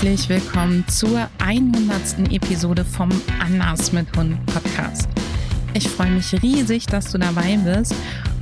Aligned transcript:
herzlich 0.00 0.28
willkommen 0.28 0.86
zur 0.86 1.28
100. 1.44 2.30
Episode 2.30 2.84
vom 2.84 3.08
Anders 3.40 3.90
mit 3.90 4.06
Hund 4.16 4.38
Podcast. 4.46 5.08
Ich 5.74 5.88
freue 5.88 6.12
mich 6.12 6.32
riesig, 6.40 6.86
dass 6.86 7.10
du 7.10 7.18
dabei 7.18 7.56
bist. 7.56 7.96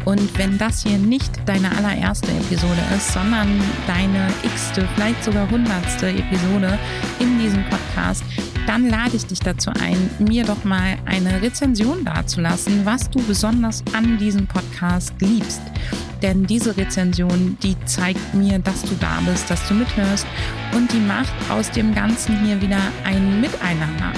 Und 0.05 0.39
wenn 0.39 0.59
das 0.59 0.83
hier 0.83 0.99
nicht 0.99 1.31
deine 1.47 1.75
allererste 1.75 2.31
Episode 2.31 2.83
ist, 2.95 3.11
sondern 3.11 3.49
deine 3.87 4.29
x-te, 4.43 4.87
vielleicht 4.95 5.25
sogar 5.25 5.51
hundertste 5.51 6.11
Episode 6.11 6.79
in 7.21 7.39
diesem 7.39 7.65
Podcast, 7.71 8.23
dann 8.67 8.91
lade 8.91 9.17
ich 9.17 9.25
dich 9.25 9.41
dazu 9.41 9.71
ein, 9.81 10.11
mir 10.19 10.45
doch 10.45 10.63
mal 10.65 10.99
eine 11.07 11.41
Rezension 11.41 12.05
dazulassen, 12.05 12.85
was 12.85 13.09
du 13.09 13.23
besonders 13.23 13.83
an 13.95 14.19
diesem 14.19 14.47
Podcast 14.47 15.15
liebst. 15.21 15.63
Denn 16.23 16.47
diese 16.47 16.77
Rezension, 16.77 17.57
die 17.63 17.77
zeigt 17.85 18.35
mir, 18.35 18.59
dass 18.59 18.83
du 18.83 18.95
da 19.01 19.21
bist, 19.27 19.51
dass 19.51 19.67
du 19.69 19.75
mithörst 19.75 20.27
und 20.75 20.93
die 20.93 21.01
macht 21.01 21.33
aus 21.51 21.71
dem 21.71 21.95
Ganzen 21.95 22.45
hier 22.45 22.61
wieder 22.61 22.81
ein 23.05 23.41
Miteinander. 23.41 24.13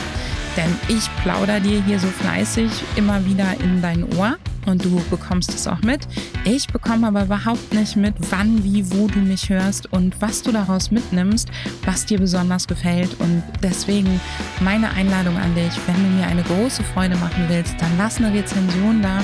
Denn 0.57 0.75
ich 0.89 1.09
plaudere 1.23 1.61
dir 1.61 1.83
hier 1.85 2.01
so 2.01 2.09
fleißig 2.09 2.71
immer 2.97 3.25
wieder 3.25 3.47
in 3.63 3.81
dein 3.81 4.05
Ohr 4.17 4.37
und 4.67 4.85
du 4.85 5.01
bekommst 5.11 5.55
es 5.55 5.67
auch 5.67 5.81
mit. 5.83 6.01
Ich 6.45 6.67
bekomme 6.67 7.07
aber 7.09 7.25
überhaupt 7.25 7.73
nicht 7.73 7.97
mit, 7.97 8.15
wann, 8.31 8.65
wie, 8.65 8.91
wo 8.93 9.07
du 9.07 9.21
mich 9.21 9.49
hörst 9.51 9.93
und 9.93 10.21
was 10.21 10.43
du 10.43 10.53
daraus 10.53 10.91
mitnimmst, 10.91 11.49
was 11.85 12.07
dir 12.07 12.19
besonders 12.19 12.67
gefällt. 12.67 13.19
Und 13.21 13.43
deswegen 13.63 14.21
meine 14.61 14.91
Einladung 14.91 15.37
an 15.37 15.55
dich, 15.55 15.73
wenn 15.87 15.97
du 15.97 16.17
mir 16.17 16.27
eine 16.27 16.43
große 16.43 16.83
Freude 16.83 17.17
machen 17.17 17.45
willst, 17.49 17.75
dann 17.81 17.93
lass 17.97 18.19
eine 18.19 18.33
Rezension 18.33 19.01
da 19.01 19.21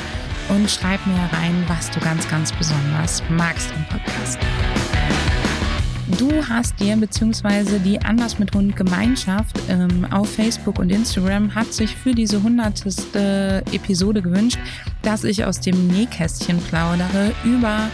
und 0.48 0.70
schreib 0.70 1.04
mir 1.06 1.28
rein, 1.32 1.64
was 1.68 1.90
du 1.90 2.00
ganz, 2.00 2.28
ganz 2.28 2.52
besonders 2.52 3.22
magst 3.30 3.70
im 3.76 3.84
Podcast. 3.86 4.38
Du 6.18 6.30
hast 6.48 6.78
dir 6.78 6.96
bzw. 6.96 7.78
die 7.78 8.00
Anders 8.00 8.38
mit 8.38 8.54
Hund 8.54 8.76
Gemeinschaft 8.76 9.58
ähm, 9.68 10.06
auf 10.12 10.32
Facebook 10.34 10.78
und 10.78 10.90
Instagram 10.90 11.54
hat 11.54 11.72
sich 11.72 11.96
für 11.96 12.12
diese 12.12 12.42
hundertste 12.42 13.64
Episode 13.72 14.22
gewünscht, 14.22 14.58
dass 15.02 15.24
ich 15.24 15.44
aus 15.44 15.60
dem 15.60 15.88
Nähkästchen 15.88 16.58
plaudere 16.58 17.32
über 17.42 17.88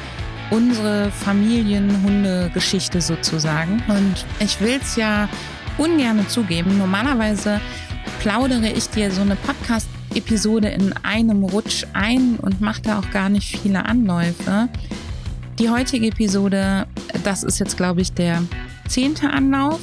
unsere 0.50 1.10
Familienhunde-Geschichte 1.12 3.00
sozusagen. 3.00 3.82
Und 3.88 4.26
ich 4.40 4.60
will 4.60 4.78
es 4.82 4.96
ja 4.96 5.28
ungern 5.78 6.28
zugeben. 6.28 6.76
Normalerweise 6.78 7.60
plaudere 8.20 8.68
ich 8.68 8.88
dir 8.90 9.10
so 9.10 9.22
eine 9.22 9.36
Podcast-Episode 10.10 10.68
in 10.68 10.92
einem 11.04 11.44
Rutsch 11.44 11.84
ein 11.92 12.36
und 12.36 12.60
mache 12.60 12.82
da 12.82 12.98
auch 12.98 13.10
gar 13.10 13.28
nicht 13.28 13.58
viele 13.60 13.84
Anläufe. 13.84 14.68
Die 15.58 15.70
heutige 15.70 16.08
Episode, 16.08 16.86
das 17.24 17.42
ist 17.42 17.58
jetzt, 17.58 17.76
glaube 17.76 18.00
ich, 18.00 18.12
der 18.12 18.42
zehnte 18.88 19.30
Anlauf. 19.30 19.80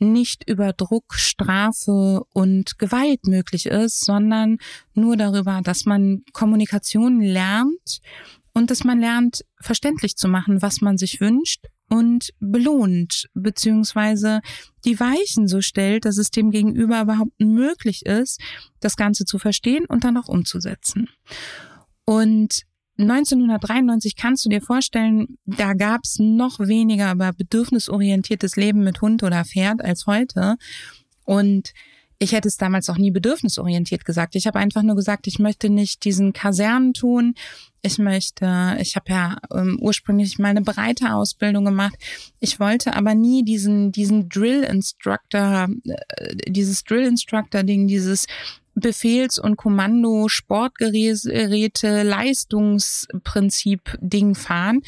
nicht 0.00 0.48
über 0.48 0.72
Druck, 0.72 1.14
Strafe 1.14 2.22
und 2.32 2.78
Gewalt 2.78 3.26
möglich 3.26 3.66
ist, 3.66 4.04
sondern 4.04 4.58
nur 4.94 5.16
darüber, 5.16 5.60
dass 5.62 5.84
man 5.84 6.24
Kommunikation 6.32 7.20
lernt 7.20 8.00
und 8.52 8.70
dass 8.70 8.84
man 8.84 8.98
lernt, 8.98 9.44
verständlich 9.60 10.16
zu 10.16 10.28
machen, 10.28 10.62
was 10.62 10.80
man 10.80 10.98
sich 10.98 11.20
wünscht 11.20 11.66
und 11.88 12.30
belohnt, 12.40 13.28
beziehungsweise 13.34 14.40
die 14.84 14.98
Weichen 14.98 15.48
so 15.48 15.60
stellt, 15.60 16.04
dass 16.04 16.18
es 16.18 16.30
dem 16.30 16.50
Gegenüber 16.50 17.02
überhaupt 17.02 17.38
möglich 17.38 18.06
ist, 18.06 18.40
das 18.80 18.96
Ganze 18.96 19.24
zu 19.24 19.38
verstehen 19.38 19.84
und 19.86 20.04
dann 20.04 20.16
auch 20.16 20.28
umzusetzen. 20.28 21.08
Und 22.04 22.62
1993 23.00 24.16
kannst 24.16 24.44
du 24.44 24.48
dir 24.48 24.60
vorstellen, 24.60 25.38
da 25.46 25.74
gab 25.74 26.02
es 26.04 26.18
noch 26.18 26.58
weniger 26.58 27.12
über 27.12 27.32
bedürfnisorientiertes 27.32 28.56
Leben 28.56 28.84
mit 28.84 29.00
Hund 29.00 29.22
oder 29.22 29.44
Pferd 29.44 29.82
als 29.82 30.06
heute. 30.06 30.56
Und 31.24 31.72
ich 32.22 32.32
hätte 32.32 32.48
es 32.48 32.58
damals 32.58 32.90
auch 32.90 32.98
nie 32.98 33.10
bedürfnisorientiert 33.10 34.04
gesagt. 34.04 34.36
Ich 34.36 34.46
habe 34.46 34.58
einfach 34.58 34.82
nur 34.82 34.94
gesagt, 34.94 35.26
ich 35.26 35.38
möchte 35.38 35.70
nicht 35.70 36.04
diesen 36.04 36.34
Kasernen 36.34 36.92
tun. 36.92 37.34
Ich 37.80 37.96
möchte, 37.96 38.76
ich 38.78 38.94
habe 38.94 39.10
ja 39.10 39.38
ähm, 39.54 39.78
ursprünglich 39.80 40.38
mal 40.38 40.48
eine 40.48 40.60
breite 40.60 41.14
Ausbildung 41.14 41.64
gemacht. 41.64 41.94
Ich 42.38 42.60
wollte 42.60 42.94
aber 42.94 43.14
nie 43.14 43.42
diesen 43.42 43.90
diesen 43.90 44.28
Drill 44.28 44.64
Instructor, 44.64 45.68
äh, 45.86 46.36
dieses 46.46 46.84
Drill 46.84 47.06
Instructor 47.06 47.62
Ding, 47.62 47.86
dieses 47.86 48.26
Befehls- 48.80 49.38
und 49.38 49.56
Kommando, 49.56 50.28
Sportgeräte, 50.28 52.02
Leistungsprinzip 52.02 53.98
Ding 54.00 54.34
fahren, 54.34 54.80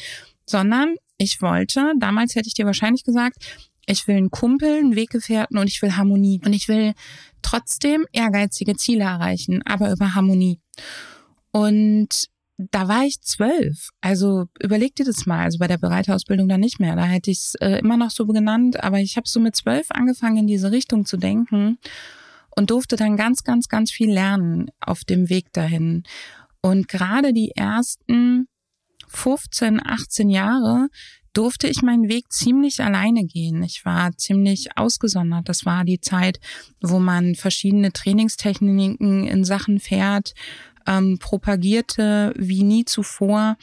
sondern 0.45 0.95
ich 1.17 1.41
wollte, 1.41 1.93
damals 1.99 2.35
hätte 2.35 2.47
ich 2.47 2.53
dir 2.53 2.65
wahrscheinlich 2.65 3.03
gesagt, 3.03 3.37
ich 3.85 4.07
will 4.07 4.15
einen 4.15 4.31
Kumpel, 4.31 4.77
einen 4.77 4.95
Weggefährten 4.95 5.57
und 5.57 5.67
ich 5.67 5.81
will 5.81 5.95
Harmonie. 5.95 6.41
Und 6.45 6.53
ich 6.53 6.67
will 6.67 6.93
trotzdem 7.41 8.05
ehrgeizige 8.13 8.75
Ziele 8.75 9.03
erreichen, 9.03 9.61
aber 9.65 9.91
über 9.91 10.15
Harmonie. 10.15 10.59
Und 11.51 12.27
da 12.57 12.87
war 12.87 13.03
ich 13.03 13.21
zwölf. 13.21 13.89
Also 13.99 14.45
überleg 14.59 14.95
dir 14.95 15.05
das 15.05 15.25
mal. 15.25 15.43
Also 15.43 15.57
bei 15.57 15.67
der 15.67 15.77
Bereiterausbildung 15.77 16.47
dann 16.47 16.61
nicht 16.61 16.79
mehr. 16.79 16.95
Da 16.95 17.03
hätte 17.03 17.31
ich 17.31 17.39
es 17.39 17.55
äh, 17.55 17.79
immer 17.79 17.97
noch 17.97 18.11
so 18.11 18.25
genannt. 18.25 18.83
Aber 18.83 18.99
ich 18.99 19.17
habe 19.17 19.27
so 19.27 19.39
mit 19.39 19.55
zwölf 19.55 19.87
angefangen, 19.89 20.37
in 20.37 20.47
diese 20.47 20.71
Richtung 20.71 21.05
zu 21.05 21.17
denken 21.17 21.77
und 22.55 22.69
durfte 22.69 22.95
dann 22.95 23.17
ganz, 23.17 23.43
ganz, 23.43 23.67
ganz 23.67 23.91
viel 23.91 24.11
lernen 24.11 24.67
auf 24.79 25.03
dem 25.03 25.29
Weg 25.29 25.51
dahin. 25.53 26.03
Und 26.61 26.87
gerade 26.87 27.33
die 27.33 27.51
ersten 27.51 28.47
15, 29.07 29.81
18 29.85 30.29
Jahre, 30.29 30.87
durfte 31.33 31.67
ich 31.67 31.81
meinen 31.81 32.07
Weg 32.07 32.31
ziemlich 32.31 32.81
alleine 32.81 33.25
gehen. 33.25 33.63
Ich 33.63 33.85
war 33.85 34.15
ziemlich 34.15 34.77
ausgesondert. 34.77 35.49
Das 35.49 35.65
war 35.65 35.83
die 35.83 35.99
Zeit, 35.99 36.39
wo 36.79 36.99
man 36.99 37.35
verschiedene 37.35 37.91
Trainingstechniken 37.91 39.25
in 39.25 39.43
Sachen 39.43 39.79
Pferd 39.79 40.33
ähm, 40.85 41.17
propagierte 41.19 42.33
wie 42.37 42.63
nie 42.63 42.85
zuvor. 42.85 43.57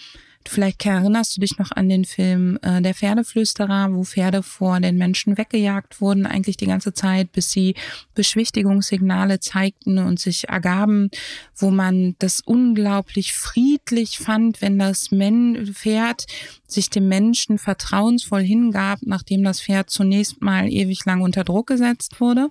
Vielleicht 0.46 0.86
erinnerst 0.86 1.36
du 1.36 1.42
dich 1.42 1.58
noch 1.58 1.70
an 1.70 1.90
den 1.90 2.06
Film 2.06 2.58
äh, 2.62 2.80
Der 2.80 2.94
Pferdeflüsterer, 2.94 3.92
wo 3.92 4.04
Pferde 4.04 4.42
vor 4.42 4.80
den 4.80 4.96
Menschen 4.96 5.36
weggejagt 5.36 6.00
wurden, 6.00 6.24
eigentlich 6.24 6.56
die 6.56 6.66
ganze 6.66 6.94
Zeit, 6.94 7.30
bis 7.32 7.50
sie 7.50 7.74
Beschwichtigungssignale 8.14 9.40
zeigten 9.40 9.98
und 9.98 10.18
sich 10.18 10.48
ergaben, 10.48 11.10
wo 11.54 11.70
man 11.70 12.16
das 12.18 12.40
unglaublich 12.40 13.34
friedlich 13.34 14.18
fand, 14.18 14.62
wenn 14.62 14.78
das 14.78 15.10
Men 15.10 15.74
Pferd 15.74 16.24
sich 16.66 16.88
dem 16.88 17.08
Menschen 17.08 17.58
vertrauensvoll 17.58 18.42
hingab, 18.42 19.00
nachdem 19.02 19.44
das 19.44 19.60
Pferd 19.60 19.90
zunächst 19.90 20.40
mal 20.40 20.72
ewig 20.72 21.04
lang 21.04 21.20
unter 21.20 21.44
Druck 21.44 21.66
gesetzt 21.66 22.18
wurde. 22.18 22.48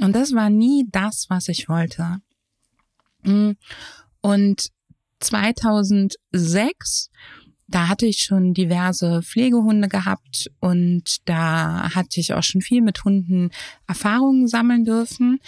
Und 0.00 0.16
das 0.16 0.34
war 0.34 0.50
nie 0.50 0.86
das, 0.90 1.26
was 1.28 1.48
ich 1.48 1.68
wollte. 1.68 2.20
Mm. 3.22 3.52
Und 4.22 4.70
2006 5.20 7.10
da 7.70 7.86
hatte 7.88 8.06
ich 8.06 8.18
schon 8.18 8.52
diverse 8.52 9.22
Pflegehunde 9.22 9.88
gehabt 9.88 10.50
und 10.58 11.18
da 11.28 11.94
hatte 11.94 12.18
ich 12.18 12.34
auch 12.34 12.42
schon 12.42 12.62
viel 12.62 12.82
mit 12.82 13.04
Hunden 13.04 13.50
Erfahrungen 13.86 14.48
sammeln 14.48 14.84
dürfen. 14.84 15.38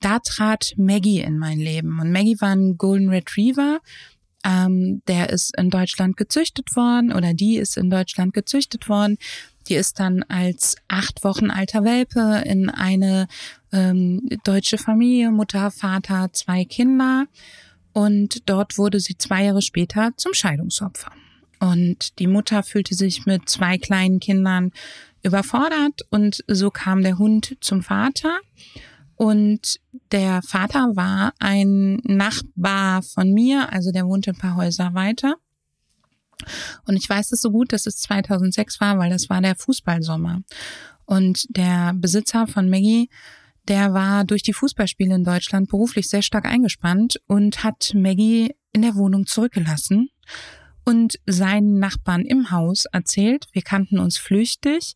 Da 0.00 0.18
trat 0.18 0.74
Maggie 0.76 1.20
in 1.20 1.38
mein 1.38 1.60
Leben 1.60 2.00
und 2.00 2.10
Maggie 2.10 2.40
war 2.40 2.50
ein 2.50 2.76
Golden 2.76 3.08
Retriever. 3.08 3.78
Ähm, 4.42 5.02
der 5.06 5.30
ist 5.30 5.56
in 5.56 5.70
Deutschland 5.70 6.16
gezüchtet 6.16 6.74
worden 6.74 7.12
oder 7.12 7.34
die 7.34 7.56
ist 7.56 7.76
in 7.76 7.88
Deutschland 7.90 8.32
gezüchtet 8.32 8.88
worden. 8.88 9.18
Die 9.68 9.74
ist 9.74 10.00
dann 10.00 10.24
als 10.24 10.76
acht 10.88 11.22
Wochen 11.22 11.50
alter 11.50 11.84
Welpe 11.84 12.42
in 12.46 12.68
eine 12.68 13.28
ähm, 13.70 14.28
deutsche 14.42 14.78
Familie, 14.78 15.30
Mutter, 15.30 15.70
Vater, 15.70 16.30
zwei 16.32 16.64
Kinder 16.64 17.26
und 17.92 18.48
dort 18.48 18.78
wurde 18.78 19.00
sie 19.00 19.16
zwei 19.16 19.44
Jahre 19.44 19.62
später 19.62 20.12
zum 20.16 20.34
Scheidungsopfer. 20.34 21.12
Und 21.58 22.18
die 22.18 22.26
Mutter 22.26 22.62
fühlte 22.62 22.94
sich 22.94 23.26
mit 23.26 23.48
zwei 23.48 23.76
kleinen 23.76 24.18
Kindern 24.20 24.72
überfordert 25.22 26.02
und 26.10 26.42
so 26.46 26.70
kam 26.70 27.02
der 27.02 27.18
Hund 27.18 27.56
zum 27.60 27.82
Vater. 27.82 28.38
Und 29.16 29.80
der 30.12 30.40
Vater 30.40 30.96
war 30.96 31.34
ein 31.38 31.96
Nachbar 32.04 33.02
von 33.02 33.32
mir, 33.34 33.70
also 33.70 33.92
der 33.92 34.06
wohnte 34.06 34.30
ein 34.30 34.38
paar 34.38 34.56
Häuser 34.56 34.94
weiter. 34.94 35.34
Und 36.86 36.96
ich 36.96 37.06
weiß 37.06 37.32
es 37.32 37.42
so 37.42 37.50
gut, 37.50 37.74
dass 37.74 37.84
es 37.84 37.96
2006 37.98 38.80
war, 38.80 38.98
weil 38.98 39.10
das 39.10 39.28
war 39.28 39.42
der 39.42 39.56
Fußballsommer. 39.56 40.40
Und 41.04 41.44
der 41.54 41.92
Besitzer 41.94 42.46
von 42.46 42.70
Maggie 42.70 43.10
der 43.68 43.92
war 43.94 44.24
durch 44.24 44.42
die 44.42 44.52
Fußballspiele 44.52 45.14
in 45.14 45.24
Deutschland 45.24 45.68
beruflich 45.68 46.08
sehr 46.08 46.22
stark 46.22 46.46
eingespannt 46.46 47.20
und 47.26 47.62
hat 47.64 47.92
Maggie 47.94 48.54
in 48.72 48.82
der 48.82 48.94
Wohnung 48.94 49.26
zurückgelassen 49.26 50.08
und 50.84 51.18
seinen 51.26 51.78
Nachbarn 51.78 52.22
im 52.22 52.50
Haus 52.50 52.84
erzählt, 52.86 53.46
wir 53.52 53.62
kannten 53.62 53.98
uns 53.98 54.16
flüchtig, 54.16 54.94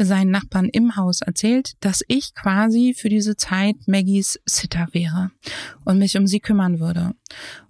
seinen 0.00 0.30
Nachbarn 0.30 0.66
im 0.66 0.96
Haus 0.96 1.22
erzählt, 1.22 1.72
dass 1.80 2.04
ich 2.06 2.34
quasi 2.34 2.94
für 2.96 3.08
diese 3.08 3.36
Zeit 3.36 3.76
Maggies 3.86 4.38
Sitter 4.44 4.86
wäre 4.92 5.32
und 5.84 5.98
mich 5.98 6.16
um 6.16 6.26
sie 6.26 6.40
kümmern 6.40 6.78
würde. 6.78 7.14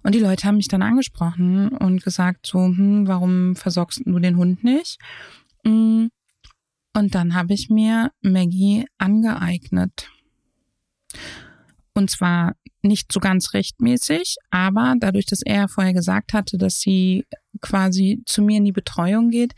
Und 0.03 0.13
die 0.13 0.19
Leute 0.19 0.47
haben 0.47 0.57
mich 0.57 0.67
dann 0.67 0.83
angesprochen 0.83 1.69
und 1.69 2.03
gesagt 2.03 2.45
so, 2.45 2.59
hm, 2.59 3.07
warum 3.07 3.55
versorgst 3.55 4.01
du 4.05 4.19
den 4.19 4.37
Hund 4.37 4.63
nicht? 4.63 4.99
Hm. 5.65 6.09
Und 6.95 7.15
dann 7.15 7.33
habe 7.33 7.53
ich 7.53 7.69
mir 7.69 8.11
Maggie 8.21 8.85
angeeignet. 8.97 10.09
Und 11.93 12.09
zwar 12.09 12.55
nicht 12.81 13.11
so 13.11 13.19
ganz 13.19 13.53
rechtmäßig, 13.53 14.37
aber 14.51 14.95
dadurch, 14.99 15.25
dass 15.25 15.41
er 15.41 15.67
vorher 15.67 15.93
gesagt 15.93 16.33
hatte, 16.33 16.57
dass 16.57 16.79
sie 16.79 17.25
quasi 17.61 18.21
zu 18.25 18.41
mir 18.41 18.57
in 18.57 18.65
die 18.65 18.71
Betreuung 18.71 19.29
geht, 19.29 19.53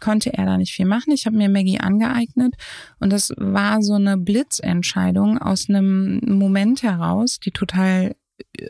konnte 0.00 0.32
er 0.34 0.44
da 0.44 0.58
nicht 0.58 0.74
viel 0.74 0.84
machen. 0.84 1.12
Ich 1.12 1.26
habe 1.26 1.36
mir 1.36 1.48
Maggie 1.48 1.80
angeeignet 1.80 2.54
und 2.98 3.10
das 3.10 3.32
war 3.38 3.82
so 3.82 3.94
eine 3.94 4.18
Blitzentscheidung 4.18 5.38
aus 5.38 5.68
einem 5.68 6.20
Moment 6.26 6.82
heraus, 6.82 7.38
die 7.40 7.50
total 7.50 8.14
äh, 8.58 8.66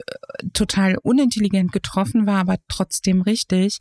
total 0.53 0.97
unintelligent 1.03 1.73
getroffen 1.73 2.27
war, 2.27 2.39
aber 2.39 2.57
trotzdem 2.69 3.23
richtig. 3.23 3.79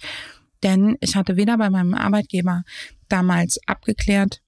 Denn 0.64 0.98
ich 1.02 1.16
hatte 1.16 1.36
weder 1.36 1.58
bei 1.58 1.70
meinem 1.70 1.94
Arbeitgeber 1.94 2.64
damals 3.08 3.60
abgeklärt, 3.68 4.42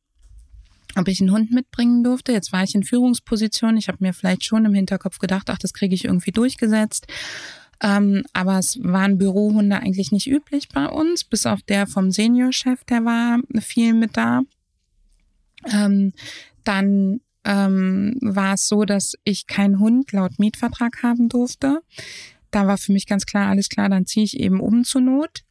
ob 0.98 1.08
ich 1.08 1.22
einen 1.22 1.32
Hund 1.32 1.52
mitbringen 1.52 2.04
durfte. 2.04 2.32
Jetzt 2.32 2.52
war 2.52 2.64
ich 2.64 2.76
in 2.76 2.84
Führungsposition. 2.84 3.78
Ich 3.78 3.88
habe 3.88 4.00
mir 4.02 4.14
vielleicht 4.14 4.44
schon 4.44 4.66
im 4.66 4.74
Hinterkopf 4.74 5.20
gedacht, 5.20 5.50
ach, 5.50 5.58
das 5.58 5.74
kriege 5.74 5.96
ich 5.96 6.06
irgendwie 6.06 6.32
durchgesetzt. 6.32 7.08
Ähm, 7.82 8.24
aber 8.34 8.58
es 8.58 8.80
waren 8.82 9.18
Bürohunde 9.18 9.78
eigentlich 9.78 10.12
nicht 10.12 10.28
üblich 10.28 10.70
bei 10.70 10.88
uns, 10.88 11.24
bis 11.24 11.46
auf 11.46 11.62
der 11.62 11.86
vom 11.86 12.12
Seniorchef, 12.12 12.84
der 12.86 13.06
war 13.06 13.40
viel 13.60 13.94
mit 13.94 14.18
da. 14.18 14.42
Ähm, 15.72 16.14
dann 16.64 17.22
ähm, 17.44 18.18
war 18.22 18.56
es 18.56 18.68
so, 18.68 18.84
dass 18.84 19.14
ich 19.24 19.48
keinen 19.48 19.80
Hund 19.80 20.12
laut 20.12 20.40
Mietvertrag 20.40 21.04
haben 21.04 21.30
durfte. 21.30 21.82
Da 22.52 22.66
war 22.66 22.78
für 22.78 22.94
mich 22.94 23.06
ganz 23.06 23.26
klar, 23.26 23.50
alles 23.50 23.70
klar, 23.70 23.90
dann 23.90 24.06
ziehe 24.06 24.26
ich 24.26 24.40
eben 24.40 24.60
um 24.60 24.84
zur 24.84 25.02
Not. 25.02 25.44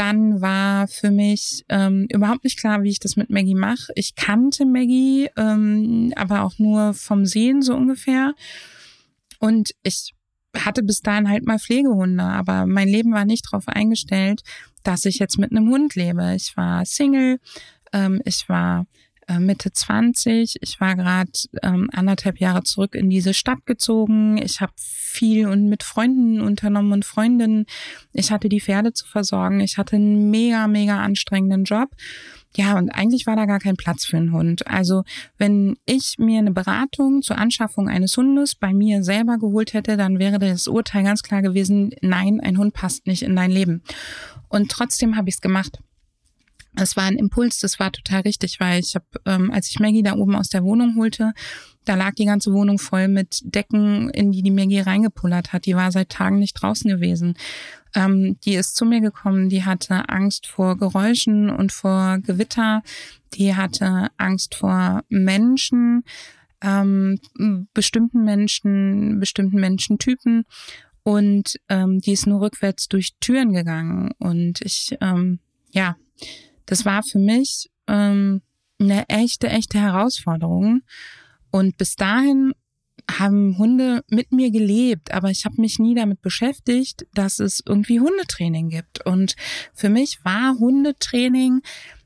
Dann 0.00 0.40
war 0.40 0.88
für 0.88 1.10
mich 1.10 1.66
ähm, 1.68 2.06
überhaupt 2.10 2.44
nicht 2.44 2.58
klar, 2.58 2.82
wie 2.82 2.88
ich 2.88 3.00
das 3.00 3.16
mit 3.16 3.28
Maggie 3.28 3.54
mache. 3.54 3.92
Ich 3.96 4.14
kannte 4.14 4.64
Maggie, 4.64 5.28
ähm, 5.36 6.14
aber 6.16 6.40
auch 6.40 6.58
nur 6.58 6.94
vom 6.94 7.26
Sehen 7.26 7.60
so 7.60 7.74
ungefähr. 7.74 8.32
Und 9.40 9.72
ich 9.82 10.14
hatte 10.56 10.82
bis 10.82 11.02
dahin 11.02 11.28
halt 11.28 11.44
mal 11.44 11.58
Pflegehunde, 11.58 12.24
aber 12.24 12.64
mein 12.64 12.88
Leben 12.88 13.12
war 13.12 13.26
nicht 13.26 13.44
darauf 13.44 13.68
eingestellt, 13.68 14.40
dass 14.84 15.04
ich 15.04 15.18
jetzt 15.18 15.36
mit 15.36 15.50
einem 15.50 15.68
Hund 15.68 15.94
lebe. 15.96 16.32
Ich 16.34 16.56
war 16.56 16.86
Single, 16.86 17.38
ähm, 17.92 18.22
ich 18.24 18.48
war 18.48 18.86
Mitte 19.38 19.72
20. 19.72 20.56
Ich 20.60 20.80
war 20.80 20.96
gerade 20.96 21.30
ähm, 21.62 21.88
anderthalb 21.92 22.40
Jahre 22.40 22.64
zurück 22.64 22.94
in 22.94 23.10
diese 23.10 23.34
Stadt 23.34 23.64
gezogen. 23.66 24.38
Ich 24.38 24.60
habe 24.60 24.72
viel 24.76 25.46
und 25.46 25.68
mit 25.68 25.82
Freunden 25.82 26.40
unternommen 26.40 26.92
und 26.92 27.04
Freundinnen. 27.04 27.66
Ich 28.12 28.30
hatte 28.30 28.48
die 28.48 28.60
Pferde 28.60 28.92
zu 28.92 29.06
versorgen. 29.06 29.60
Ich 29.60 29.78
hatte 29.78 29.96
einen 29.96 30.30
mega, 30.30 30.66
mega 30.66 31.00
anstrengenden 31.00 31.64
Job. 31.64 31.90
Ja, 32.56 32.76
und 32.76 32.90
eigentlich 32.90 33.26
war 33.26 33.36
da 33.36 33.46
gar 33.46 33.60
kein 33.60 33.76
Platz 33.76 34.04
für 34.04 34.16
einen 34.16 34.32
Hund. 34.32 34.66
Also, 34.66 35.04
wenn 35.38 35.76
ich 35.86 36.16
mir 36.18 36.40
eine 36.40 36.50
Beratung 36.50 37.22
zur 37.22 37.38
Anschaffung 37.38 37.88
eines 37.88 38.16
Hundes 38.16 38.56
bei 38.56 38.74
mir 38.74 39.04
selber 39.04 39.38
geholt 39.38 39.72
hätte, 39.72 39.96
dann 39.96 40.18
wäre 40.18 40.40
das 40.40 40.66
Urteil 40.66 41.04
ganz 41.04 41.22
klar 41.22 41.42
gewesen, 41.42 41.94
nein, 42.02 42.40
ein 42.40 42.58
Hund 42.58 42.74
passt 42.74 43.06
nicht 43.06 43.22
in 43.22 43.36
dein 43.36 43.52
Leben. 43.52 43.82
Und 44.48 44.70
trotzdem 44.70 45.16
habe 45.16 45.28
ich 45.28 45.36
es 45.36 45.40
gemacht. 45.40 45.78
Es 46.76 46.96
war 46.96 47.04
ein 47.04 47.16
Impuls, 47.16 47.58
das 47.58 47.80
war 47.80 47.90
total 47.90 48.20
richtig, 48.20 48.60
weil 48.60 48.80
ich 48.80 48.94
habe, 48.94 49.06
ähm, 49.26 49.50
als 49.50 49.68
ich 49.70 49.80
Maggie 49.80 50.02
da 50.02 50.14
oben 50.14 50.36
aus 50.36 50.48
der 50.48 50.62
Wohnung 50.62 50.96
holte, 50.96 51.32
da 51.84 51.94
lag 51.94 52.14
die 52.14 52.26
ganze 52.26 52.52
Wohnung 52.52 52.78
voll 52.78 53.08
mit 53.08 53.40
Decken, 53.42 54.10
in 54.10 54.30
die 54.32 54.42
die 54.42 54.50
Maggie 54.50 54.80
reingepullert 54.80 55.52
hat. 55.52 55.66
Die 55.66 55.74
war 55.74 55.90
seit 55.90 56.10
Tagen 56.10 56.38
nicht 56.38 56.54
draußen 56.54 56.88
gewesen. 56.88 57.34
Ähm, 57.94 58.38
die 58.44 58.54
ist 58.54 58.76
zu 58.76 58.84
mir 58.84 59.00
gekommen, 59.00 59.48
die 59.48 59.64
hatte 59.64 60.08
Angst 60.08 60.46
vor 60.46 60.76
Geräuschen 60.76 61.50
und 61.50 61.72
vor 61.72 62.18
Gewitter. 62.18 62.82
Die 63.34 63.54
hatte 63.56 64.08
Angst 64.16 64.54
vor 64.54 65.02
Menschen, 65.08 66.04
ähm, 66.62 67.18
bestimmten 67.74 68.24
Menschen, 68.24 69.18
bestimmten 69.18 69.58
Menschentypen. 69.58 70.44
Und 71.02 71.58
ähm, 71.68 72.00
die 72.00 72.12
ist 72.12 72.26
nur 72.26 72.42
rückwärts 72.42 72.88
durch 72.88 73.14
Türen 73.20 73.52
gegangen. 73.52 74.12
Und 74.18 74.60
ich, 74.60 74.96
ähm, 75.00 75.40
ja, 75.70 75.96
das 76.70 76.84
war 76.84 77.02
für 77.02 77.18
mich 77.18 77.68
ähm, 77.88 78.42
eine 78.78 79.08
echte, 79.08 79.48
echte 79.48 79.80
Herausforderung. 79.80 80.82
Und 81.50 81.76
bis 81.76 81.96
dahin 81.96 82.52
haben 83.10 83.58
Hunde 83.58 84.04
mit 84.08 84.30
mir 84.30 84.52
gelebt, 84.52 85.12
aber 85.12 85.30
ich 85.30 85.44
habe 85.44 85.60
mich 85.60 85.80
nie 85.80 85.96
damit 85.96 86.22
beschäftigt, 86.22 87.06
dass 87.12 87.40
es 87.40 87.60
irgendwie 87.66 87.98
Hundetraining 87.98 88.68
gibt. 88.68 89.04
Und 89.04 89.34
für 89.74 89.88
mich 89.88 90.24
war 90.24 90.60
Hundetraining 90.60 91.62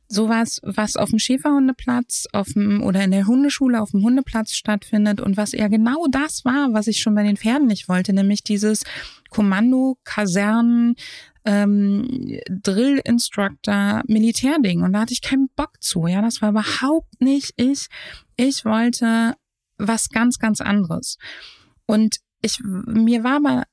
sowas, 0.08 0.60
was 0.62 0.96
auf 0.96 1.10
dem 1.10 1.18
Schäferhundeplatz 1.18 2.26
auf 2.32 2.54
dem, 2.54 2.82
oder 2.82 3.04
in 3.04 3.10
der 3.10 3.26
Hundeschule 3.26 3.82
auf 3.82 3.90
dem 3.90 4.02
Hundeplatz 4.02 4.54
stattfindet 4.54 5.20
und 5.20 5.36
was 5.36 5.52
eher 5.52 5.68
genau 5.68 6.06
das 6.10 6.46
war, 6.46 6.72
was 6.72 6.86
ich 6.86 7.00
schon 7.00 7.14
bei 7.14 7.22
den 7.22 7.36
Pferden 7.36 7.66
nicht 7.66 7.90
wollte, 7.90 8.14
nämlich 8.14 8.42
dieses 8.42 8.84
Kommando, 9.28 9.98
Kasernen, 10.04 10.94
ähm, 11.44 12.38
Drill 12.48 13.00
Instructor 13.04 14.02
Militärding 14.06 14.82
und 14.82 14.92
da 14.92 15.00
hatte 15.00 15.12
ich 15.12 15.22
keinen 15.22 15.48
Bock 15.56 15.72
zu. 15.80 16.06
Ja, 16.06 16.22
das 16.22 16.42
war 16.42 16.50
überhaupt 16.50 17.20
nicht 17.20 17.52
ich. 17.56 17.88
Ich 18.36 18.64
wollte 18.64 19.34
was 19.78 20.08
ganz, 20.08 20.38
ganz 20.38 20.60
anderes. 20.60 21.18
Und 21.86 22.16
ich, 22.40 22.60
mir 22.62 23.24
war 23.24 23.36
aber 23.36 23.64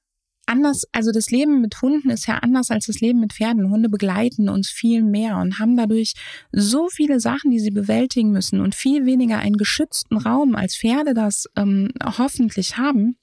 anders, 0.45 0.83
also 0.91 1.11
das 1.11 1.31
Leben 1.31 1.61
mit 1.61 1.81
Hunden 1.81 2.09
ist 2.09 2.27
ja 2.27 2.39
anders 2.39 2.71
als 2.71 2.87
das 2.87 2.99
Leben 2.99 3.19
mit 3.19 3.33
Pferden. 3.33 3.69
Hunde 3.69 3.89
begleiten 3.89 4.49
uns 4.49 4.69
viel 4.69 5.03
mehr 5.03 5.37
und 5.37 5.59
haben 5.59 5.77
dadurch 5.77 6.13
so 6.51 6.89
viele 6.89 7.19
Sachen, 7.19 7.51
die 7.51 7.59
sie 7.59 7.71
bewältigen 7.71 8.31
müssen 8.31 8.59
und 8.59 8.75
viel 8.75 9.05
weniger 9.05 9.39
einen 9.39 9.57
geschützten 9.57 10.17
Raum, 10.17 10.55
als 10.55 10.75
Pferde 10.75 11.13
das 11.13 11.47
ähm, 11.55 11.89
hoffentlich 12.03 12.77
haben. 12.77 13.15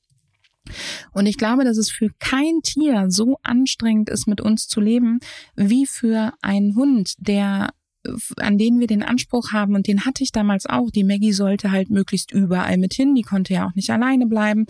Und 1.12 1.26
ich 1.26 1.38
glaube, 1.38 1.64
dass 1.64 1.76
es 1.76 1.90
für 1.90 2.10
kein 2.18 2.60
Tier 2.62 3.06
so 3.08 3.38
anstrengend 3.42 4.10
ist, 4.10 4.26
mit 4.26 4.40
uns 4.40 4.68
zu 4.68 4.80
leben, 4.80 5.20
wie 5.56 5.87
für 5.87 6.32
einen 6.42 6.75
Hund, 6.76 7.14
der 7.18 7.70
an 8.37 8.58
denen 8.58 8.80
wir 8.80 8.87
den 8.87 9.02
Anspruch 9.02 9.52
haben, 9.52 9.75
und 9.75 9.87
den 9.87 10.04
hatte 10.04 10.22
ich 10.22 10.32
damals 10.32 10.66
auch, 10.66 10.90
die 10.90 11.04
Maggie 11.04 11.32
sollte 11.32 11.70
halt 11.70 11.90
möglichst 11.90 12.32
überall 12.32 12.78
mit 12.78 12.94
hin, 12.94 13.14
die 13.14 13.22
konnte 13.22 13.54
ja 13.54 13.66
auch 13.66 13.75
nicht 13.75 13.90
alleine 13.90 14.26
bleiben. 14.26 14.66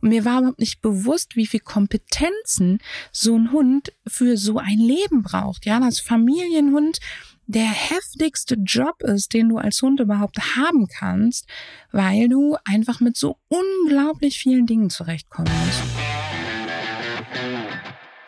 Und 0.00 0.10
mir 0.10 0.24
war 0.24 0.40
überhaupt 0.40 0.60
nicht 0.60 0.82
bewusst, 0.82 1.36
wie 1.36 1.46
viel 1.46 1.60
Kompetenzen 1.60 2.78
so 3.10 3.36
ein 3.36 3.52
Hund 3.52 3.92
für 4.06 4.36
so 4.36 4.58
ein 4.58 4.78
Leben 4.78 5.22
braucht. 5.22 5.66
Ja, 5.66 5.80
das 5.80 6.00
Familienhund 6.00 6.98
der 7.46 7.68
heftigste 7.68 8.56
Job 8.64 9.02
ist, 9.02 9.32
den 9.34 9.48
du 9.48 9.58
als 9.58 9.82
Hund 9.82 10.00
überhaupt 10.00 10.56
haben 10.56 10.86
kannst, 10.86 11.46
weil 11.90 12.28
du 12.28 12.56
einfach 12.64 13.00
mit 13.00 13.16
so 13.16 13.36
unglaublich 13.48 14.38
vielen 14.38 14.66
Dingen 14.66 14.90
zurechtkommen 14.90 15.52
musst. 15.64 15.82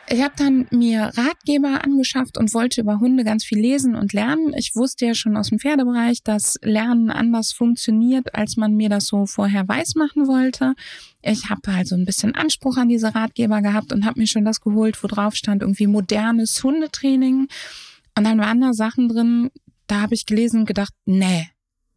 Ich 0.07 0.23
habe 0.23 0.35
dann 0.37 0.67
mir 0.71 1.11
Ratgeber 1.17 1.83
angeschafft 1.83 2.37
und 2.37 2.53
wollte 2.53 2.83
über 2.83 3.01
Hunde 3.01 3.25
ganz 3.25 3.43
viel 3.43 3.59
lesen 3.59 3.95
und 3.95 4.13
lernen. 4.13 4.53
Ich 4.55 4.77
wusste 4.77 5.07
ja 5.07 5.15
schon 5.15 5.37
aus 5.37 5.49
dem 5.49 5.59
Pferdebereich, 5.59 6.23
dass 6.23 6.59
Lernen 6.63 7.11
anders 7.11 7.53
funktioniert, 7.53 8.35
als 8.35 8.59
man 8.59 8.75
mir 8.75 8.91
das 8.91 9.07
so 9.07 9.25
vorher 9.25 9.67
weiß 9.67 9.95
machen 9.95 10.29
wollte. 10.29 10.75
Ich 11.23 11.49
habe 11.49 11.63
also 11.69 11.95
ein 11.95 12.05
bisschen 12.05 12.35
Anspruch 12.35 12.77
an 12.77 12.91
diese 12.91 13.15
Ratgeber 13.15 13.63
gehabt 13.63 13.95
und 13.95 14.05
habe 14.05 14.21
mir 14.21 14.27
schon 14.27 14.45
das 14.45 14.61
geholt, 14.61 15.03
wo 15.03 15.09
drauf 15.09 15.35
stand 15.37 15.63
irgendwie 15.63 15.87
modernes 15.87 16.63
Hundetraining. 16.63 17.49
Und 18.17 18.25
dann 18.25 18.39
waren 18.39 18.61
da 18.61 18.73
Sachen 18.73 19.09
drin, 19.09 19.51
da 19.87 20.01
habe 20.01 20.15
ich 20.15 20.27
gelesen 20.27 20.61
und 20.61 20.67
gedacht, 20.67 20.93
nee, 21.05 21.49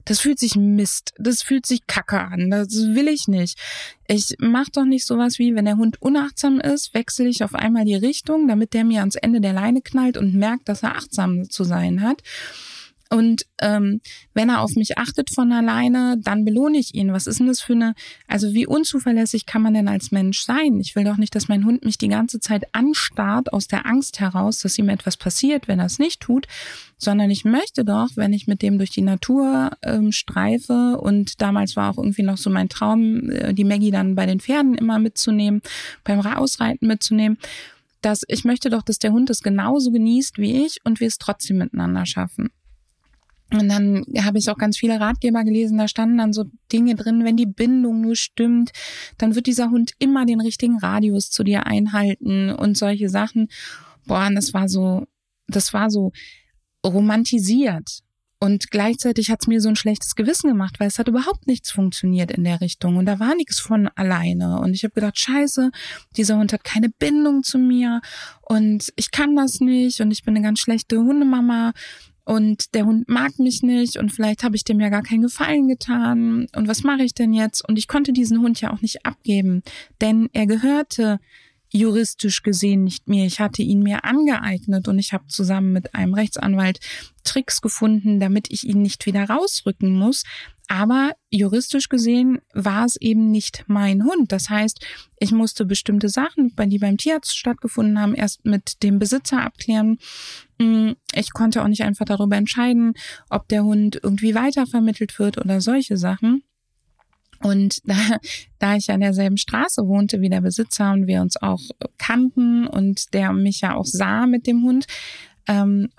das 0.08 0.22
fühlt 0.22 0.40
sich 0.40 0.56
Mist, 0.56 1.14
das 1.18 1.42
fühlt 1.42 1.66
sich 1.66 1.86
Kacke 1.86 2.20
an, 2.20 2.50
das 2.50 2.70
will 2.70 3.08
ich 3.10 3.28
nicht. 3.28 3.60
Ich 4.08 4.36
mach 4.40 4.70
doch 4.70 4.86
nicht 4.86 5.06
sowas 5.06 5.38
wie, 5.38 5.54
wenn 5.54 5.66
der 5.66 5.78
Hund 5.78 6.02
unachtsam 6.02 6.60
ist, 6.60 6.94
wechsle 6.94 7.28
ich 7.28 7.44
auf 7.44 7.54
einmal 7.54 7.84
die 7.84 7.96
Richtung, 7.96 8.48
damit 8.48 8.74
der 8.74 8.86
mir 8.86 9.02
ans 9.02 9.16
Ende 9.16 9.42
der 9.42 9.54
Leine 9.54 9.82
knallt 9.82 10.18
und 10.18 10.34
merkt, 10.34 10.70
dass 10.70 10.84
er 10.84 10.96
achtsam 10.96 11.50
zu 11.50 11.66
sein 11.66 12.02
hat. 12.02 12.24
Und 13.10 13.46
ähm, 13.62 14.02
wenn 14.34 14.50
er 14.50 14.62
auf 14.62 14.76
mich 14.76 14.98
achtet 14.98 15.30
von 15.30 15.52
alleine, 15.52 16.18
dann 16.22 16.46
belohne 16.46 16.78
ich 16.78 16.94
ihn. 16.94 17.14
Was 17.14 17.28
ist 17.28 17.40
denn 17.40 17.48
das 17.48 17.62
für 17.62 17.74
eine, 17.74 17.94
also 18.28 18.54
wie 18.54 18.68
unzuverlässig 18.68 19.46
kann 19.46 19.62
man 19.62 19.74
denn 19.74 19.88
als 19.88 20.12
Mensch 20.12 20.42
sein? 20.42 20.80
Ich 20.80 20.96
will 20.96 21.04
doch 21.04 21.18
nicht, 21.18 21.36
dass 21.36 21.48
mein 21.48 21.66
Hund 21.66 21.86
mich 21.86 21.98
die 21.98 22.08
ganze 22.08 22.40
Zeit 22.40 22.74
anstarrt 22.74 23.54
aus 23.54 23.68
der 23.68 23.86
Angst 23.86 24.20
heraus, 24.20 24.60
dass 24.60 24.78
ihm 24.78 24.90
etwas 24.90 25.18
passiert, 25.18 25.68
wenn 25.68 25.80
er 25.80 25.86
es 25.86 26.00
nicht 26.00 26.22
tut, 26.22 26.48
sondern 26.98 27.30
ich 27.30 27.46
möchte 27.46 27.86
doch, 27.86 28.10
wenn 28.16 28.34
ich 28.34 28.48
mit 28.48 28.62
dem 28.62 28.78
durch 28.78 28.90
die 28.90 29.02
Natur 29.02 29.72
ähm, 29.84 30.12
streife 30.12 30.98
und 30.98 31.42
damals 31.42 31.76
war 31.76 31.92
auch 31.92 31.98
irgendwie 31.98 32.24
noch 32.24 32.38
so 32.38 32.50
mein 32.50 32.70
Traum, 32.70 33.30
äh, 33.30 33.54
die 33.54 33.64
Maggie 33.64 33.92
dann 33.92 34.16
bei 34.16 34.26
den 34.26 34.40
Pferden 34.40 34.76
immer 34.76 35.00
mitzunehmen, 35.00 35.62
beim 36.04 36.20
Ausreiten 36.20 36.88
mitzunehmen, 36.88 37.38
dass 38.02 38.24
ich 38.28 38.46
möchte 38.46 38.70
doch, 38.70 38.82
dass 38.82 39.00
der 39.00 39.12
Hund 39.12 39.30
es 39.30 39.42
genauso 39.42 39.92
genießt 39.92 40.38
wie 40.38 40.66
ich 40.66 40.80
und 40.84 41.00
wir 41.00 41.08
es 41.08 41.18
trotzdem 41.18 41.58
miteinander 41.58 42.06
schaffen. 42.06 42.50
Und 43.52 43.70
dann 43.70 44.04
habe 44.20 44.38
ich 44.38 44.50
auch 44.50 44.58
ganz 44.58 44.78
viele 44.78 45.00
Ratgeber 45.00 45.44
gelesen, 45.44 45.78
da 45.78 45.88
standen 45.88 46.18
dann 46.18 46.34
so 46.34 46.46
Dinge 46.72 46.96
drin, 46.96 47.24
wenn 47.24 47.38
die 47.38 47.46
Bindung 47.46 48.02
nur 48.02 48.16
stimmt, 48.16 48.72
dann 49.18 49.36
wird 49.36 49.48
dieser 49.48 49.70
Hund 49.70 49.94
immer 50.00 50.26
den 50.26 50.42
richtigen 50.42 50.80
Radius 50.80 51.30
zu 51.30 51.44
dir 51.44 51.66
einhalten 51.66 52.50
und 52.52 52.78
solche 52.78 53.08
Sachen. 53.10 53.48
Boah, 54.06 54.30
das 54.34 54.54
war 54.54 54.68
so, 54.68 55.06
das 55.48 55.74
war 55.74 55.90
so 55.90 56.12
romantisiert. 56.86 58.02
Und 58.40 58.70
gleichzeitig 58.70 59.32
hat 59.32 59.40
es 59.42 59.48
mir 59.48 59.62
so 59.62 59.70
ein 59.70 59.76
schlechtes 59.76 60.16
Gewissen 60.16 60.50
gemacht, 60.50 60.80
weil 60.80 60.88
es 60.88 61.00
hat 61.00 61.08
überhaupt 61.08 61.48
nichts 61.48 61.72
funktioniert 61.72 62.32
in 62.32 62.44
der 62.44 62.62
Richtung. 62.62 62.98
Und 62.98 63.08
da 63.08 63.20
war 63.20 63.34
nichts 63.34 63.60
von 63.60 63.88
alleine. 63.96 64.60
Und 64.60 64.76
ich 64.76 64.84
habe 64.84 64.94
gedacht, 64.94 65.18
scheiße, 65.18 65.72
dieser 66.18 66.38
Hund 66.38 66.54
hat 66.54 66.64
keine 66.64 66.90
Bindung 66.90 67.42
zu 67.42 67.58
mir 67.58 68.02
und 68.44 68.94
ich 68.96 69.10
kann 69.10 69.36
das 69.36 69.60
nicht 69.60 70.02
und 70.02 70.12
ich 70.12 70.24
bin 70.24 70.36
eine 70.36 70.46
ganz 70.46 70.60
schlechte 70.60 70.98
Hundemama 70.98 71.74
und 72.28 72.76
der 72.76 72.86
Hund 72.86 73.08
mag 73.08 73.40
mich 73.40 73.64
nicht 73.64 73.96
und 73.96 74.12
vielleicht 74.12 74.44
habe 74.44 74.58
ich 74.58 74.66
dem 74.66 74.82
ja 74.82 74.90
gar 74.90 75.02
keinen 75.02 75.22
Gefallen 75.22 75.70
getan 75.70 76.48
und 76.54 76.68
was 76.68 76.84
mache 76.84 77.04
ich 77.04 77.14
denn 77.14 77.34
jetzt? 77.34 77.68
Und 77.68 77.78
ich 77.78 77.88
konnte 77.88 78.12
diesen 78.12 78.42
Hund 78.42 78.60
ja 78.60 78.74
auch 78.74 78.82
nicht 78.82 79.06
abgeben, 79.06 79.64
denn 80.02 80.30
er 80.34 80.46
gehörte 80.46 81.20
juristisch 81.72 82.44
gesehen 82.44 82.84
nicht 82.84 83.08
mir. 83.08 83.26
Ich 83.26 83.40
hatte 83.40 83.62
ihn 83.62 83.82
mir 83.82 84.04
angeeignet 84.06 84.88
und 84.88 85.00
ich 85.00 85.14
habe 85.14 85.28
zusammen 85.28 85.74
mit 85.74 85.96
einem 85.96 86.14
Rechtsanwalt 86.14 86.80
Tricks 87.24 87.62
gefunden, 87.62 88.20
damit 88.20 88.48
ich 88.52 88.64
ihn 88.64 88.82
nicht 88.82 89.06
wieder 89.06 89.26
rausrücken 89.26 89.94
muss. 89.94 90.24
Aber 90.70 91.14
juristisch 91.30 91.88
gesehen 91.88 92.42
war 92.54 92.86
es 92.86 92.98
eben 92.98 93.32
nicht 93.32 93.64
mein 93.68 94.04
Hund. 94.04 94.32
Das 94.32 94.50
heißt, 94.50 94.86
ich 95.18 95.32
musste 95.32 95.66
bestimmte 95.66 96.10
Sachen, 96.10 96.54
die 96.58 96.78
beim 96.78 96.98
Tierarzt 96.98 97.38
stattgefunden 97.38 98.00
haben, 98.00 98.14
erst 98.14 98.46
mit 98.46 98.84
dem 98.84 99.00
Besitzer 99.00 99.42
abklären. 99.44 99.98
Mm, 100.60 100.92
ich 101.14 101.32
konnte 101.32 101.64
auch 101.64 101.70
nicht 101.70 101.84
einfach 101.84 102.06
darüber 102.06 102.36
entscheiden, 102.36 102.94
ob 103.30 103.48
der 103.48 103.64
Hund 103.64 104.00
irgendwie 104.04 104.36
weitervermittelt 104.36 105.18
wird 105.20 105.38
oder 105.38 105.62
solche 105.62 105.96
Sachen. 105.96 106.44
Und 107.42 107.82
da, 107.88 107.96
da 108.60 108.76
ich 108.76 108.90
an 108.92 109.02
derselben 109.02 109.38
Straße 109.38 109.88
wohnte 109.88 110.22
wie 110.22 110.30
der 110.30 110.42
Besitzer 110.42 110.92
und 110.92 111.08
wir 111.08 111.22
uns 111.22 111.38
auch 111.38 111.62
kannten 111.98 112.68
und 112.68 113.14
der 113.14 113.34
mich 113.34 113.62
ja 113.62 113.76
auch 113.76 113.86
sah 113.86 114.26
mit 114.28 114.48
dem 114.48 114.64
Hund 114.64 114.88
ähm, 115.48 115.90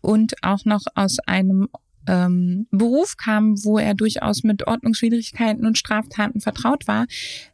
und 0.00 0.34
auch 0.42 0.64
noch 0.64 0.82
aus 0.94 1.18
einem 1.20 1.68
ähm, 2.06 2.66
Beruf 2.70 3.16
kam, 3.16 3.62
wo 3.64 3.78
er 3.78 3.94
durchaus 3.94 4.42
mit 4.42 4.66
Ordnungswidrigkeiten 4.66 5.66
und 5.66 5.78
Straftaten 5.78 6.40
vertraut 6.40 6.88
war. 6.88 7.06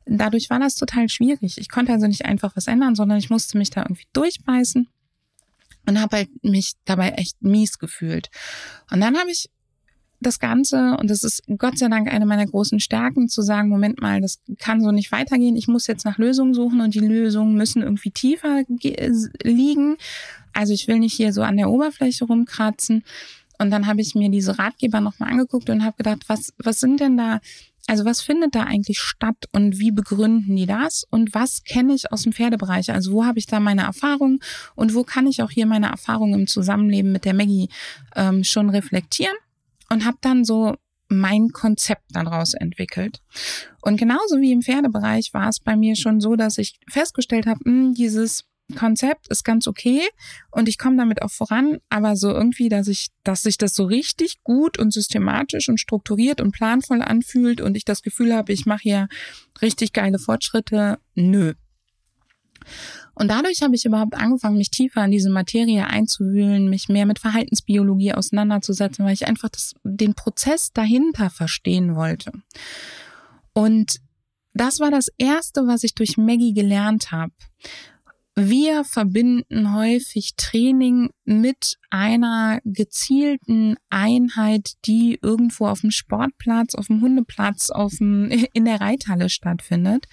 Dadurch 0.07 0.49
war 0.51 0.59
das 0.59 0.75
total 0.75 1.09
schwierig. 1.09 1.59
Ich 1.59 1.69
konnte 1.69 1.93
also 1.93 2.07
nicht 2.07 2.25
einfach 2.25 2.57
was 2.57 2.67
ändern, 2.67 2.95
sondern 2.95 3.19
ich 3.19 3.31
musste 3.31 3.59
mich 3.59 3.71
da 3.71 3.83
irgendwie 3.83 4.07
durchbeißen 4.13 4.89
und 5.87 6.01
habe 6.01 6.17
halt 6.19 6.45
mich 6.45 6.73
dabei 6.85 7.11
echt 7.11 7.43
mies 7.43 7.79
gefühlt. 7.79 8.31
Und 8.91 9.01
dann 9.01 9.19
habe 9.19 9.31
ich 9.31 9.51
das 10.21 10.39
Ganze, 10.39 10.97
und 10.99 11.11
das 11.11 11.23
ist 11.23 11.43
Gott 11.59 11.79
sei 11.79 11.89
Dank 11.89 12.13
eine 12.13 12.27
meiner 12.27 12.47
großen 12.47 12.81
Stärken, 12.81 13.29
zu 13.29 13.43
sagen, 13.43 13.69
Moment 13.69 14.01
mal, 14.01 14.21
das 14.21 14.41
kann 14.59 14.83
so 14.83 14.91
nicht 14.91 15.13
weitergehen, 15.13 15.57
ich 15.57 15.69
muss 15.69 15.87
jetzt 15.87 16.05
nach 16.05 16.19
Lösungen 16.19 16.55
suchen 16.55 16.81
und 16.81 16.95
die 16.95 17.01
Lösungen 17.01 17.55
müssen 17.55 17.83
irgendwie 17.83 18.11
tiefer 18.11 18.65
liegen. 19.43 19.97
Also 20.53 20.73
ich 20.73 20.89
will 20.89 20.99
nicht 20.99 21.15
hier 21.15 21.33
so 21.33 21.43
an 21.43 21.57
der 21.57 21.71
Oberfläche 21.71 22.25
rumkratzen. 22.25 23.05
Und 23.59 23.71
dann 23.71 23.87
habe 23.87 24.01
ich 24.01 24.15
mir 24.15 24.31
diese 24.31 24.59
Ratgeber 24.59 25.01
nochmal 25.01 25.31
angeguckt 25.31 25.69
und 25.71 25.85
habe 25.85 25.97
gedacht, 25.97 26.25
was, 26.29 26.53
was 26.59 26.81
sind 26.81 27.01
denn 27.01 27.17
da, 27.17 27.41
also 27.87 28.05
was 28.05 28.21
findet 28.21 28.55
da 28.55 28.65
eigentlich 28.65 29.01
statt 29.01 29.47
und 29.53 29.79
wie 29.79 29.91
begründen 29.91 30.55
die 30.55 30.67
das 30.67 31.05
und 31.11 31.35
was 31.35 31.65
kenne 31.65 31.95
ich 31.95 32.13
aus 32.13 32.23
dem 32.23 32.33
Pferdebereich? 32.33 32.93
Also 32.93 33.13
wo 33.13 33.25
habe 33.25 33.39
ich 33.39 33.47
da 33.47 33.61
meine 33.61 33.83
Erfahrungen 33.83 34.41
und 34.75 34.95
wo 34.95 35.05
kann 35.05 35.27
ich 35.27 35.43
auch 35.43 35.51
hier 35.51 35.67
meine 35.67 35.89
Erfahrungen 35.89 36.41
im 36.41 36.47
Zusammenleben 36.47 37.11
mit 37.13 37.25
der 37.25 37.35
Maggie 37.35 37.69
ähm, 38.15 38.45
schon 38.45 38.71
reflektieren? 38.71 39.35
Und 39.91 40.05
habe 40.05 40.19
dann 40.21 40.45
so 40.45 40.77
mein 41.09 41.49
Konzept 41.51 42.05
daraus 42.11 42.55
entwickelt. 42.55 43.23
Und 43.81 43.99
genauso 43.99 44.41
wie 44.41 44.53
im 44.53 44.63
Pferdebereich 44.63 45.33
war 45.33 45.49
es 45.49 45.61
bei 45.61 45.77
mir 45.77 45.97
schon 45.97 46.21
so, 46.21 46.37
dass 46.37 46.59
ich 46.59 46.79
festgestellt 46.89 47.47
habe, 47.47 47.61
hm, 47.65 47.95
dieses 47.95 48.45
Konzept 48.77 49.29
ist 49.29 49.45
ganz 49.45 49.67
okay 49.67 50.03
und 50.51 50.69
ich 50.69 50.77
komme 50.77 50.97
damit 50.97 51.23
auch 51.23 51.31
voran, 51.31 51.79
aber 51.89 52.17
so 52.17 52.31
irgendwie, 52.31 52.69
dass 52.69 52.87
ich, 52.87 53.09
dass 53.25 53.43
sich 53.43 53.57
das 53.57 53.75
so 53.75 53.85
richtig 53.85 54.43
gut 54.45 54.79
und 54.79 54.93
systematisch 54.93 55.69
und 55.69 55.81
strukturiert 55.81 56.41
und 56.41 56.53
planvoll 56.53 57.01
anfühlt 57.01 57.63
und 57.63 57.77
ich 57.77 57.87
das 57.87 58.03
Gefühl 58.03 58.35
habe, 58.35 58.53
ich 58.53 58.67
mache 58.67 58.83
hier 58.83 59.09
richtig 59.63 59.93
geile 59.95 60.19
Fortschritte, 60.19 60.99
nö. 61.15 61.55
Und 63.15 63.29
dadurch 63.29 63.63
habe 63.63 63.75
ich 63.75 63.85
überhaupt 63.85 64.15
angefangen, 64.15 64.59
mich 64.59 64.71
tiefer 64.71 65.05
in 65.05 65.11
diese 65.11 65.31
Materie 65.31 65.87
einzuwühlen, 65.87 66.71
mich 66.71 66.89
mehr 66.89 67.05
mit 67.05 67.19
Verhaltensbiologie 67.19 68.13
auseinanderzusetzen, 68.13 69.05
weil 69.05 69.15
ich 69.15 69.27
einfach 69.27 69.49
das, 69.49 69.75
den 69.83 70.15
Prozess 70.15 70.73
dahinter 70.73 71.29
verstehen 71.29 71.97
wollte. 71.97 72.31
Und 73.53 73.97
das 74.55 74.79
war 74.79 74.91
das 74.91 75.09
Erste, 75.19 75.67
was 75.67 75.83
ich 75.83 75.95
durch 75.95 76.17
Maggie 76.17 76.53
gelernt 76.53 77.11
habe. 77.11 77.33
Wir 78.41 78.85
verbinden 78.85 79.75
häufig 79.75 80.37
Training 80.37 81.11
mit 81.25 81.77
einer 81.91 82.61
gezielten 82.65 83.75
Einheit, 83.91 84.75
die 84.85 85.19
irgendwo 85.21 85.67
auf 85.67 85.81
dem 85.81 85.91
Sportplatz, 85.91 86.77
auf 86.77 86.87
dem 86.87 87.01
Hundeplatz, 87.01 87.71
auf 87.71 87.97
dem, 87.97 88.31
in 88.53 88.65
der 88.65 88.81
Reithalle 88.81 89.29
stattfindet. 89.29 90.07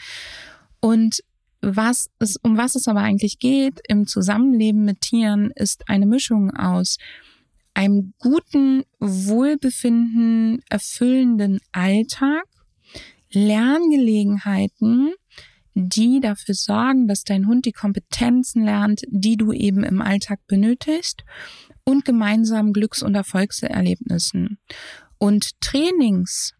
Und 0.79 1.23
was 1.65 2.09
es, 2.19 2.37
um 2.37 2.57
was 2.57 2.75
es 2.75 2.87
aber 2.87 3.01
eigentlich 3.01 3.39
geht 3.39 3.81
im 3.87 4.05
Zusammenleben 4.05 4.85
mit 4.85 5.01
Tieren, 5.01 5.51
ist 5.55 5.89
eine 5.89 6.05
Mischung 6.05 6.51
aus 6.51 6.97
einem 7.73 8.13
guten, 8.19 8.83
wohlbefinden, 8.99 10.61
erfüllenden 10.69 11.59
Alltag, 11.71 12.45
Lerngelegenheiten, 13.31 15.13
die 15.73 16.21
dafür 16.21 16.55
sorgen, 16.55 17.07
dass 17.07 17.25
dein 17.25 17.47
Hund 17.47 17.65
die 17.65 17.73
Kompetenzen 17.73 18.63
lernt, 18.63 19.01
die 19.09 19.35
du 19.35 19.51
eben 19.51 19.83
im 19.83 20.01
Alltag 20.01 20.39
benötigst 20.47 21.23
und 21.83 22.05
gemeinsam 22.05 22.71
Glücks- 22.71 23.03
und 23.03 23.13
Erfolgserlebnissen. 23.13 24.57
Und 25.17 25.59
Trainings, 25.59 26.53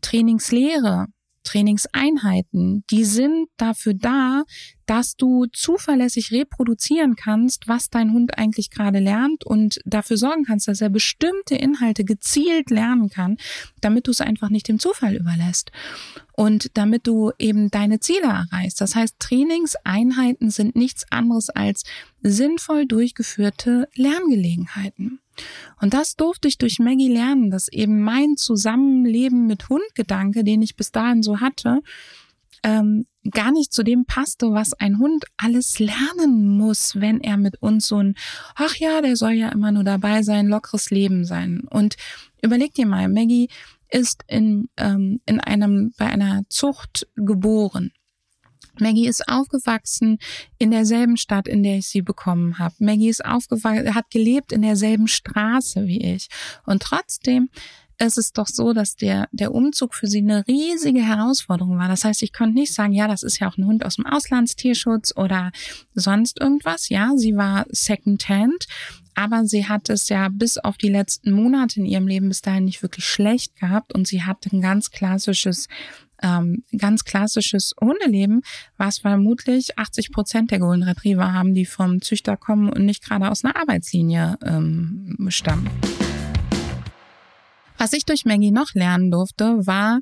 Trainingslehre, 0.00 1.08
Trainingseinheiten, 1.44 2.84
die 2.90 3.04
sind 3.04 3.48
dafür 3.56 3.94
da, 3.94 4.44
dass 4.86 5.16
du 5.16 5.46
zuverlässig 5.52 6.32
reproduzieren 6.32 7.14
kannst, 7.16 7.68
was 7.68 7.90
dein 7.90 8.12
Hund 8.12 8.36
eigentlich 8.38 8.70
gerade 8.70 8.98
lernt 8.98 9.44
und 9.44 9.80
dafür 9.84 10.16
sorgen 10.16 10.44
kannst, 10.44 10.68
dass 10.68 10.80
er 10.80 10.90
bestimmte 10.90 11.54
Inhalte 11.54 12.04
gezielt 12.04 12.70
lernen 12.70 13.08
kann, 13.08 13.36
damit 13.80 14.06
du 14.06 14.10
es 14.10 14.20
einfach 14.20 14.50
nicht 14.50 14.68
dem 14.68 14.78
Zufall 14.78 15.16
überlässt 15.16 15.70
und 16.32 16.76
damit 16.76 17.06
du 17.06 17.32
eben 17.38 17.70
deine 17.70 18.00
Ziele 18.00 18.26
erreichst. 18.26 18.80
Das 18.80 18.94
heißt, 18.94 19.16
Trainingseinheiten 19.18 20.50
sind 20.50 20.74
nichts 20.74 21.04
anderes 21.10 21.50
als 21.50 21.84
sinnvoll 22.22 22.86
durchgeführte 22.86 23.88
Lerngelegenheiten. 23.94 25.20
Und 25.80 25.94
das 25.94 26.16
durfte 26.16 26.48
ich 26.48 26.58
durch 26.58 26.78
Maggie 26.78 27.12
lernen, 27.12 27.50
dass 27.50 27.68
eben 27.68 28.00
mein 28.00 28.36
Zusammenleben 28.36 29.46
mit 29.46 29.68
Hundgedanke, 29.68 30.44
den 30.44 30.62
ich 30.62 30.76
bis 30.76 30.92
dahin 30.92 31.22
so 31.22 31.40
hatte, 31.40 31.80
ähm, 32.62 33.06
gar 33.30 33.52
nicht 33.52 33.72
zu 33.72 33.82
dem 33.82 34.04
passte, 34.04 34.52
was 34.52 34.72
ein 34.74 34.98
Hund 34.98 35.24
alles 35.36 35.78
lernen 35.78 36.56
muss, 36.56 37.00
wenn 37.00 37.20
er 37.20 37.36
mit 37.36 37.60
uns 37.62 37.86
so 37.86 37.98
ein, 38.02 38.14
ach 38.54 38.76
ja, 38.76 39.00
der 39.02 39.16
soll 39.16 39.32
ja 39.32 39.50
immer 39.50 39.72
nur 39.72 39.84
dabei 39.84 40.22
sein, 40.22 40.48
lockeres 40.48 40.90
Leben 40.90 41.24
sein. 41.24 41.62
Und 41.70 41.96
überleg 42.42 42.74
dir 42.74 42.86
mal, 42.86 43.08
Maggie 43.08 43.48
ist 43.90 44.22
in, 44.26 44.68
ähm, 44.76 45.20
in 45.26 45.40
einem, 45.40 45.92
bei 45.98 46.06
einer 46.06 46.42
Zucht 46.48 47.08
geboren. 47.16 47.92
Maggie 48.78 49.06
ist 49.06 49.28
aufgewachsen 49.28 50.18
in 50.58 50.70
derselben 50.70 51.16
Stadt, 51.16 51.48
in 51.48 51.62
der 51.62 51.78
ich 51.78 51.88
sie 51.88 52.02
bekommen 52.02 52.58
habe. 52.58 52.74
Maggie 52.78 53.08
ist 53.08 53.24
aufgewachsen, 53.24 53.94
hat 53.94 54.10
gelebt 54.10 54.52
in 54.52 54.62
derselben 54.62 55.08
Straße 55.08 55.86
wie 55.86 56.02
ich. 56.14 56.28
Und 56.64 56.82
trotzdem 56.82 57.50
ist 58.00 58.16
es 58.16 58.32
doch 58.32 58.46
so, 58.46 58.72
dass 58.72 58.96
der, 58.96 59.28
der 59.30 59.52
Umzug 59.52 59.94
für 59.94 60.06
sie 60.06 60.18
eine 60.18 60.46
riesige 60.46 61.02
Herausforderung 61.02 61.78
war. 61.78 61.88
Das 61.88 62.04
heißt, 62.04 62.22
ich 62.22 62.32
konnte 62.32 62.54
nicht 62.54 62.72
sagen, 62.72 62.92
ja, 62.92 63.06
das 63.06 63.22
ist 63.22 63.38
ja 63.38 63.48
auch 63.48 63.58
ein 63.58 63.66
Hund 63.66 63.84
aus 63.84 63.96
dem 63.96 64.06
Auslandstierschutz 64.06 65.14
oder 65.16 65.52
sonst 65.94 66.40
irgendwas. 66.40 66.88
Ja, 66.88 67.12
sie 67.16 67.36
war 67.36 67.66
second-hand, 67.68 68.66
aber 69.14 69.44
sie 69.44 69.66
hat 69.66 69.90
es 69.90 70.08
ja 70.08 70.28
bis 70.30 70.56
auf 70.56 70.78
die 70.78 70.88
letzten 70.88 71.32
Monate 71.32 71.80
in 71.80 71.86
ihrem 71.86 72.06
Leben 72.06 72.28
bis 72.28 72.40
dahin 72.40 72.64
nicht 72.64 72.82
wirklich 72.82 73.04
schlecht 73.04 73.56
gehabt 73.56 73.94
und 73.94 74.06
sie 74.06 74.22
hatte 74.22 74.48
ein 74.50 74.62
ganz 74.62 74.90
klassisches 74.90 75.68
ähm, 76.22 76.64
ganz 76.76 77.04
klassisches 77.04 77.74
Hundeleben, 77.80 78.42
was 78.76 78.98
vermutlich 78.98 79.78
80 79.78 80.12
Prozent 80.12 80.50
der 80.50 80.58
Golden 80.58 80.82
Retriever 80.82 81.32
haben, 81.32 81.54
die 81.54 81.66
vom 81.66 82.00
Züchter 82.02 82.36
kommen 82.36 82.68
und 82.70 82.84
nicht 82.84 83.04
gerade 83.04 83.30
aus 83.30 83.44
einer 83.44 83.56
Arbeitslinie 83.56 84.38
ähm, 84.44 85.16
stammen. 85.28 85.68
Was 87.78 87.92
ich 87.94 88.04
durch 88.04 88.26
Maggie 88.26 88.50
noch 88.50 88.74
lernen 88.74 89.10
durfte, 89.10 89.66
war, 89.66 90.00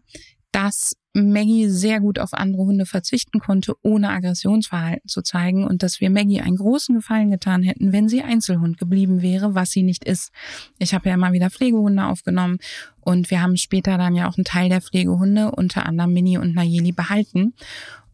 dass 0.51 0.97
Maggie 1.19 1.69
sehr 1.69 2.01
gut 2.01 2.19
auf 2.19 2.35
andere 2.35 2.63
Hunde 2.63 2.87
verzichten 2.87 3.41
konnte, 3.41 3.75
ohne 3.83 4.11
Aggressionsverhalten 4.11 5.09
zu 5.09 5.23
zeigen 5.23 5.67
und 5.67 5.83
dass 5.83 6.01
wir 6.01 6.11
Maggie 6.11 6.41
einen 6.41 6.57
großen 6.57 6.95
Gefallen 6.95 7.31
getan 7.31 7.63
hätten, 7.63 7.93
wenn 7.93 8.09
sie 8.09 8.23
Einzelhund 8.23 8.79
geblieben 8.79 9.23
wäre, 9.23 9.55
was 9.55 9.71
sie 9.71 9.83
nicht 9.83 10.05
ist. 10.05 10.33
Ich 10.79 10.95
habe 10.95 11.09
ja 11.09 11.15
immer 11.15 11.33
wieder 11.33 11.51
Pflegehunde 11.51 12.05
aufgenommen 12.05 12.59
und 13.01 13.31
wir 13.31 13.41
haben 13.41 13.57
später 13.57 13.97
dann 13.97 14.15
ja 14.15 14.29
auch 14.29 14.37
einen 14.37 14.45
Teil 14.45 14.69
der 14.69 14.83
Pflegehunde, 14.83 15.51
unter 15.51 15.87
anderem 15.87 16.13
Mini 16.13 16.37
und 16.37 16.55
Nayeli, 16.55 16.93
behalten. 16.93 17.55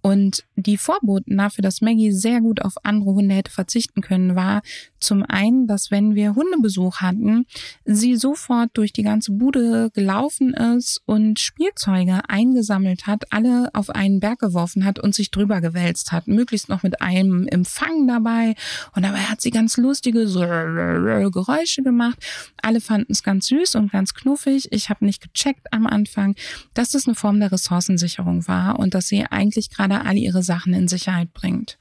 Und 0.06 0.44
die 0.54 0.76
Vorboten 0.76 1.38
dafür, 1.38 1.62
dass 1.62 1.80
Maggie 1.80 2.12
sehr 2.12 2.42
gut 2.42 2.61
auf 2.61 2.75
andere 2.84 3.14
Hunde 3.14 3.34
hätte 3.34 3.50
verzichten 3.50 4.02
können, 4.02 4.37
war 4.37 4.61
zum 5.00 5.23
einen, 5.23 5.66
dass 5.66 5.90
wenn 5.90 6.14
wir 6.14 6.34
Hundebesuch 6.34 7.00
hatten, 7.00 7.46
sie 7.87 8.16
sofort 8.16 8.68
durch 8.75 8.92
die 8.92 9.02
ganze 9.02 9.32
Bude 9.32 9.90
gelaufen 9.94 10.52
ist 10.52 11.00
und 11.06 11.40
Spielzeuge 11.40 12.20
eingesammelt 12.28 13.06
hat, 13.06 13.25
alle 13.32 13.70
auf 13.73 13.88
einen 13.88 14.20
Berg 14.20 14.40
geworfen 14.40 14.84
hat 14.84 14.99
und 14.99 15.14
sich 15.14 15.30
drüber 15.30 15.62
gewälzt 15.62 16.12
hat, 16.12 16.28
möglichst 16.28 16.69
noch 16.69 16.82
mit 16.82 17.00
einem 17.00 17.49
Empfang 17.49 18.06
dabei. 18.06 18.56
Und 18.95 19.04
dabei 19.04 19.21
hat 19.21 19.40
sie 19.40 19.50
ganz 19.50 19.78
lustige 19.78 20.26
Geräusche 20.26 21.82
gemacht. 21.82 22.19
Alle 22.60 22.82
fanden 22.82 23.12
es 23.12 23.23
ganz 23.23 23.47
süß 23.47 23.76
und 23.76 23.90
ganz 23.90 24.12
knuffig. 24.12 24.69
Ich 24.71 24.90
habe 24.90 25.06
nicht 25.06 25.23
gecheckt 25.23 25.73
am 25.73 25.86
Anfang, 25.86 26.34
dass 26.75 26.90
das 26.90 27.06
eine 27.06 27.14
Form 27.14 27.40
der 27.40 27.52
Ressourcensicherung 27.52 28.47
war 28.49 28.78
und 28.78 28.93
dass 28.93 29.08
sie 29.08 29.25
eigentlich 29.25 29.71
gerade 29.71 29.94
gerade 29.95 30.07
all 30.07 30.17
ihre 30.17 30.43
Sachen 30.43 30.73
in 30.75 30.89
Sicherheit 30.89 31.33
bringt. 31.33 31.78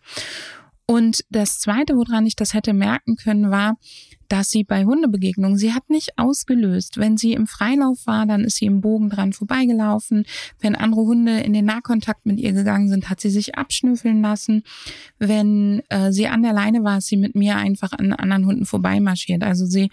Und 0.86 1.24
das 1.30 1.60
Zweite, 1.60 1.96
woran 1.96 2.26
ich 2.26 2.36
das 2.36 2.54
hätte 2.54 2.74
merken 2.74 3.16
können, 3.16 3.52
war, 3.52 3.78
dass 4.28 4.50
sie 4.50 4.64
bei 4.64 4.84
Hundebegegnungen, 4.84 5.58
sie 5.58 5.74
hat 5.74 5.90
nicht 5.90 6.18
ausgelöst. 6.18 6.98
Wenn 6.98 7.18
sie 7.18 7.34
im 7.34 7.48
Freilauf 7.48 8.06
war, 8.06 8.26
dann 8.26 8.44
ist 8.44 8.58
sie 8.58 8.66
im 8.66 8.82
Bogen 8.82 9.10
dran 9.10 9.32
vorbeigelaufen. 9.32 10.26
Wenn 10.60 10.76
andere 10.76 11.02
Hunde 11.02 11.40
in 11.40 11.54
den 11.54 11.66
Nahkontakt 11.66 12.26
mit 12.26 12.40
ihr 12.40 12.52
gegangen 12.52 12.90
sind, 12.90 13.10
hat 13.10 13.22
sie 13.22 13.30
sich 13.30 13.56
abschnüffeln 13.56 14.22
lassen. 14.22 14.64
Wenn 15.20 15.84
äh, 15.90 16.12
sie 16.12 16.28
an 16.28 16.44
der 16.44 16.54
Leine 16.54 16.84
war, 16.84 16.98
ist 16.98 17.08
sie 17.08 17.18
mit 17.18 17.36
mir 17.36 17.56
einfach 17.56 17.94
an 17.94 18.12
anderen 18.12 18.46
Hunden 18.46 18.66
vorbeimarschiert. 18.66 19.44
Also 19.44 19.66
sie 19.66 19.90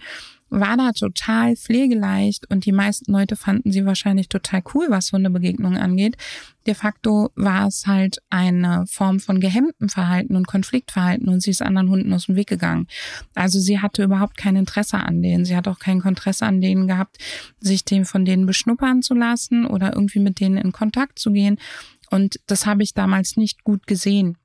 war 0.51 0.75
da 0.75 0.91
total 0.91 1.55
pflegeleicht 1.55 2.51
und 2.51 2.65
die 2.65 2.73
meisten 2.73 3.11
Leute 3.11 3.37
fanden 3.37 3.71
sie 3.71 3.85
wahrscheinlich 3.85 4.27
total 4.27 4.61
cool, 4.73 4.87
was 4.89 5.13
Hundebegegnungen 5.13 5.79
angeht. 5.79 6.17
De 6.67 6.75
facto 6.75 7.31
war 7.35 7.67
es 7.67 7.87
halt 7.87 8.21
eine 8.29 8.85
Form 8.85 9.21
von 9.21 9.39
gehemmtem 9.39 9.87
Verhalten 9.87 10.35
und 10.35 10.47
Konfliktverhalten 10.47 11.29
und 11.29 11.41
sie 11.41 11.51
ist 11.51 11.61
anderen 11.61 11.89
Hunden 11.89 12.13
aus 12.13 12.25
dem 12.25 12.35
Weg 12.35 12.47
gegangen. 12.47 12.87
Also 13.33 13.59
sie 13.59 13.79
hatte 13.79 14.03
überhaupt 14.03 14.35
kein 14.35 14.57
Interesse 14.57 14.97
an 14.97 15.21
denen. 15.21 15.45
Sie 15.45 15.55
hat 15.55 15.69
auch 15.69 15.79
kein 15.79 16.01
Interesse 16.01 16.45
an 16.45 16.59
denen 16.59 16.87
gehabt, 16.87 17.17
sich 17.61 17.85
dem 17.85 18.05
von 18.05 18.25
denen 18.25 18.45
beschnuppern 18.45 19.01
zu 19.01 19.13
lassen 19.13 19.65
oder 19.65 19.93
irgendwie 19.93 20.19
mit 20.19 20.41
denen 20.41 20.57
in 20.57 20.73
Kontakt 20.73 21.17
zu 21.17 21.31
gehen. 21.31 21.57
Und 22.09 22.41
das 22.45 22.65
habe 22.65 22.83
ich 22.83 22.93
damals 22.93 23.37
nicht 23.37 23.63
gut 23.63 23.87
gesehen. 23.87 24.37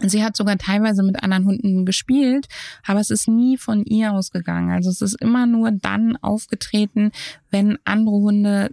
Sie 0.00 0.24
hat 0.24 0.36
sogar 0.36 0.58
teilweise 0.58 1.02
mit 1.02 1.22
anderen 1.22 1.46
Hunden 1.46 1.84
gespielt, 1.86 2.48
aber 2.84 3.00
es 3.00 3.10
ist 3.10 3.28
nie 3.28 3.56
von 3.56 3.84
ihr 3.84 4.12
ausgegangen. 4.12 4.70
Also 4.70 4.90
es 4.90 5.02
ist 5.02 5.20
immer 5.20 5.46
nur 5.46 5.70
dann 5.70 6.16
aufgetreten, 6.16 7.12
wenn 7.50 7.78
andere 7.84 8.16
Hunde 8.16 8.70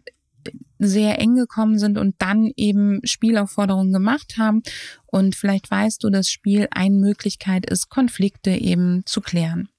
sehr 0.80 1.20
eng 1.20 1.36
gekommen 1.36 1.78
sind 1.78 1.98
und 1.98 2.16
dann 2.18 2.52
eben 2.56 3.02
Spielaufforderungen 3.04 3.94
gemacht 3.94 4.38
haben. 4.38 4.64
Und 5.06 5.36
vielleicht 5.36 5.70
weißt 5.70 6.04
du, 6.04 6.10
dass 6.10 6.32
Spiel 6.32 6.68
eine 6.72 6.96
Möglichkeit 6.96 7.68
ist, 7.70 7.90
Konflikte 7.90 8.52
eben 8.52 9.04
zu 9.06 9.22
klären. 9.22 9.70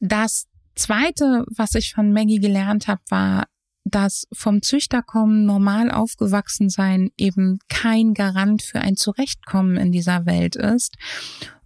Das 0.00 0.48
zweite, 0.74 1.44
was 1.48 1.74
ich 1.76 1.94
von 1.94 2.12
Maggie 2.12 2.40
gelernt 2.40 2.88
habe, 2.88 3.02
war, 3.08 3.44
dass 3.84 4.26
vom 4.32 4.62
Züchter 4.62 5.02
kommen, 5.02 5.44
normal 5.44 5.90
aufgewachsen 5.90 6.70
sein 6.70 7.10
eben 7.16 7.58
kein 7.68 8.14
Garant 8.14 8.62
für 8.62 8.80
ein 8.80 8.96
Zurechtkommen 8.96 9.76
in 9.76 9.92
dieser 9.92 10.26
Welt 10.26 10.56
ist 10.56 10.96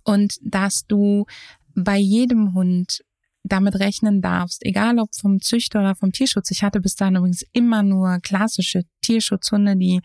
und 0.03 0.39
dass 0.43 0.87
du 0.87 1.27
bei 1.75 1.97
jedem 1.97 2.55
Hund 2.55 3.05
damit 3.45 3.79
rechnen 3.79 4.21
darfst, 4.21 4.65
egal 4.65 4.99
ob 4.99 5.15
vom 5.15 5.41
Züchter 5.41 5.81
oder 5.81 5.95
vom 5.95 6.13
Tierschutz. 6.13 6.51
Ich 6.51 6.63
hatte 6.63 6.81
bis 6.81 6.97
dahin 6.97 7.17
übrigens 7.17 7.45
immer 7.53 7.83
nur 7.83 8.19
klassische 8.21 8.83
Tierschutzhunde, 9.01 9.77
die 9.77 10.01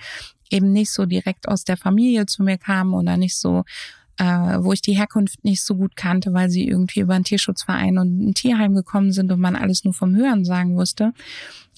eben 0.49 0.71
nicht 0.71 0.91
so 0.91 1.05
direkt 1.05 1.47
aus 1.47 1.63
der 1.63 1.77
Familie 1.77 2.27
zu 2.27 2.43
mir 2.43 2.57
kamen 2.57 2.93
oder 2.93 3.17
nicht 3.17 3.37
so 3.37 3.63
äh, 4.19 4.25
wo 4.59 4.73
ich 4.73 4.81
die 4.81 4.95
Herkunft 4.95 5.43
nicht 5.43 5.63
so 5.63 5.75
gut 5.75 5.95
kannte, 5.95 6.33
weil 6.33 6.49
sie 6.49 6.67
irgendwie 6.67 6.99
über 6.99 7.15
einen 7.15 7.23
Tierschutzverein 7.23 7.97
und 7.97 8.19
ein 8.19 8.33
Tierheim 8.33 8.75
gekommen 8.75 9.11
sind 9.11 9.31
und 9.31 9.39
man 9.39 9.55
alles 9.55 9.83
nur 9.83 9.93
vom 9.93 10.15
Hören 10.15 10.45
sagen 10.45 10.75
wusste. 10.75 11.13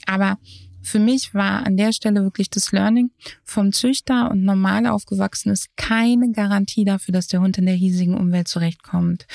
Aber 0.05 0.37
für 0.85 0.99
mich 0.99 1.33
war 1.33 1.65
an 1.65 1.77
der 1.77 1.91
Stelle 1.93 2.21
wirklich 2.21 2.51
das 2.51 2.71
Learning. 2.71 3.09
Vom 3.43 3.71
Züchter 3.71 4.29
und 4.29 4.43
normal 4.43 4.85
aufgewachsen 4.85 5.49
ist 5.49 5.75
keine 5.77 6.31
Garantie 6.31 6.85
dafür, 6.85 7.11
dass 7.11 7.27
der 7.27 7.41
Hund 7.41 7.57
in 7.57 7.65
der 7.65 7.73
hiesigen 7.73 8.13
Umwelt 8.13 8.47
zurechtkommt, 8.47 9.25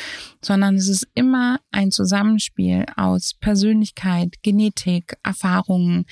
sondern 0.41 0.77
es 0.77 0.87
ist 0.87 1.09
immer 1.15 1.59
ein 1.73 1.91
Zusammenspiel 1.91 2.87
aus 2.97 3.35
Persönlichkeit, 3.35 4.37
Genetik, 4.43 5.17
Erfahrungen, 5.25 6.07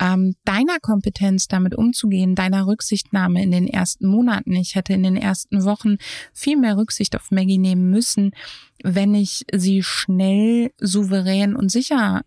ähm, 0.00 0.34
deiner 0.44 0.78
Kompetenz 0.80 1.48
damit 1.48 1.74
umzugehen, 1.74 2.34
deiner 2.34 2.66
Rücksichtnahme 2.66 3.42
in 3.42 3.50
den 3.50 3.66
ersten 3.66 4.06
Monaten. 4.06 4.52
Ich 4.52 4.74
hätte 4.74 4.92
in 4.92 5.02
den 5.02 5.16
ersten 5.16 5.64
Wochen 5.64 5.96
viel 6.32 6.56
mehr 6.56 6.76
Rücksicht 6.76 7.16
auf 7.16 7.30
Maggie 7.30 7.58
nehmen 7.58 7.90
müssen, 7.90 8.32
wenn 8.82 9.14
ich 9.14 9.44
sie 9.52 9.82
schnell, 9.82 10.70
souverän 10.78 11.56
und 11.56 11.70
sicher 11.70 12.22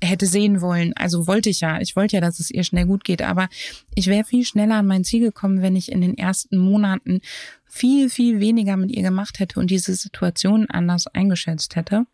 hätte 0.00 0.26
sehen 0.26 0.60
wollen. 0.60 0.92
Also 0.96 1.26
wollte 1.26 1.50
ich 1.50 1.60
ja. 1.60 1.80
Ich 1.80 1.96
wollte 1.96 2.16
ja, 2.16 2.20
dass 2.20 2.38
es 2.38 2.50
ihr 2.50 2.64
schnell 2.64 2.86
gut 2.86 3.04
geht. 3.04 3.22
Aber 3.22 3.48
ich 3.94 4.06
wäre 4.06 4.24
viel 4.24 4.44
schneller 4.44 4.76
an 4.76 4.86
mein 4.86 5.04
Ziel 5.04 5.20
gekommen, 5.20 5.62
wenn 5.62 5.76
ich 5.76 5.90
in 5.90 6.00
den 6.00 6.16
ersten 6.16 6.58
Monaten 6.58 7.20
viel, 7.66 8.08
viel 8.10 8.40
weniger 8.40 8.76
mit 8.76 8.90
ihr 8.90 9.02
gemacht 9.02 9.40
hätte 9.40 9.58
und 9.60 9.70
diese 9.70 9.94
Situation 9.94 10.66
anders 10.68 11.06
eingeschätzt 11.08 11.76
hätte 11.76 12.06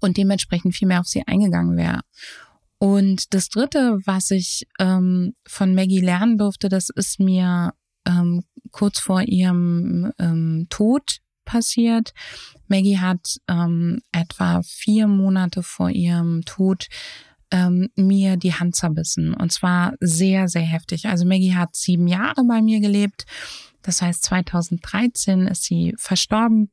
und 0.00 0.16
dementsprechend 0.16 0.74
viel 0.74 0.88
mehr 0.88 1.00
auf 1.00 1.06
sie 1.06 1.26
eingegangen 1.26 1.76
wäre. 1.76 2.00
Und 2.78 3.32
das 3.34 3.48
Dritte, 3.48 3.98
was 4.04 4.30
ich 4.30 4.66
ähm, 4.78 5.34
von 5.46 5.74
Maggie 5.74 6.00
lernen 6.00 6.38
durfte, 6.38 6.68
das 6.68 6.90
ist 6.90 7.20
mir 7.20 7.72
ähm, 8.06 8.44
kurz 8.72 8.98
vor 8.98 9.22
ihrem 9.22 10.12
ähm, 10.18 10.66
Tod 10.68 11.20
passiert. 11.44 12.12
Maggie 12.68 12.98
hat 12.98 13.38
ähm, 13.48 14.00
etwa 14.12 14.62
vier 14.62 15.06
Monate 15.06 15.62
vor 15.62 15.90
ihrem 15.90 16.42
Tod 16.44 16.88
ähm, 17.50 17.88
mir 17.96 18.36
die 18.36 18.54
Hand 18.54 18.74
zerbissen. 18.74 19.34
Und 19.34 19.52
zwar 19.52 19.94
sehr, 20.00 20.48
sehr 20.48 20.62
heftig. 20.62 21.06
Also 21.06 21.24
Maggie 21.24 21.54
hat 21.54 21.76
sieben 21.76 22.08
Jahre 22.08 22.44
bei 22.44 22.60
mir 22.60 22.80
gelebt. 22.80 23.26
Das 23.82 24.02
heißt, 24.02 24.24
2013 24.24 25.46
ist 25.46 25.64
sie 25.64 25.94
verstorben. 25.96 26.70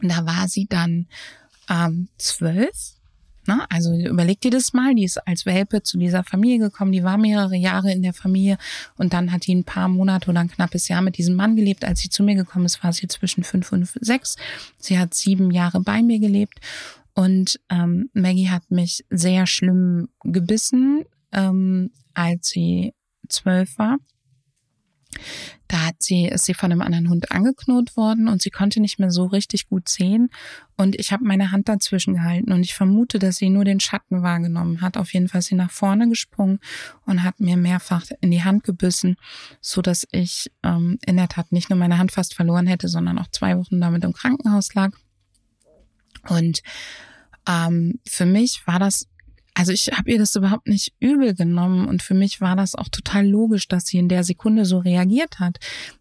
Da 0.00 0.26
war 0.26 0.48
sie 0.48 0.66
dann 0.66 1.06
ähm, 1.70 2.08
zwölf. 2.18 2.96
Ne? 3.46 3.64
Also 3.70 3.94
überleg 3.94 4.40
dir 4.40 4.50
das 4.50 4.72
mal, 4.72 4.94
die 4.94 5.04
ist 5.04 5.18
als 5.26 5.46
Welpe 5.46 5.82
zu 5.82 5.98
dieser 5.98 6.24
Familie 6.24 6.58
gekommen, 6.58 6.92
die 6.92 7.04
war 7.04 7.18
mehrere 7.18 7.56
Jahre 7.56 7.92
in 7.92 8.02
der 8.02 8.12
Familie 8.12 8.58
und 8.96 9.12
dann 9.12 9.32
hat 9.32 9.46
die 9.46 9.54
ein 9.54 9.64
paar 9.64 9.88
Monate 9.88 10.30
oder 10.30 10.40
ein 10.40 10.50
knappes 10.50 10.88
Jahr 10.88 11.02
mit 11.02 11.18
diesem 11.18 11.34
Mann 11.34 11.56
gelebt. 11.56 11.84
Als 11.84 12.00
sie 12.00 12.10
zu 12.10 12.22
mir 12.22 12.34
gekommen 12.34 12.66
ist, 12.66 12.82
war 12.82 12.92
sie 12.92 13.08
zwischen 13.08 13.44
fünf 13.44 13.72
und 13.72 13.86
sechs. 14.00 14.36
Sie 14.78 14.98
hat 14.98 15.14
sieben 15.14 15.50
Jahre 15.50 15.80
bei 15.80 16.02
mir 16.02 16.18
gelebt 16.18 16.60
und 17.14 17.58
ähm, 17.70 18.10
Maggie 18.12 18.50
hat 18.50 18.70
mich 18.70 19.04
sehr 19.10 19.46
schlimm 19.46 20.08
gebissen, 20.22 21.04
ähm, 21.32 21.90
als 22.14 22.48
sie 22.48 22.92
zwölf 23.28 23.78
war. 23.78 23.98
Da 25.68 25.86
hat 25.86 25.96
sie, 26.00 26.26
ist 26.26 26.44
sie 26.44 26.54
von 26.54 26.70
einem 26.70 26.80
anderen 26.80 27.08
Hund 27.08 27.32
angeknurrt 27.32 27.96
worden 27.96 28.28
und 28.28 28.40
sie 28.42 28.50
konnte 28.50 28.80
nicht 28.80 28.98
mehr 28.98 29.10
so 29.10 29.26
richtig 29.26 29.68
gut 29.68 29.88
sehen. 29.88 30.30
Und 30.76 30.94
ich 30.98 31.12
habe 31.12 31.24
meine 31.24 31.50
Hand 31.50 31.68
dazwischen 31.68 32.14
gehalten 32.14 32.52
und 32.52 32.62
ich 32.62 32.74
vermute, 32.74 33.18
dass 33.18 33.36
sie 33.36 33.48
nur 33.48 33.64
den 33.64 33.80
Schatten 33.80 34.22
wahrgenommen 34.22 34.80
hat. 34.80 34.96
Auf 34.96 35.12
jeden 35.12 35.28
Fall 35.28 35.40
ist 35.40 35.46
sie 35.46 35.54
nach 35.54 35.70
vorne 35.70 36.08
gesprungen 36.08 36.60
und 37.04 37.22
hat 37.22 37.40
mir 37.40 37.56
mehrfach 37.56 38.04
in 38.20 38.30
die 38.30 38.44
Hand 38.44 38.64
gebissen, 38.64 39.16
so 39.60 39.82
dass 39.82 40.06
ich 40.12 40.50
ähm, 40.62 40.98
in 41.04 41.16
der 41.16 41.28
Tat 41.28 41.50
nicht 41.52 41.70
nur 41.70 41.78
meine 41.78 41.98
Hand 41.98 42.12
fast 42.12 42.34
verloren 42.34 42.66
hätte, 42.66 42.88
sondern 42.88 43.18
auch 43.18 43.28
zwei 43.28 43.56
Wochen 43.56 43.80
damit 43.80 44.04
im 44.04 44.12
Krankenhaus 44.12 44.74
lag. 44.74 44.90
Und 46.28 46.62
ähm, 47.48 48.00
für 48.06 48.26
mich 48.26 48.62
war 48.66 48.78
das 48.78 49.08
also 49.58 49.72
ich 49.72 49.90
habe 49.96 50.10
ihr 50.10 50.18
das 50.18 50.36
überhaupt 50.36 50.68
nicht 50.68 50.92
übel 51.00 51.34
genommen 51.34 51.88
und 51.88 52.02
für 52.02 52.12
mich 52.12 52.42
war 52.42 52.56
das 52.56 52.74
auch 52.74 52.90
total 52.90 53.26
logisch, 53.26 53.68
dass 53.68 53.86
sie 53.86 53.96
in 53.96 54.10
der 54.10 54.22
Sekunde 54.22 54.66
so 54.66 54.76
reagiert 54.76 55.40
hat. 55.40 55.56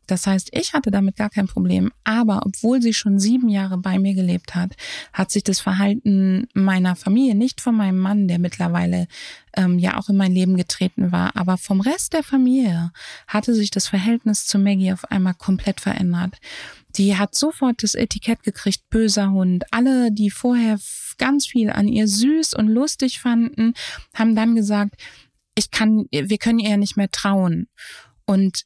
Das 0.07 0.27
heißt, 0.27 0.49
ich 0.51 0.73
hatte 0.73 0.91
damit 0.91 1.15
gar 1.15 1.29
kein 1.29 1.47
Problem. 1.47 1.89
Aber 2.03 2.41
obwohl 2.45 2.81
sie 2.81 2.93
schon 2.93 3.17
sieben 3.17 3.47
Jahre 3.47 3.77
bei 3.77 3.97
mir 3.97 4.13
gelebt 4.13 4.55
hat, 4.55 4.75
hat 5.13 5.31
sich 5.31 5.43
das 5.43 5.61
Verhalten 5.61 6.47
meiner 6.53 6.97
Familie, 6.97 7.33
nicht 7.33 7.61
von 7.61 7.75
meinem 7.75 7.97
Mann, 7.97 8.27
der 8.27 8.39
mittlerweile 8.39 9.07
ähm, 9.55 9.79
ja 9.79 9.97
auch 9.97 10.09
in 10.09 10.17
mein 10.17 10.31
Leben 10.31 10.57
getreten 10.57 11.11
war, 11.11 11.35
aber 11.35 11.57
vom 11.57 11.81
Rest 11.81 12.13
der 12.13 12.23
Familie 12.23 12.91
hatte 13.27 13.53
sich 13.53 13.71
das 13.71 13.87
Verhältnis 13.87 14.45
zu 14.45 14.57
Maggie 14.57 14.93
auf 14.93 15.11
einmal 15.11 15.33
komplett 15.33 15.81
verändert. 15.81 16.37
Die 16.95 17.17
hat 17.17 17.35
sofort 17.35 17.83
das 17.83 17.95
Etikett 17.95 18.43
gekriegt, 18.43 18.89
böser 18.89 19.31
Hund. 19.31 19.65
Alle, 19.71 20.11
die 20.11 20.29
vorher 20.29 20.79
ganz 21.17 21.47
viel 21.47 21.69
an 21.69 21.87
ihr 21.87 22.07
süß 22.07 22.53
und 22.53 22.67
lustig 22.67 23.19
fanden, 23.19 23.73
haben 24.13 24.35
dann 24.35 24.55
gesagt, 24.55 24.95
ich 25.55 25.71
kann, 25.71 26.05
wir 26.11 26.37
können 26.37 26.59
ihr 26.59 26.77
nicht 26.77 26.97
mehr 26.97 27.09
trauen. 27.09 27.67
Und 28.25 28.65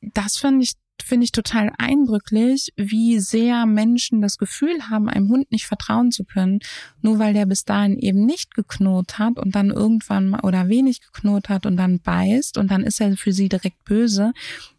das 0.00 0.36
finde 0.36 0.64
ich 0.64 0.72
finde 1.08 1.24
ich 1.24 1.32
total 1.32 1.72
eindrücklich, 1.78 2.72
wie 2.76 3.18
sehr 3.18 3.66
Menschen 3.66 4.20
das 4.20 4.38
Gefühl 4.38 4.90
haben, 4.90 5.08
einem 5.08 5.28
Hund 5.28 5.50
nicht 5.50 5.66
vertrauen 5.66 6.12
zu 6.12 6.24
können, 6.24 6.60
nur 7.02 7.18
weil 7.18 7.34
der 7.34 7.46
bis 7.46 7.64
dahin 7.64 7.98
eben 7.98 8.24
nicht 8.24 8.54
geknurrt 8.54 9.18
hat 9.18 9.38
und 9.38 9.54
dann 9.54 9.70
irgendwann 9.70 10.28
mal 10.28 10.40
oder 10.40 10.68
wenig 10.68 11.00
geknurrt 11.00 11.48
hat 11.48 11.66
und 11.66 11.76
dann 11.76 12.00
beißt 12.00 12.58
und 12.58 12.70
dann 12.70 12.84
ist 12.84 13.00
er 13.00 13.16
für 13.16 13.32
sie 13.32 13.48
direkt 13.48 13.84
böse. 13.84 14.32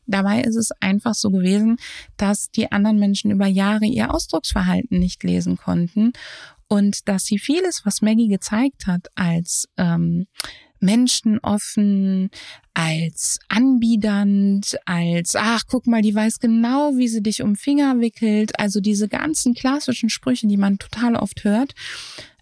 Dabei 0.06 0.42
ist 0.42 0.56
es 0.56 0.72
einfach 0.80 1.14
so 1.14 1.30
gewesen, 1.30 1.78
dass 2.18 2.50
die 2.52 2.72
anderen 2.72 3.00
Menschen 3.00 3.32
über 3.32 3.48
Jahre 3.48 3.86
ihr 3.86 4.14
Ausdrucksverhalten 4.14 4.98
nicht 4.98 5.24
lesen 5.24 5.58
konnten 5.58 6.14
und 6.68 7.08
dass 7.08 7.26
sie 7.26 7.40
vieles, 7.40 7.86
was 7.86 8.02
Maggie 8.02 8.28
gezeigt 8.28 8.88
hat, 8.88 9.08
als 9.16 9.68
ähm, 9.78 10.28
menschenoffen, 10.80 12.30
als 12.74 13.40
anbiedernd, 13.50 14.78
als, 14.86 15.36
ach, 15.36 15.64
guck 15.68 15.88
mal, 15.88 16.02
die 16.02 16.16
weiß 16.16 16.40
genau, 16.40 16.96
wie 16.96 17.08
sie 17.08 17.22
dich 17.22 17.42
um 17.42 17.56
Finger 17.56 18.00
wickelt. 18.00 18.58
Also 18.60 18.80
diese 18.80 19.08
ganzen 19.08 19.54
klassischen 19.54 20.10
Sprüche, 20.10 20.48
die 20.48 20.58
man 20.58 20.78
total 20.78 21.16
oft 21.16 21.44
hört, 21.44 21.74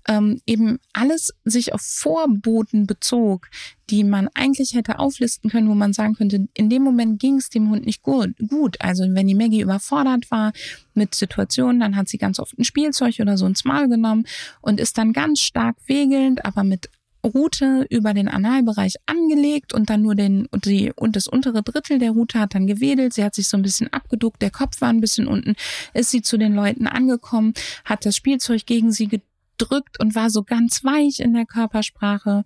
ähm, 0.08 0.42
eben 0.46 0.80
alles 0.94 1.34
sich 1.44 1.74
auf 1.74 1.82
Vorboten 1.82 2.88
bezog, 2.88 3.50
die 3.90 4.04
man 4.04 4.30
eigentlich 4.34 4.74
hätte 4.74 5.00
auflisten 5.00 5.50
können, 5.50 5.70
wo 5.70 5.76
man 5.76 5.94
sagen 5.94 6.16
könnte, 6.16 6.48
in 6.54 6.70
dem 6.70 6.84
Moment 6.84 7.20
ging 7.20 7.36
es 7.36 7.50
dem 7.50 7.70
Hund 7.70 7.86
nicht 7.86 8.04
gut, 8.04 8.32
gut. 8.48 8.78
Also 8.80 9.04
wenn 9.10 9.28
die 9.28 9.36
Maggie 9.36 9.62
überfordert 9.62 10.30
war 10.32 10.54
mit 10.94 11.14
Situationen, 11.14 11.80
dann 11.80 11.96
hat 11.96 12.08
sie 12.08 12.18
ganz 12.18 12.40
oft 12.40 12.58
ein 12.58 12.64
Spielzeug 12.64 13.20
oder 13.20 13.38
so 13.38 13.46
ins 13.46 13.66
Mal 13.66 13.88
genommen 13.88 14.26
und 14.62 14.80
ist 14.80 14.98
dann 14.98 15.14
ganz 15.14 15.42
stark 15.42 15.76
wegelnd, 15.88 16.46
aber 16.46 16.64
mit 16.64 16.90
Route 17.24 17.86
über 17.90 18.14
den 18.14 18.28
Analbereich 18.28 18.96
angelegt 19.06 19.74
und 19.74 19.90
dann 19.90 20.02
nur 20.02 20.16
den 20.16 20.48
und 20.48 20.66
die 20.66 20.92
und 20.96 21.16
das 21.16 21.28
untere 21.28 21.64
Drittel 21.64 22.00
der 22.00 22.12
Route 22.12 22.40
hat 22.40 22.56
dann 22.56 22.68
gewedelt. 22.68 23.14
Sie 23.14 23.24
hat 23.24 23.36
sich 23.36 23.48
so 23.48 23.58
ein 23.58 23.64
bisschen 23.64 23.92
abgeduckt, 23.92 24.42
der 24.42 24.52
Kopf 24.52 24.82
war 24.82 24.90
ein 24.90 25.02
bisschen 25.02 25.28
unten. 25.28 25.56
Ist 25.94 26.12
sie 26.12 26.22
zu 26.22 26.38
den 26.38 26.54
Leuten 26.54 26.88
angekommen, 26.88 27.54
hat 27.86 28.06
das 28.06 28.16
Spielzeug 28.16 28.66
gegen 28.66 28.92
sie 28.92 29.08
gedrückt 29.08 30.00
und 30.00 30.16
war 30.16 30.30
so 30.30 30.44
ganz 30.44 30.84
weich 30.84 31.20
in 31.20 31.34
der 31.34 31.46
Körpersprache. 31.46 32.44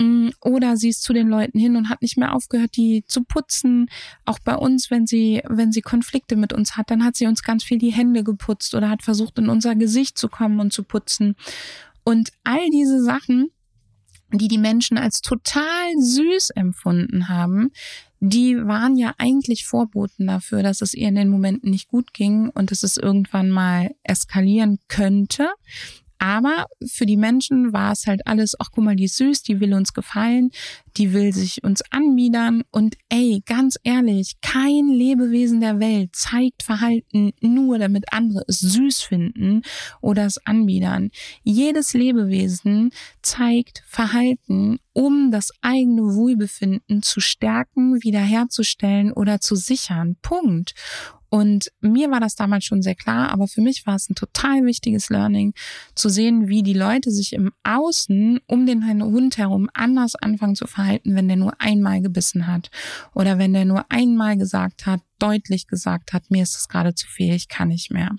Mm, 0.00 0.28
oder 0.40 0.76
sie 0.76 0.90
ist 0.90 1.02
zu 1.02 1.12
den 1.12 1.28
Leuten 1.28 1.58
hin 1.58 1.76
und 1.76 1.88
hat 1.88 2.02
nicht 2.02 2.16
mehr 2.16 2.34
aufgehört, 2.34 2.76
die 2.76 3.04
zu 3.06 3.24
putzen. 3.24 3.88
Auch 4.24 4.38
bei 4.38 4.54
uns, 4.54 4.90
wenn 4.90 5.06
sie, 5.06 5.42
wenn 5.48 5.72
sie 5.72 5.82
Konflikte 5.82 6.36
mit 6.36 6.52
uns 6.52 6.76
hat, 6.76 6.90
dann 6.90 7.04
hat 7.04 7.16
sie 7.16 7.26
uns 7.26 7.42
ganz 7.42 7.64
viel 7.64 7.78
die 7.78 7.92
Hände 7.92 8.22
geputzt 8.22 8.74
oder 8.74 8.90
hat 8.90 9.02
versucht, 9.02 9.38
in 9.38 9.48
unser 9.48 9.74
Gesicht 9.74 10.16
zu 10.16 10.28
kommen 10.28 10.60
und 10.60 10.72
zu 10.72 10.84
putzen. 10.84 11.34
Und 12.04 12.30
all 12.44 12.70
diese 12.70 13.02
Sachen 13.02 13.50
die 14.32 14.48
die 14.48 14.58
Menschen 14.58 14.98
als 14.98 15.22
total 15.22 15.92
süß 15.98 16.50
empfunden 16.50 17.28
haben, 17.28 17.70
die 18.20 18.56
waren 18.56 18.96
ja 18.96 19.14
eigentlich 19.18 19.66
Vorboten 19.66 20.26
dafür, 20.26 20.62
dass 20.62 20.80
es 20.80 20.94
ihr 20.94 21.08
in 21.08 21.14
den 21.14 21.28
Momenten 21.28 21.70
nicht 21.70 21.88
gut 21.88 22.12
ging 22.12 22.50
und 22.50 22.70
dass 22.70 22.82
es 22.82 22.96
irgendwann 22.96 23.50
mal 23.50 23.94
eskalieren 24.02 24.78
könnte. 24.88 25.48
Aber 26.18 26.66
für 26.84 27.06
die 27.06 27.16
Menschen 27.16 27.72
war 27.72 27.92
es 27.92 28.06
halt 28.06 28.26
alles, 28.26 28.54
ach 28.58 28.70
guck 28.72 28.84
mal, 28.84 28.96
die 28.96 29.04
ist 29.04 29.16
süß, 29.16 29.42
die 29.42 29.60
will 29.60 29.74
uns 29.74 29.92
gefallen, 29.92 30.50
die 30.96 31.12
will 31.12 31.32
sich 31.32 31.62
uns 31.62 31.82
anbiedern. 31.90 32.62
Und 32.70 32.96
ey, 33.08 33.42
ganz 33.46 33.78
ehrlich, 33.84 34.34
kein 34.42 34.88
Lebewesen 34.88 35.60
der 35.60 35.78
Welt 35.80 36.14
zeigt 36.14 36.62
Verhalten 36.62 37.32
nur, 37.40 37.78
damit 37.78 38.12
andere 38.12 38.44
es 38.48 38.58
süß 38.58 39.02
finden 39.02 39.62
oder 40.00 40.26
es 40.26 40.44
anbiedern. 40.44 41.10
Jedes 41.44 41.94
Lebewesen 41.94 42.90
zeigt 43.22 43.82
Verhalten, 43.86 44.78
um 44.92 45.30
das 45.30 45.50
eigene 45.60 46.14
Wohlbefinden 46.14 47.02
zu 47.02 47.20
stärken, 47.20 48.02
wiederherzustellen 48.02 49.12
oder 49.12 49.40
zu 49.40 49.54
sichern. 49.54 50.16
Punkt. 50.22 50.74
Und 51.30 51.70
mir 51.80 52.10
war 52.10 52.20
das 52.20 52.34
damals 52.34 52.64
schon 52.64 52.82
sehr 52.82 52.94
klar, 52.94 53.30
aber 53.30 53.48
für 53.48 53.60
mich 53.60 53.86
war 53.86 53.96
es 53.96 54.08
ein 54.08 54.14
total 54.14 54.64
wichtiges 54.64 55.10
Learning, 55.10 55.52
zu 55.94 56.08
sehen, 56.08 56.48
wie 56.48 56.62
die 56.62 56.74
Leute 56.74 57.10
sich 57.10 57.32
im 57.32 57.52
Außen 57.64 58.40
um 58.46 58.66
den 58.66 58.84
Hund 59.02 59.36
herum 59.36 59.68
anders 59.74 60.14
anfangen 60.14 60.54
zu 60.56 60.66
verhalten, 60.66 61.14
wenn 61.14 61.28
der 61.28 61.36
nur 61.36 61.60
einmal 61.60 62.00
gebissen 62.00 62.46
hat 62.46 62.70
oder 63.14 63.38
wenn 63.38 63.52
der 63.52 63.64
nur 63.64 63.84
einmal 63.90 64.36
gesagt 64.36 64.86
hat, 64.86 65.00
deutlich 65.18 65.66
gesagt 65.66 66.12
hat, 66.12 66.30
mir 66.30 66.42
ist 66.42 66.56
es 66.56 66.68
gerade 66.68 66.94
zu 66.94 67.06
viel, 67.06 67.34
ich 67.34 67.48
kann 67.48 67.68
nicht 67.68 67.90
mehr. 67.90 68.16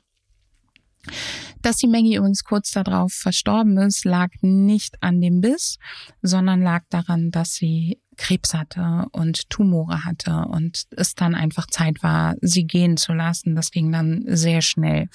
Dass 1.61 1.77
die 1.77 1.87
Maggie 1.87 2.15
übrigens 2.15 2.43
kurz 2.43 2.71
darauf 2.71 3.13
verstorben 3.13 3.77
ist, 3.77 4.05
lag 4.05 4.29
nicht 4.41 5.01
an 5.01 5.21
dem 5.21 5.41
Biss, 5.41 5.77
sondern 6.21 6.61
lag 6.61 6.83
daran, 6.89 7.31
dass 7.31 7.53
sie 7.53 7.99
Krebs 8.19 8.53
hatte 8.53 9.07
und 9.13 9.49
Tumore 9.49 10.03
hatte 10.03 10.45
und 10.49 10.83
es 10.91 11.15
dann 11.15 11.35
einfach 11.35 11.67
Zeit 11.67 12.03
war, 12.03 12.35
sie 12.41 12.65
gehen 12.65 12.97
zu 12.97 13.13
lassen. 13.13 13.55
Das 13.55 13.71
ging 13.71 13.91
dann 13.91 14.25
sehr 14.27 14.61
schnell. 14.61 15.07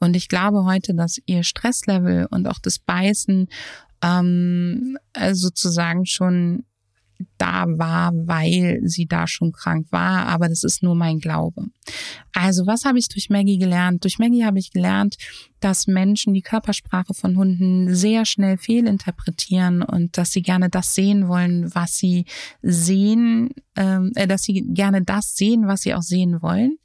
Und 0.00 0.16
ich 0.16 0.28
glaube 0.28 0.64
heute, 0.64 0.94
dass 0.94 1.20
ihr 1.26 1.44
Stresslevel 1.44 2.26
und 2.30 2.48
auch 2.48 2.58
das 2.58 2.78
Beißen 2.78 3.48
ähm, 4.02 4.98
sozusagen 5.32 6.06
schon 6.06 6.64
da 7.38 7.64
war, 7.66 8.12
weil 8.14 8.80
sie 8.84 9.06
da 9.06 9.26
schon 9.26 9.52
krank 9.52 9.86
war, 9.90 10.26
aber 10.26 10.48
das 10.48 10.64
ist 10.64 10.82
nur 10.82 10.94
mein 10.94 11.18
Glaube. 11.18 11.66
Also 12.32 12.66
was 12.66 12.84
habe 12.84 12.98
ich 12.98 13.08
durch 13.08 13.30
Maggie 13.30 13.58
gelernt? 13.58 14.04
Durch 14.04 14.18
Maggie 14.18 14.44
habe 14.44 14.58
ich 14.58 14.70
gelernt, 14.70 15.16
dass 15.60 15.86
Menschen 15.86 16.34
die 16.34 16.42
Körpersprache 16.42 17.14
von 17.14 17.36
Hunden 17.36 17.94
sehr 17.94 18.24
schnell 18.24 18.58
fehlinterpretieren 18.58 19.82
und 19.82 20.18
dass 20.18 20.32
sie 20.32 20.42
gerne 20.42 20.68
das 20.68 20.94
sehen 20.94 21.28
wollen, 21.28 21.74
was 21.74 21.96
sie 21.96 22.26
sehen, 22.62 23.50
ähm, 23.76 24.12
äh, 24.14 24.26
dass 24.26 24.42
sie 24.42 24.64
gerne 24.68 25.02
das 25.02 25.34
sehen, 25.36 25.66
was 25.66 25.82
sie 25.82 25.94
auch 25.94 26.02
sehen 26.02 26.42
wollen. 26.42 26.78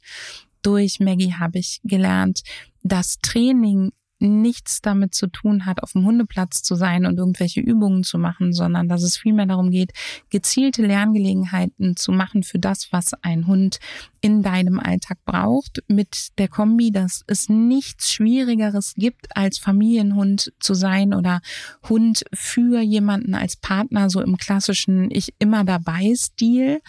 Durch 0.62 1.00
Maggie 1.00 1.34
habe 1.34 1.58
ich 1.58 1.80
gelernt, 1.84 2.42
dass 2.82 3.18
Training 3.18 3.90
nichts 4.22 4.80
damit 4.80 5.14
zu 5.14 5.26
tun 5.26 5.66
hat, 5.66 5.82
auf 5.82 5.92
dem 5.92 6.04
Hundeplatz 6.04 6.62
zu 6.62 6.74
sein 6.74 7.04
und 7.04 7.18
irgendwelche 7.18 7.60
Übungen 7.60 8.04
zu 8.04 8.18
machen, 8.18 8.52
sondern 8.52 8.88
dass 8.88 9.02
es 9.02 9.16
vielmehr 9.16 9.46
darum 9.46 9.70
geht, 9.70 9.92
gezielte 10.30 10.86
Lerngelegenheiten 10.86 11.96
zu 11.96 12.12
machen 12.12 12.42
für 12.42 12.58
das, 12.58 12.92
was 12.92 13.12
ein 13.22 13.46
Hund 13.46 13.78
in 14.20 14.42
deinem 14.42 14.78
Alltag 14.78 15.18
braucht, 15.24 15.82
mit 15.88 16.28
der 16.38 16.48
Kombi, 16.48 16.92
dass 16.92 17.24
es 17.26 17.48
nichts 17.48 18.12
Schwierigeres 18.12 18.94
gibt, 18.96 19.36
als 19.36 19.58
Familienhund 19.58 20.52
zu 20.60 20.74
sein 20.74 21.12
oder 21.12 21.40
Hund 21.88 22.24
für 22.32 22.80
jemanden 22.80 23.34
als 23.34 23.56
Partner, 23.56 24.08
so 24.08 24.20
im 24.20 24.36
klassischen 24.36 25.10
Ich 25.10 25.34
immer 25.38 25.64
dabei 25.64 26.14
Stil. 26.14 26.80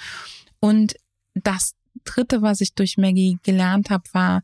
Und 0.60 0.96
das 1.34 1.74
dritte, 2.06 2.42
was 2.42 2.62
ich 2.62 2.76
durch 2.76 2.98
Maggie 2.98 3.40
gelernt 3.44 3.90
habe, 3.90 4.04
war 4.12 4.44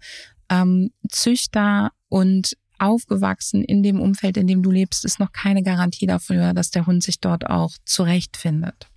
ähm, 0.50 0.92
Züchter 1.10 1.92
und 2.08 2.58
aufgewachsen 2.80 3.64
in 3.64 3.84
dem 3.84 4.00
Umfeld, 4.02 4.38
in 4.38 4.48
dem 4.48 4.64
du 4.64 4.72
lebst, 4.72 5.06
ist 5.06 5.20
noch 5.20 5.32
keine 5.32 5.64
Garantie 5.64 6.08
dafür, 6.08 6.54
dass 6.54 6.72
der 6.72 6.86
Hund 6.86 7.04
sich 7.04 7.20
dort 7.20 7.48
auch 7.48 7.72
zurechtfindet. 7.86 8.88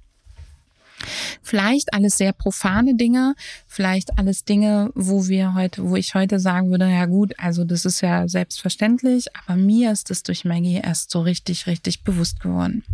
Vielleicht 1.43 1.95
alles 1.95 2.17
sehr 2.17 2.33
profane 2.33 2.95
Dinge, 2.95 3.35
vielleicht 3.67 4.19
alles 4.19 4.45
Dinge, 4.45 4.91
wo 4.95 5.27
wir 5.27 5.55
heute, 5.55 5.89
wo 5.89 5.97
ich 5.97 6.15
heute 6.15 6.39
sagen 6.39 6.71
würde, 6.71 6.89
ja 6.89 7.07
gut, 7.07 7.35
also 7.39 7.65
das 7.65 7.85
ist 7.85 8.01
ja 8.01 8.29
selbstverständlich, 8.29 9.27
aber 9.35 9.57
mir 9.57 9.93
ist 9.93 10.11
es 10.11 10.23
durch 10.23 10.45
Maggie 10.45 10.81
erst 10.83 11.11
so 11.11 11.21
richtig, 11.21 11.67
richtig 11.67 12.05
bewusst 12.05 12.41
geworden. 12.41 12.85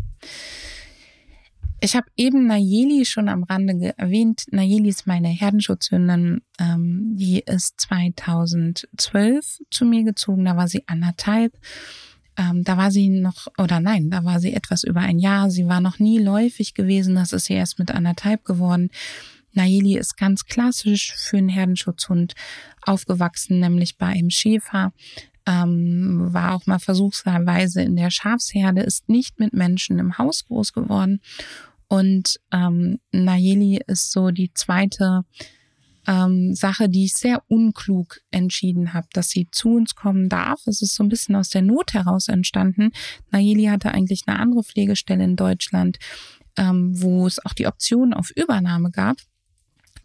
Ich 1.80 1.94
habe 1.94 2.08
eben 2.16 2.46
Nayeli 2.46 3.04
schon 3.04 3.28
am 3.28 3.44
Rande 3.44 3.94
erwähnt. 3.96 4.46
Nayeli 4.50 4.88
ist 4.88 5.06
meine 5.06 5.28
Herdenschutzhündin. 5.28 6.40
Ähm, 6.58 7.14
die 7.14 7.40
ist 7.40 7.80
2012 7.80 9.60
zu 9.70 9.84
mir 9.84 10.02
gezogen. 10.02 10.44
Da 10.44 10.56
war 10.56 10.66
sie 10.66 10.82
anderthalb. 10.88 11.52
Ähm, 12.36 12.64
da 12.64 12.76
war 12.76 12.90
sie 12.90 13.08
noch, 13.08 13.46
oder 13.58 13.78
nein, 13.78 14.10
da 14.10 14.24
war 14.24 14.40
sie 14.40 14.54
etwas 14.54 14.82
über 14.82 15.00
ein 15.00 15.20
Jahr. 15.20 15.50
Sie 15.50 15.68
war 15.68 15.80
noch 15.80 16.00
nie 16.00 16.18
läufig 16.18 16.74
gewesen. 16.74 17.14
Das 17.14 17.32
ist 17.32 17.44
sie 17.44 17.54
erst 17.54 17.78
mit 17.78 17.92
anderthalb 17.92 18.44
geworden. 18.44 18.90
Nayeli 19.52 19.96
ist 19.96 20.16
ganz 20.16 20.46
klassisch 20.46 21.14
für 21.16 21.38
einen 21.38 21.48
Herdenschutzhund 21.48 22.34
aufgewachsen, 22.82 23.60
nämlich 23.60 23.98
bei 23.98 24.06
einem 24.06 24.30
Schäfer 24.30 24.92
ähm, 25.48 26.28
war 26.32 26.54
auch 26.54 26.66
mal 26.66 26.78
versuchsweise 26.78 27.82
in 27.82 27.96
der 27.96 28.10
Schafsherde, 28.10 28.82
ist 28.82 29.08
nicht 29.08 29.40
mit 29.40 29.54
Menschen 29.54 29.98
im 29.98 30.18
Haus 30.18 30.44
groß 30.44 30.72
geworden 30.72 31.20
und 31.88 32.38
ähm, 32.52 33.00
Nayeli 33.12 33.80
ist 33.86 34.12
so 34.12 34.30
die 34.30 34.52
zweite 34.52 35.24
ähm, 36.06 36.54
Sache, 36.54 36.88
die 36.88 37.06
ich 37.06 37.14
sehr 37.14 37.42
unklug 37.48 38.20
entschieden 38.30 38.92
habe, 38.92 39.08
dass 39.12 39.30
sie 39.30 39.48
zu 39.50 39.76
uns 39.76 39.94
kommen 39.94 40.28
darf. 40.28 40.66
Es 40.66 40.82
ist 40.82 40.94
so 40.94 41.02
ein 41.02 41.08
bisschen 41.08 41.34
aus 41.34 41.48
der 41.48 41.62
Not 41.62 41.94
heraus 41.94 42.28
entstanden. 42.28 42.92
Nayeli 43.30 43.64
hatte 43.64 43.92
eigentlich 43.92 44.24
eine 44.26 44.38
andere 44.38 44.62
Pflegestelle 44.62 45.24
in 45.24 45.36
Deutschland, 45.36 45.98
ähm, 46.56 46.92
wo 47.00 47.26
es 47.26 47.44
auch 47.44 47.54
die 47.54 47.66
Option 47.66 48.12
auf 48.12 48.30
Übernahme 48.36 48.90
gab. 48.90 49.16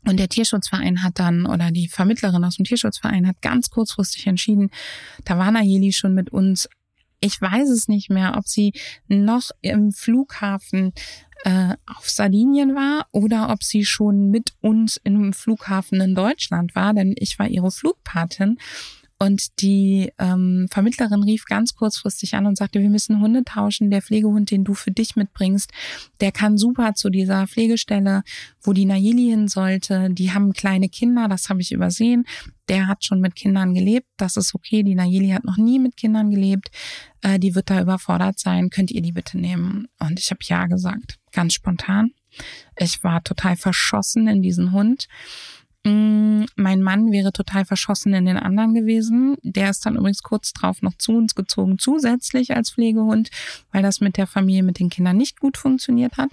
Und 0.06 0.20
der 0.20 0.30
Tierschutzverein 0.30 1.04
hat 1.04 1.20
dann, 1.20 1.46
oder 1.46 1.72
die 1.72 1.88
Vermittlerin 1.88 2.44
aus 2.44 2.58
dem 2.58 2.66
Tierschutzverein 2.66 3.28
hat 3.28 3.42
ganz 3.42 3.70
kurzfristig 3.70 4.28
entschieden, 4.28 4.70
da 5.24 5.38
war 5.38 5.52
Nayeli 5.52 5.94
schon 5.94 6.14
mit 6.14 6.32
uns 6.32 6.68
ich 7.24 7.42
weiß 7.42 7.70
es 7.70 7.88
nicht 7.88 8.10
mehr, 8.10 8.34
ob 8.38 8.50
sie 8.50 8.74
noch 9.08 9.52
im 9.62 9.94
Flughafen 9.94 10.92
äh, 11.46 11.76
auf 11.86 12.10
Sardinien 12.10 12.76
war 12.76 13.08
oder 13.12 13.50
ob 13.50 13.64
sie 13.64 13.86
schon 13.86 14.30
mit 14.30 14.54
uns 14.60 15.00
im 15.06 15.32
Flughafen 15.32 16.02
in 16.02 16.16
Deutschland 16.16 16.76
war, 16.76 16.94
denn 16.94 17.16
ich 17.18 17.40
war 17.40 17.48
ihre 17.48 17.72
Flugpatin. 17.72 18.58
Und 19.20 19.62
die 19.62 20.12
ähm, 20.20 20.68
Vermittlerin 20.70 21.24
rief 21.24 21.46
ganz 21.46 21.76
kurzfristig 21.76 22.34
an 22.34 22.46
und 22.46 22.58
sagte, 22.58 22.82
wir 22.82 22.90
müssen 22.90 23.22
Hunde 23.22 23.44
tauschen. 23.44 23.90
Der 23.90 24.02
Pflegehund, 24.02 24.52
den 24.52 24.64
du 24.64 24.74
für 24.74 24.92
dich 24.92 25.16
mitbringst, 25.16 25.72
der 26.20 26.32
kann 26.32 26.58
super 26.58 26.94
zu 26.94 27.10
dieser 27.10 27.48
Pflegestelle, 27.48 28.24
wo 28.62 28.74
die 28.74 28.86
Nayeli 28.86 29.30
hin 29.30 29.48
sollte. 29.48 30.10
Die 30.10 30.32
haben 30.32 30.54
kleine 30.54 30.90
Kinder, 30.90 31.28
das 31.28 31.50
habe 31.50 31.62
ich 31.62 31.72
übersehen. 31.72 32.26
Der 32.68 32.88
hat 32.88 33.06
schon 33.06 33.22
mit 33.22 33.36
Kindern 33.36 33.74
gelebt, 33.74 34.08
das 34.18 34.38
ist 34.38 34.56
okay. 34.56 34.84
Die 34.84 34.96
Nayeli 34.96 35.30
hat 35.30 35.44
noch 35.44 35.58
nie 35.58 35.80
mit 35.80 35.96
Kindern 35.98 36.32
gelebt. 36.32 36.70
Äh, 37.22 37.40
die 37.40 37.56
wird 37.56 37.70
da 37.70 37.82
überfordert 37.82 38.40
sein. 38.40 38.70
Könnt 38.70 38.92
ihr 38.92 39.02
die 39.02 39.12
bitte 39.12 39.38
nehmen? 39.38 39.88
Und 40.00 40.20
ich 40.20 40.32
habe 40.32 40.40
ja 40.44 40.66
gesagt, 40.66 41.20
ganz 41.32 41.54
spontan. 41.54 42.12
Ich 42.78 43.04
war 43.04 43.24
total 43.24 43.56
verschossen 43.56 44.28
in 44.28 44.42
diesen 44.42 44.72
Hund. 44.72 45.08
Mm, 45.86 46.46
mein 46.56 46.82
Mann 46.82 47.12
wäre 47.12 47.34
total 47.34 47.66
verschossen 47.66 48.14
in 48.14 48.26
den 48.26 48.38
anderen 48.38 48.74
gewesen. 48.74 49.36
Der 49.44 49.70
ist 49.70 49.86
dann 49.86 49.98
übrigens 49.98 50.24
kurz 50.24 50.54
drauf 50.54 50.82
noch 50.82 50.98
zu 50.98 51.14
uns 51.14 51.36
gezogen, 51.36 51.78
zusätzlich 51.78 52.56
als 52.56 52.72
Pflegehund, 52.72 53.30
weil 53.72 53.84
das 53.84 54.00
mit 54.00 54.18
der 54.18 54.28
Familie, 54.28 54.64
mit 54.64 54.80
den 54.80 54.90
Kindern 54.90 55.18
nicht 55.18 55.40
gut 55.40 55.58
funktioniert 55.58 56.18
hat. 56.18 56.32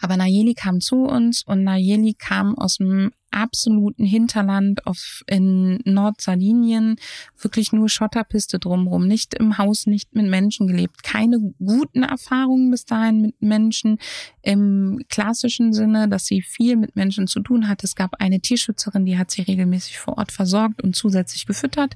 Aber 0.00 0.16
Nayeli 0.16 0.54
kam 0.54 0.80
zu 0.80 1.04
uns 1.04 1.42
und 1.42 1.64
Nayeli 1.64 2.14
kam 2.14 2.58
aus 2.58 2.76
dem 2.76 3.12
absoluten 3.34 4.04
Hinterland 4.04 4.86
auf, 4.86 5.22
in 5.26 5.78
Nordsardinien, 5.84 6.96
wirklich 7.38 7.72
nur 7.72 7.88
Schotterpiste 7.88 8.58
drumherum, 8.58 9.06
nicht 9.06 9.34
im 9.34 9.58
Haus, 9.58 9.86
nicht 9.86 10.14
mit 10.14 10.26
Menschen 10.26 10.66
gelebt, 10.66 11.02
keine 11.02 11.38
guten 11.58 12.02
Erfahrungen 12.02 12.70
bis 12.70 12.84
dahin 12.84 13.20
mit 13.22 13.42
Menschen 13.42 13.98
im 14.42 15.02
klassischen 15.08 15.72
Sinne, 15.72 16.08
dass 16.08 16.26
sie 16.26 16.42
viel 16.42 16.76
mit 16.76 16.96
Menschen 16.96 17.26
zu 17.26 17.40
tun 17.40 17.68
hat. 17.68 17.84
Es 17.84 17.94
gab 17.94 18.20
eine 18.20 18.40
Tierschützerin, 18.40 19.04
die 19.04 19.18
hat 19.18 19.30
sie 19.30 19.42
regelmäßig 19.42 19.98
vor 19.98 20.18
Ort 20.18 20.32
versorgt 20.32 20.82
und 20.82 20.94
zusätzlich 20.96 21.46
gefüttert. 21.46 21.94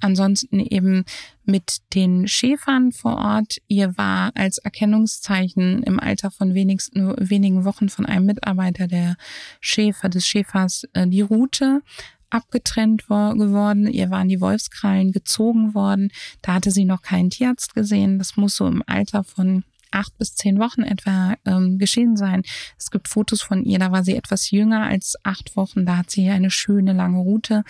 Ansonsten 0.00 0.60
eben 0.60 1.04
mit 1.44 1.78
den 1.94 2.26
Schäfern 2.26 2.92
vor 2.92 3.16
Ort. 3.16 3.58
Ihr 3.68 3.96
war 3.98 4.32
als 4.34 4.58
Erkennungszeichen 4.58 5.82
im 5.82 6.00
Alter 6.00 6.30
von 6.30 6.54
wenigsten, 6.54 7.14
wenigen 7.18 7.64
Wochen 7.64 7.88
von 7.88 8.06
einem 8.06 8.26
Mitarbeiter 8.26 8.86
der 8.86 9.16
Schäfer, 9.60 10.08
des 10.08 10.26
Schäfers, 10.70 10.84
äh, 10.92 11.06
die 11.06 11.20
Route 11.20 11.82
abgetrennt 12.30 13.08
geworden. 13.08 13.88
Ihr 13.88 14.10
waren 14.10 14.28
die 14.28 14.40
Wolfskrallen 14.40 15.10
gezogen 15.10 15.74
worden. 15.74 16.12
Da 16.42 16.54
hatte 16.54 16.70
sie 16.70 16.84
noch 16.84 17.02
keinen 17.02 17.30
Tierarzt 17.30 17.74
gesehen. 17.74 18.18
Das 18.18 18.36
muss 18.36 18.54
so 18.54 18.68
im 18.68 18.84
Alter 18.86 19.24
von 19.24 19.64
acht 19.90 20.16
bis 20.16 20.36
zehn 20.36 20.60
Wochen 20.60 20.82
etwa 20.82 21.34
ähm, 21.44 21.78
geschehen 21.78 22.16
sein. 22.16 22.42
Es 22.78 22.92
gibt 22.92 23.08
Fotos 23.08 23.42
von 23.42 23.64
ihr, 23.64 23.80
da 23.80 23.90
war 23.90 24.04
sie 24.04 24.14
etwas 24.14 24.52
jünger 24.52 24.86
als 24.86 25.16
acht 25.24 25.56
Wochen. 25.56 25.84
Da 25.84 25.96
hat 25.96 26.10
sie 26.10 26.28
eine 26.28 26.52
schöne 26.52 26.92
lange 26.92 27.18
Route 27.18 27.64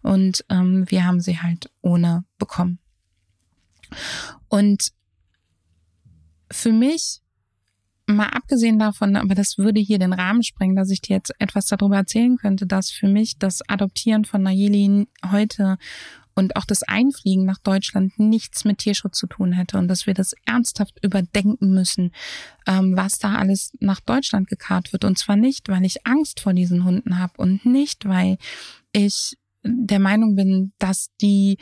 und 0.00 0.42
ähm, 0.48 0.86
wir 0.88 1.04
haben 1.04 1.20
sie 1.20 1.38
halt 1.38 1.70
ohne 1.82 2.24
bekommen. 2.38 2.78
Und 4.48 4.92
für 6.50 6.72
mich 6.72 7.20
mal 8.06 8.28
abgesehen 8.28 8.78
davon, 8.78 9.16
aber 9.16 9.34
das 9.34 9.58
würde 9.58 9.80
hier 9.80 9.98
den 9.98 10.12
Rahmen 10.12 10.42
sprengen, 10.42 10.76
dass 10.76 10.90
ich 10.90 11.00
dir 11.00 11.16
jetzt 11.16 11.32
etwas 11.38 11.66
darüber 11.66 11.96
erzählen 11.96 12.36
könnte, 12.36 12.66
dass 12.66 12.90
für 12.90 13.08
mich 13.08 13.38
das 13.38 13.68
Adoptieren 13.68 14.24
von 14.24 14.42
Nayeli 14.42 15.08
heute 15.30 15.78
und 16.36 16.54
auch 16.54 16.64
das 16.66 16.82
Einfliegen 16.82 17.46
nach 17.46 17.58
Deutschland 17.58 18.18
nichts 18.18 18.64
mit 18.64 18.78
Tierschutz 18.78 19.18
zu 19.18 19.26
tun 19.26 19.52
hätte 19.52 19.78
und 19.78 19.88
dass 19.88 20.06
wir 20.06 20.14
das 20.14 20.34
ernsthaft 20.44 21.02
überdenken 21.02 21.70
müssen, 21.72 22.12
ähm, 22.66 22.94
was 22.94 23.18
da 23.18 23.36
alles 23.36 23.72
nach 23.80 24.00
Deutschland 24.00 24.48
gekarrt 24.48 24.92
wird. 24.92 25.04
Und 25.04 25.18
zwar 25.18 25.36
nicht, 25.36 25.68
weil 25.68 25.84
ich 25.84 26.06
Angst 26.06 26.40
vor 26.40 26.52
diesen 26.52 26.84
Hunden 26.84 27.18
habe 27.18 27.32
und 27.38 27.64
nicht, 27.64 28.06
weil 28.06 28.36
ich 28.92 29.36
der 29.64 29.98
Meinung 29.98 30.36
bin, 30.36 30.72
dass 30.78 31.08
die 31.20 31.56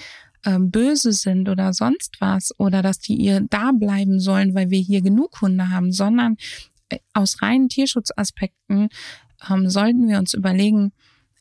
ähm, 0.45 0.71
böse 0.71 1.13
sind 1.13 1.49
oder 1.49 1.73
sonst 1.73 2.17
was 2.21 2.59
oder 2.59 2.83
dass 2.83 2.99
die 2.99 3.17
ihr 3.17 3.41
da 3.51 3.73
bleiben 3.73 4.21
sollen, 4.21 4.55
weil 4.55 4.71
wir 4.71 4.81
hier 4.81 5.03
genug 5.03 5.41
Hunde 5.41 5.71
haben, 5.71 5.93
sondern 5.93 6.37
äh, 6.89 6.99
aus 7.13 7.43
reinen 7.43 7.69
Tierschutzaspekten 7.69 8.89
ähm, 9.51 9.69
sollten 9.69 10.09
wir 10.09 10.19
uns 10.19 10.35
überlegen, 10.35 10.93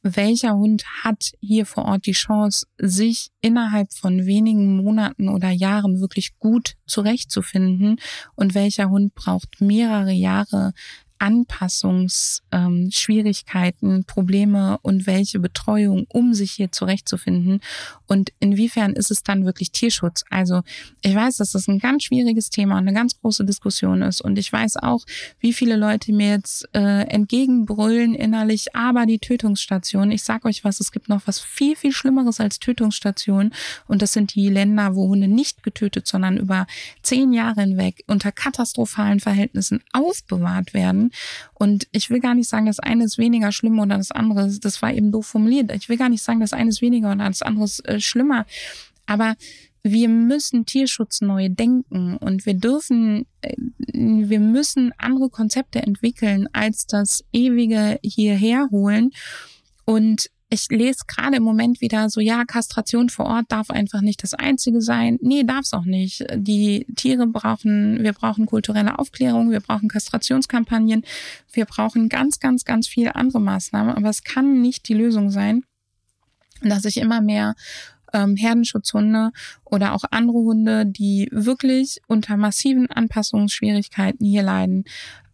welcher 0.03 0.55
Hund 0.55 0.83
hat 1.03 1.31
hier 1.39 1.65
vor 1.65 1.85
Ort 1.85 2.05
die 2.05 2.11
Chance, 2.11 2.67
sich 2.77 3.29
innerhalb 3.39 3.93
von 3.93 4.25
wenigen 4.25 4.75
Monaten 4.77 5.29
oder 5.29 5.49
Jahren 5.49 6.01
wirklich 6.01 6.37
gut 6.39 6.75
zurechtzufinden 6.85 7.97
und 8.35 8.53
welcher 8.53 8.89
Hund 8.89 9.15
braucht 9.15 9.61
mehrere 9.61 10.11
Jahre 10.11 10.73
Anpassungsschwierigkeiten, 11.23 13.95
ähm, 13.95 14.03
Probleme 14.03 14.77
und 14.81 15.07
welche 15.07 15.39
Betreuung, 15.39 16.05
um 16.09 16.33
sich 16.33 16.51
hier 16.51 16.73
zurechtzufinden. 16.73 17.61
Und 18.07 18.33
inwiefern 18.41 18.91
ist 18.91 19.09
es 19.09 19.23
dann 19.23 19.45
wirklich 19.45 19.71
Tierschutz? 19.71 20.25
Also 20.29 20.63
ich 21.01 21.15
weiß, 21.15 21.37
dass 21.37 21.53
das 21.53 21.69
ein 21.69 21.79
ganz 21.79 22.03
schwieriges 22.03 22.49
Thema 22.49 22.73
und 22.73 22.89
eine 22.89 22.93
ganz 22.93 23.17
große 23.21 23.45
Diskussion 23.45 24.01
ist. 24.01 24.19
Und 24.19 24.37
ich 24.37 24.51
weiß 24.51 24.75
auch, 24.77 25.05
wie 25.39 25.53
viele 25.53 25.77
Leute 25.77 26.11
mir 26.11 26.31
jetzt 26.31 26.67
äh, 26.73 27.07
entgegenbrüllen 27.07 28.15
innerlich, 28.15 28.75
aber 28.75 29.05
die 29.05 29.19
Tötungsstation, 29.19 30.11
ich 30.11 30.23
sag 30.23 30.43
euch 30.43 30.65
was, 30.65 30.81
es 30.81 30.91
gibt 30.91 31.07
noch 31.07 31.21
was 31.25 31.39
viel, 31.39 31.77
viel 31.77 31.93
Schlimmeres 31.93 32.41
als 32.41 32.59
Tötungsstation. 32.59 33.53
Und 33.87 34.01
das 34.01 34.11
sind 34.11 34.35
die 34.35 34.49
Länder, 34.49 34.93
wo 34.95 35.07
Hunde 35.07 35.29
nicht 35.29 35.63
getötet, 35.63 36.05
sondern 36.05 36.35
über 36.35 36.67
zehn 37.01 37.31
Jahre 37.31 37.61
hinweg 37.61 38.03
unter 38.07 38.33
katastrophalen 38.33 39.21
Verhältnissen 39.21 39.81
aufbewahrt 39.93 40.73
werden. 40.73 41.11
Und 41.53 41.87
ich 41.91 42.09
will 42.09 42.19
gar 42.19 42.35
nicht 42.35 42.49
sagen, 42.49 42.65
das 42.65 42.79
eine 42.79 43.05
ist 43.05 43.17
weniger 43.17 43.51
schlimm 43.51 43.79
oder 43.79 43.97
das 43.97 44.11
andere, 44.11 44.51
das 44.59 44.81
war 44.81 44.93
eben 44.93 45.11
doof 45.11 45.27
formuliert. 45.27 45.71
Ich 45.73 45.89
will 45.89 45.97
gar 45.97 46.09
nicht 46.09 46.23
sagen, 46.23 46.39
das 46.39 46.53
eine 46.53 46.69
ist 46.69 46.81
weniger 46.81 47.11
oder 47.11 47.27
das 47.27 47.41
andere 47.41 47.65
ist 47.65 47.87
äh, 47.87 47.99
schlimmer. 47.99 48.45
Aber 49.05 49.35
wir 49.83 50.07
müssen 50.07 50.65
Tierschutz 50.65 51.21
neu 51.21 51.49
denken 51.49 52.15
und 52.17 52.45
wir 52.45 52.53
dürfen, 52.53 53.25
äh, 53.41 53.53
wir 53.77 54.39
müssen 54.39 54.93
andere 54.97 55.29
Konzepte 55.29 55.81
entwickeln 55.81 56.47
als 56.53 56.87
das 56.87 57.23
ewige 57.33 57.99
hierher 58.01 58.69
holen. 58.71 59.11
Und 59.85 60.29
ich 60.53 60.69
lese 60.69 61.05
gerade 61.07 61.37
im 61.37 61.43
Moment 61.43 61.81
wieder 61.81 62.09
so, 62.09 62.21
ja, 62.21 62.45
Kastration 62.45 63.09
vor 63.09 63.25
Ort 63.25 63.45
darf 63.49 63.71
einfach 63.71 64.01
nicht 64.01 64.21
das 64.21 64.35
Einzige 64.35 64.81
sein. 64.81 65.17
Nee, 65.21 65.43
darf 65.43 65.61
es 65.61 65.73
auch 65.73 65.85
nicht. 65.85 66.25
Die 66.35 66.85
Tiere 66.95 67.25
brauchen, 67.25 68.03
wir 68.03 68.13
brauchen 68.13 68.45
kulturelle 68.45 68.99
Aufklärung, 68.99 69.49
wir 69.49 69.61
brauchen 69.61 69.89
Kastrationskampagnen, 69.89 71.03
wir 71.51 71.65
brauchen 71.65 72.07
ganz, 72.07 72.39
ganz, 72.39 72.65
ganz 72.65 72.87
viele 72.87 73.15
andere 73.15 73.41
Maßnahmen. 73.41 73.95
Aber 73.95 74.09
es 74.09 74.23
kann 74.23 74.61
nicht 74.61 74.87
die 74.87 74.93
Lösung 74.93 75.31
sein, 75.31 75.63
dass 76.61 76.85
ich 76.85 76.97
immer 76.97 77.21
mehr 77.21 77.55
ähm, 78.13 78.35
Herdenschutzhunde 78.35 79.31
oder 79.65 79.93
auch 79.93 80.03
andere 80.11 80.37
Hunde, 80.37 80.85
die 80.85 81.29
wirklich 81.31 81.99
unter 82.05 82.37
massiven 82.37 82.91
Anpassungsschwierigkeiten 82.91 84.23
hier 84.23 84.43
leiden, 84.43 84.83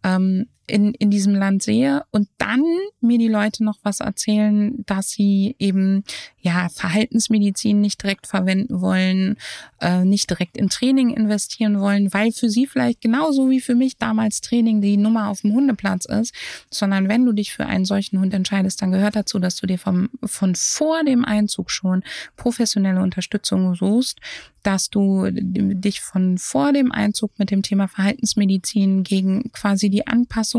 ähm, 0.02 0.46
in, 0.70 0.94
in 0.94 1.10
diesem 1.10 1.34
Land 1.34 1.62
sehe 1.62 2.04
und 2.10 2.28
dann 2.38 2.64
mir 3.00 3.18
die 3.18 3.28
Leute 3.28 3.64
noch 3.64 3.78
was 3.82 4.00
erzählen, 4.00 4.84
dass 4.86 5.10
sie 5.10 5.56
eben 5.58 6.04
ja 6.40 6.68
Verhaltensmedizin 6.68 7.80
nicht 7.80 8.02
direkt 8.02 8.26
verwenden 8.26 8.80
wollen, 8.80 9.36
äh, 9.80 10.04
nicht 10.04 10.30
direkt 10.30 10.56
in 10.56 10.68
Training 10.68 11.10
investieren 11.10 11.80
wollen, 11.80 12.12
weil 12.12 12.32
für 12.32 12.48
sie 12.48 12.66
vielleicht 12.66 13.00
genauso 13.00 13.50
wie 13.50 13.60
für 13.60 13.74
mich 13.74 13.96
damals 13.96 14.40
Training 14.40 14.80
die 14.80 14.96
Nummer 14.96 15.28
auf 15.28 15.42
dem 15.42 15.54
Hundeplatz 15.54 16.04
ist, 16.04 16.34
sondern 16.70 17.08
wenn 17.08 17.24
du 17.26 17.32
dich 17.32 17.52
für 17.52 17.66
einen 17.66 17.84
solchen 17.84 18.20
Hund 18.20 18.32
entscheidest, 18.32 18.80
dann 18.80 18.92
gehört 18.92 19.16
dazu, 19.16 19.38
dass 19.38 19.56
du 19.56 19.66
dir 19.66 19.78
vom, 19.78 20.10
von 20.24 20.54
vor 20.54 21.04
dem 21.04 21.24
Einzug 21.24 21.70
schon 21.70 22.02
professionelle 22.36 23.02
Unterstützung 23.02 23.74
suchst, 23.74 24.20
dass 24.62 24.90
du 24.90 25.28
dich 25.30 26.00
von 26.00 26.38
vor 26.38 26.72
dem 26.72 26.92
Einzug 26.92 27.38
mit 27.38 27.50
dem 27.50 27.62
Thema 27.62 27.88
Verhaltensmedizin 27.88 29.02
gegen 29.02 29.50
quasi 29.52 29.90
die 29.90 30.06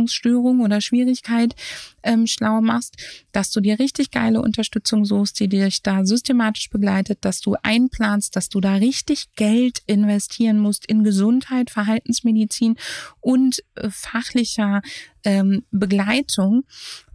Anpassungsstörung 0.01 0.61
oder 0.61 0.81
Schwierigkeit 0.81 1.55
ähm, 2.03 2.27
schlau 2.27 2.61
machst, 2.61 2.95
dass 3.31 3.51
du 3.51 3.61
dir 3.61 3.79
richtig 3.79 4.11
geile 4.11 4.41
Unterstützung 4.41 5.05
suchst, 5.05 5.39
die 5.39 5.47
dich 5.47 5.81
da 5.81 6.05
systematisch 6.05 6.69
begleitet, 6.69 7.19
dass 7.21 7.41
du 7.41 7.55
einplanst, 7.61 8.35
dass 8.35 8.49
du 8.49 8.59
da 8.59 8.75
richtig 8.75 9.33
Geld 9.35 9.79
investieren 9.85 10.59
musst 10.59 10.85
in 10.85 11.03
Gesundheit, 11.03 11.69
Verhaltensmedizin 11.69 12.75
und 13.19 13.63
äh, 13.75 13.89
fachlicher 13.89 14.81
ähm, 15.23 15.63
Begleitung. 15.71 16.63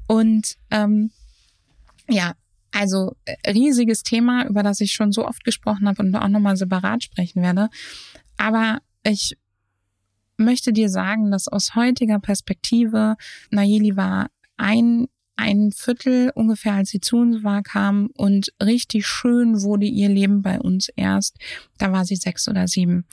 Und 0.06 0.56
ähm, 0.70 1.10
ja, 2.08 2.34
also 2.72 3.16
äh, 3.24 3.50
riesiges 3.50 4.02
Thema, 4.02 4.46
über 4.46 4.62
das 4.62 4.80
ich 4.80 4.92
schon 4.92 5.12
so 5.12 5.26
oft 5.26 5.44
gesprochen 5.44 5.88
habe 5.88 6.02
und 6.02 6.14
auch 6.14 6.28
nochmal 6.28 6.56
separat 6.56 7.02
sprechen 7.02 7.42
werde. 7.42 7.68
Aber 8.36 8.80
ich 9.02 9.36
möchte 10.36 10.72
dir 10.72 10.88
sagen, 10.88 11.30
dass 11.30 11.48
aus 11.48 11.74
heutiger 11.74 12.18
Perspektive 12.18 13.16
Nayeli 13.50 13.96
war 13.96 14.28
ein 14.56 15.06
ein 15.36 15.70
Viertel 15.72 16.32
ungefähr, 16.34 16.72
als 16.72 16.90
sie 16.90 17.00
zu 17.00 17.18
uns 17.18 17.44
war, 17.44 17.62
kam 17.62 18.08
und 18.14 18.52
richtig 18.62 19.06
schön 19.06 19.62
wurde 19.62 19.86
ihr 19.86 20.08
Leben 20.08 20.42
bei 20.42 20.58
uns 20.58 20.88
erst. 20.96 21.36
Da 21.78 21.92
war 21.92 22.06
sie 22.06 22.16
sechs 22.16 22.48
oder 22.48 22.66
sieben. 22.66 23.04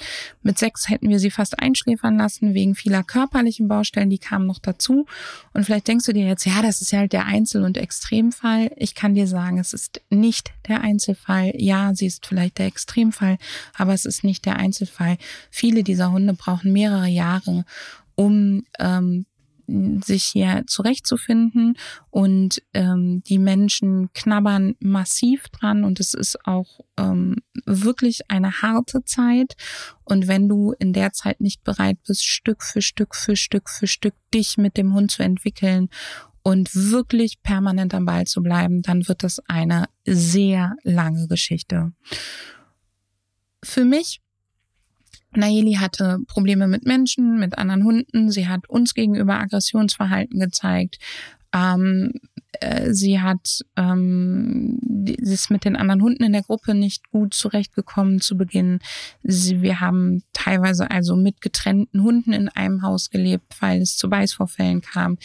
Mit 0.41 0.57
sechs 0.57 0.89
hätten 0.89 1.09
wir 1.09 1.19
sie 1.19 1.31
fast 1.31 1.59
einschläfern 1.59 2.17
lassen 2.17 2.53
wegen 2.53 2.75
vieler 2.75 3.03
körperlichen 3.03 3.67
Baustellen, 3.67 4.09
die 4.09 4.19
kamen 4.19 4.47
noch 4.47 4.59
dazu. 4.59 5.05
Und 5.53 5.65
vielleicht 5.65 5.87
denkst 5.89 6.05
du 6.05 6.13
dir 6.13 6.25
jetzt, 6.25 6.45
ja, 6.45 6.61
das 6.61 6.81
ist 6.81 6.91
ja 6.91 6.99
halt 6.99 7.13
der 7.13 7.25
Einzel- 7.25 7.65
und 7.65 7.77
Extremfall. 7.77 8.71
Ich 8.77 8.95
kann 8.95 9.15
dir 9.15 9.27
sagen, 9.27 9.59
es 9.59 9.73
ist 9.73 10.01
nicht 10.09 10.51
der 10.67 10.81
Einzelfall. 10.81 11.51
Ja, 11.57 11.93
sie 11.93 12.05
ist 12.05 12.25
vielleicht 12.25 12.57
der 12.57 12.67
Extremfall, 12.67 13.37
aber 13.75 13.93
es 13.93 14.05
ist 14.05 14.23
nicht 14.23 14.45
der 14.45 14.55
Einzelfall. 14.55 15.17
Viele 15.51 15.83
dieser 15.83 16.11
Hunde 16.11 16.33
brauchen 16.33 16.71
mehrere 16.71 17.07
Jahre, 17.07 17.65
um 18.15 18.63
ähm, 18.79 19.25
sich 19.67 20.23
hier 20.23 20.63
zurechtzufinden 20.67 21.77
und 22.09 22.61
ähm, 22.73 23.23
die 23.23 23.39
Menschen 23.39 24.11
knabbern 24.13 24.75
massiv 24.79 25.49
dran 25.49 25.83
und 25.83 25.99
es 25.99 26.13
ist 26.13 26.45
auch 26.45 26.81
ähm, 26.97 27.37
wirklich 27.65 28.29
eine 28.29 28.61
harte 28.61 29.03
Zeit 29.05 29.55
und 30.03 30.27
wenn 30.27 30.49
du 30.49 30.73
in 30.79 30.93
der 30.93 31.13
Zeit 31.13 31.39
nicht 31.41 31.63
bereit 31.63 31.97
bist, 32.05 32.25
Stück 32.25 32.63
für 32.63 32.81
Stück 32.81 33.15
für 33.15 33.35
Stück 33.35 33.69
für 33.69 33.87
Stück 33.87 34.15
dich 34.33 34.57
mit 34.57 34.77
dem 34.77 34.93
Hund 34.93 35.11
zu 35.11 35.23
entwickeln 35.23 35.89
und 36.43 36.75
wirklich 36.75 37.41
permanent 37.41 37.93
am 37.93 38.05
Ball 38.05 38.25
zu 38.25 38.41
bleiben, 38.41 38.81
dann 38.81 39.07
wird 39.07 39.23
das 39.23 39.39
eine 39.47 39.85
sehr 40.05 40.75
lange 40.83 41.27
Geschichte. 41.27 41.93
Für 43.63 43.85
mich 43.85 44.22
Nayeli 45.37 45.73
hatte 45.73 46.19
Probleme 46.27 46.67
mit 46.67 46.85
Menschen, 46.85 47.39
mit 47.39 47.57
anderen 47.57 47.83
Hunden. 47.83 48.31
Sie 48.31 48.47
hat 48.47 48.69
uns 48.69 48.93
gegenüber 48.93 49.39
Aggressionsverhalten 49.39 50.39
gezeigt. 50.39 50.97
Ähm, 51.53 52.13
äh, 52.59 52.93
sie 52.93 53.19
hat 53.21 53.63
ähm, 53.77 54.79
sie 55.05 55.33
ist 55.33 55.49
mit 55.49 55.65
den 55.65 55.75
anderen 55.75 56.01
Hunden 56.01 56.23
in 56.23 56.33
der 56.33 56.43
Gruppe 56.43 56.73
nicht 56.73 57.09
gut 57.11 57.33
zurechtgekommen 57.33 58.21
zu 58.21 58.37
Beginn. 58.37 58.79
Sie, 59.23 59.61
wir 59.61 59.79
haben 59.79 60.23
teilweise 60.33 60.89
also 60.89 61.15
mit 61.15 61.41
getrennten 61.41 62.03
Hunden 62.03 62.33
in 62.33 62.49
einem 62.49 62.81
Haus 62.81 63.09
gelebt, 63.09 63.61
weil 63.61 63.81
es 63.81 63.97
zu 63.97 64.09
Beißvorfällen 64.09 64.81
kam. 64.81 65.17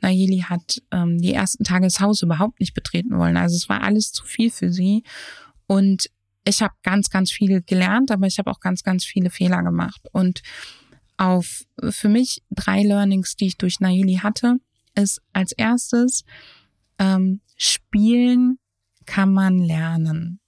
Nayeli 0.00 0.44
hat 0.48 0.82
ähm, 0.90 1.18
die 1.18 1.34
ersten 1.34 1.64
Tage 1.64 1.86
das 1.86 2.00
Haus 2.00 2.22
überhaupt 2.22 2.60
nicht 2.60 2.74
betreten 2.74 3.18
wollen. 3.18 3.36
Also 3.36 3.56
es 3.56 3.68
war 3.68 3.82
alles 3.82 4.12
zu 4.12 4.24
viel 4.24 4.50
für 4.50 4.72
sie. 4.72 5.02
Und 5.66 6.10
ich 6.46 6.62
habe 6.62 6.74
ganz, 6.82 7.10
ganz 7.10 7.30
viel 7.30 7.60
gelernt, 7.62 8.10
aber 8.10 8.26
ich 8.26 8.38
habe 8.38 8.50
auch 8.50 8.60
ganz, 8.60 8.82
ganz 8.82 9.04
viele 9.04 9.30
Fehler 9.30 9.62
gemacht. 9.62 10.00
Und 10.12 10.42
auf 11.16 11.64
für 11.90 12.08
mich 12.08 12.42
drei 12.50 12.82
Learnings, 12.82 13.36
die 13.36 13.46
ich 13.46 13.58
durch 13.58 13.80
Naili 13.80 14.20
hatte, 14.22 14.56
ist 14.94 15.20
als 15.32 15.52
erstes, 15.52 16.24
ähm, 16.98 17.40
spielen 17.56 18.58
kann 19.06 19.32
man 19.32 19.58
lernen. 19.58 20.40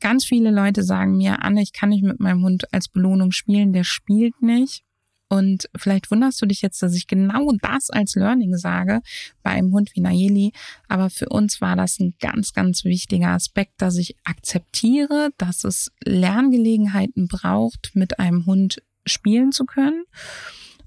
Ganz 0.00 0.24
viele 0.24 0.50
Leute 0.50 0.82
sagen 0.82 1.16
mir, 1.16 1.42
Anne, 1.42 1.62
ich 1.62 1.72
kann 1.72 1.90
nicht 1.90 2.02
mit 2.02 2.20
meinem 2.20 2.42
Hund 2.42 2.72
als 2.72 2.88
Belohnung 2.88 3.32
spielen, 3.32 3.72
der 3.72 3.84
spielt 3.84 4.42
nicht. 4.42 4.84
Und 5.32 5.70
vielleicht 5.74 6.10
wunderst 6.10 6.42
du 6.42 6.46
dich 6.46 6.60
jetzt, 6.60 6.82
dass 6.82 6.94
ich 6.94 7.06
genau 7.06 7.52
das 7.62 7.88
als 7.88 8.16
Learning 8.16 8.54
sage 8.58 9.00
bei 9.42 9.52
einem 9.52 9.72
Hund 9.72 9.92
wie 9.94 10.02
Nayeli. 10.02 10.52
Aber 10.88 11.08
für 11.08 11.30
uns 11.30 11.62
war 11.62 11.74
das 11.74 11.98
ein 12.00 12.12
ganz, 12.20 12.52
ganz 12.52 12.84
wichtiger 12.84 13.28
Aspekt, 13.28 13.80
dass 13.80 13.96
ich 13.96 14.14
akzeptiere, 14.24 15.30
dass 15.38 15.64
es 15.64 15.90
Lerngelegenheiten 16.04 17.28
braucht, 17.28 17.92
mit 17.94 18.18
einem 18.18 18.44
Hund 18.44 18.82
spielen 19.06 19.52
zu 19.52 19.64
können. 19.64 20.04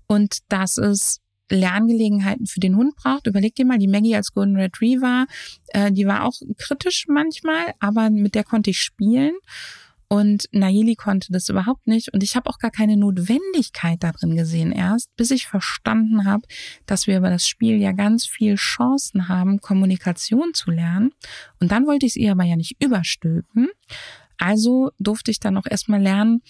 Und 0.05 0.37
dass 0.49 0.77
es 0.77 1.21
Lerngelegenheiten 1.49 2.45
für 2.45 2.59
den 2.59 2.75
Hund 2.75 2.95
braucht. 2.97 3.25
Überleg 3.25 3.55
dir 3.55 3.65
mal, 3.65 3.79
die 3.79 3.87
Maggie 3.87 4.15
als 4.15 4.31
Golden 4.31 4.57
Retriever, 4.57 5.25
äh, 5.69 5.91
die 5.91 6.05
war 6.05 6.23
auch 6.23 6.39
kritisch 6.59 7.05
manchmal, 7.07 7.73
aber 7.79 8.11
mit 8.11 8.35
der 8.35 8.43
konnte 8.43 8.69
ich 8.69 8.77
spielen. 8.77 9.33
Und 10.07 10.47
Naili 10.51 10.95
konnte 10.95 11.31
das 11.31 11.49
überhaupt 11.49 11.87
nicht. 11.87 12.13
Und 12.13 12.23
ich 12.23 12.35
habe 12.35 12.49
auch 12.49 12.59
gar 12.59 12.71
keine 12.71 12.97
Notwendigkeit 12.97 14.03
darin 14.03 14.35
gesehen 14.35 14.71
erst, 14.71 15.15
bis 15.15 15.31
ich 15.31 15.47
verstanden 15.47 16.25
habe, 16.25 16.47
dass 16.85 17.07
wir 17.07 17.17
über 17.17 17.29
das 17.29 17.47
Spiel 17.47 17.77
ja 17.77 17.91
ganz 17.91 18.25
viel 18.25 18.55
Chancen 18.55 19.27
haben, 19.27 19.61
Kommunikation 19.61 20.53
zu 20.53 20.71
lernen. 20.71 21.11
Und 21.59 21.71
dann 21.71 21.87
wollte 21.87 22.05
ich 22.05 22.13
es 22.13 22.17
ihr 22.17 22.31
aber 22.31 22.43
ja 22.43 22.55
nicht 22.55 22.81
überstülpen. 22.83 23.69
Also 24.37 24.91
durfte 24.99 25.31
ich 25.31 25.39
dann 25.39 25.57
auch 25.57 25.65
erstmal 25.69 26.01
lernen, 26.01 26.41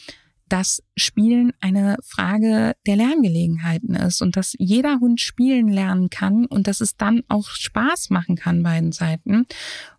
dass 0.48 0.84
Spielen 0.96 1.54
eine 1.60 1.98
Frage 2.04 2.76
der 2.86 2.96
Lerngelegenheiten 2.96 3.96
ist 3.96 4.22
und 4.22 4.36
dass 4.36 4.54
jeder 4.60 5.00
Hund 5.00 5.20
spielen 5.20 5.70
lernen 5.70 6.10
kann 6.10 6.46
und 6.46 6.68
dass 6.68 6.82
es 6.82 6.98
dann 6.98 7.24
auch 7.28 7.50
Spaß 7.50 8.12
machen 8.12 8.36
kann 8.36 8.62
beiden 8.62 8.91
Seiten. 8.91 9.48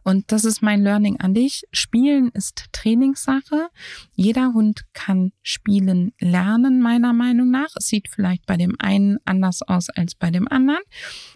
Und 0.07 0.31
das 0.31 0.45
ist 0.45 0.63
mein 0.63 0.85
Learning 0.85 1.19
an 1.19 1.35
dich. 1.35 1.65
Spielen 1.73 2.29
ist 2.29 2.67
Trainingssache. 2.71 3.71
Jeder 4.15 4.53
Hund 4.53 4.85
kann 4.93 5.33
spielen 5.43 6.13
lernen, 6.21 6.81
meiner 6.81 7.13
Meinung 7.13 7.51
nach. 7.51 7.71
Es 7.75 7.89
sieht 7.89 8.07
vielleicht 8.09 8.47
bei 8.47 8.57
dem 8.57 8.77
einen 8.79 9.19
anders 9.25 9.63
aus 9.63 9.91
als 9.91 10.15
bei 10.15 10.31
dem 10.31 10.47
anderen. 10.47 10.79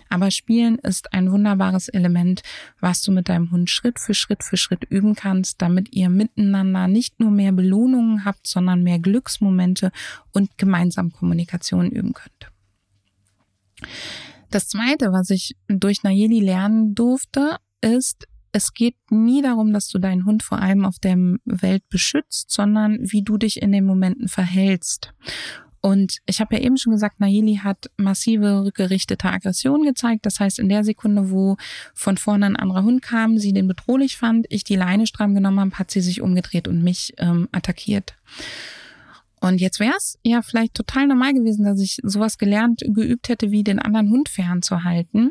Aber 0.08 0.30
Spielen 0.30 0.76
ist 0.76 1.12
ein 1.12 1.32
wunderbares 1.32 1.88
Element, 1.88 2.42
was 2.78 3.02
du 3.02 3.10
mit 3.10 3.28
deinem 3.28 3.50
Hund 3.50 3.68
Schritt 3.70 3.98
für 3.98 4.14
Schritt 4.14 4.44
für 4.44 4.56
Schritt 4.56 4.84
üben 4.84 5.16
kannst, 5.16 5.60
damit 5.60 5.92
ihr 5.92 6.08
miteinander 6.08 6.86
nicht 6.86 7.18
nur 7.18 7.32
mehr 7.32 7.50
Belohnungen 7.50 8.24
habt, 8.24 8.46
sondern 8.46 8.84
mehr 8.84 9.00
Glücksmomente 9.00 9.90
und 10.30 10.58
gemeinsam 10.58 11.10
Kommunikation 11.10 11.90
üben 11.90 12.12
könnt. 12.12 12.52
Das 14.52 14.68
zweite, 14.68 15.10
was 15.10 15.30
ich 15.30 15.56
durch 15.66 16.04
Nayeli 16.04 16.38
lernen 16.38 16.94
durfte, 16.94 17.56
ist, 17.80 18.28
es 18.52 18.72
geht 18.74 18.96
nie 19.10 19.42
darum, 19.42 19.72
dass 19.72 19.88
du 19.88 19.98
deinen 19.98 20.26
Hund 20.26 20.42
vor 20.42 20.60
allem 20.60 20.84
auf 20.84 20.98
der 20.98 21.16
Welt 21.44 21.88
beschützt, 21.88 22.50
sondern 22.50 22.98
wie 23.00 23.22
du 23.22 23.36
dich 23.36 23.62
in 23.62 23.72
den 23.72 23.84
Momenten 23.84 24.28
verhältst. 24.28 25.12
Und 25.82 26.18
ich 26.26 26.40
habe 26.40 26.56
ja 26.56 26.62
eben 26.62 26.76
schon 26.76 26.92
gesagt, 26.92 27.20
Nayeli 27.20 27.60
hat 27.62 27.90
massive 27.96 28.64
rückgerichtete 28.64 29.28
Aggression 29.28 29.82
gezeigt. 29.82 30.26
Das 30.26 30.38
heißt, 30.38 30.58
in 30.58 30.68
der 30.68 30.84
Sekunde, 30.84 31.30
wo 31.30 31.56
von 31.94 32.18
vorne 32.18 32.46
ein 32.46 32.56
anderer 32.56 32.82
Hund 32.82 33.00
kam, 33.00 33.38
sie 33.38 33.54
den 33.54 33.66
bedrohlich 33.66 34.18
fand, 34.18 34.46
ich 34.50 34.64
die 34.64 34.76
Leine 34.76 35.06
stramm 35.06 35.34
genommen 35.34 35.60
habe, 35.60 35.78
hat 35.78 35.90
sie 35.90 36.02
sich 36.02 36.20
umgedreht 36.20 36.68
und 36.68 36.82
mich 36.82 37.14
ähm, 37.16 37.48
attackiert. 37.52 38.14
Und 39.40 39.62
jetzt 39.62 39.80
wäre 39.80 39.94
es 39.96 40.18
ja 40.22 40.42
vielleicht 40.42 40.74
total 40.74 41.06
normal 41.06 41.32
gewesen, 41.32 41.64
dass 41.64 41.80
ich 41.80 41.98
sowas 42.02 42.36
gelernt, 42.36 42.82
geübt 42.86 43.30
hätte, 43.30 43.50
wie 43.50 43.64
den 43.64 43.78
anderen 43.78 44.10
Hund 44.10 44.28
fernzuhalten. 44.28 45.30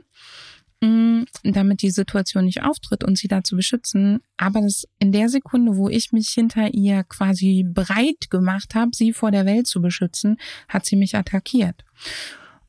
Damit 0.81 1.81
die 1.81 1.91
Situation 1.91 2.45
nicht 2.45 2.63
auftritt 2.63 3.03
und 3.03 3.17
sie 3.17 3.27
da 3.27 3.43
zu 3.43 3.55
beschützen. 3.55 4.21
Aber 4.37 4.61
das 4.61 4.85
in 4.99 5.11
der 5.11 5.29
Sekunde, 5.29 5.75
wo 5.75 5.89
ich 5.89 6.11
mich 6.11 6.29
hinter 6.29 6.73
ihr 6.73 7.03
quasi 7.03 7.65
bereit 7.67 8.29
gemacht 8.29 8.75
habe, 8.75 8.91
sie 8.93 9.13
vor 9.13 9.31
der 9.31 9.45
Welt 9.45 9.67
zu 9.67 9.81
beschützen, 9.81 10.37
hat 10.67 10.85
sie 10.85 10.95
mich 10.95 11.15
attackiert. 11.15 11.83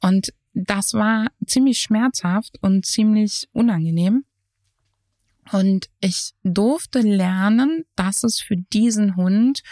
Und 0.00 0.32
das 0.54 0.94
war 0.94 1.28
ziemlich 1.46 1.78
schmerzhaft 1.78 2.58
und 2.60 2.84
ziemlich 2.84 3.48
unangenehm. 3.52 4.24
Und 5.52 5.88
ich 6.00 6.32
durfte 6.42 7.00
lernen, 7.00 7.84
dass 7.96 8.24
es 8.24 8.40
für 8.40 8.56
diesen 8.56 9.16
Hund 9.16 9.62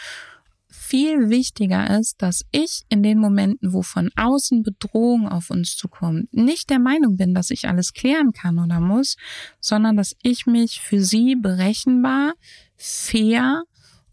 viel 0.79 1.29
wichtiger 1.29 1.99
ist, 1.99 2.23
dass 2.23 2.45
ich 2.51 2.83
in 2.89 3.03
den 3.03 3.19
Momenten, 3.19 3.73
wo 3.73 3.83
von 3.83 4.11
außen 4.17 4.63
Bedrohung 4.63 5.29
auf 5.29 5.51
uns 5.51 5.77
zukommt, 5.77 6.33
nicht 6.33 6.71
der 6.71 6.79
Meinung 6.79 7.17
bin, 7.17 7.35
dass 7.35 7.51
ich 7.51 7.69
alles 7.69 7.93
klären 7.93 8.33
kann 8.33 8.59
oder 8.59 8.81
muss, 8.81 9.17
sondern 9.61 9.97
dass 9.97 10.17
ich 10.23 10.47
mich 10.47 10.81
für 10.81 11.03
sie 11.03 11.37
berechenbar, 11.37 12.33
fair 12.77 13.65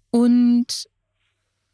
und 0.09 0.85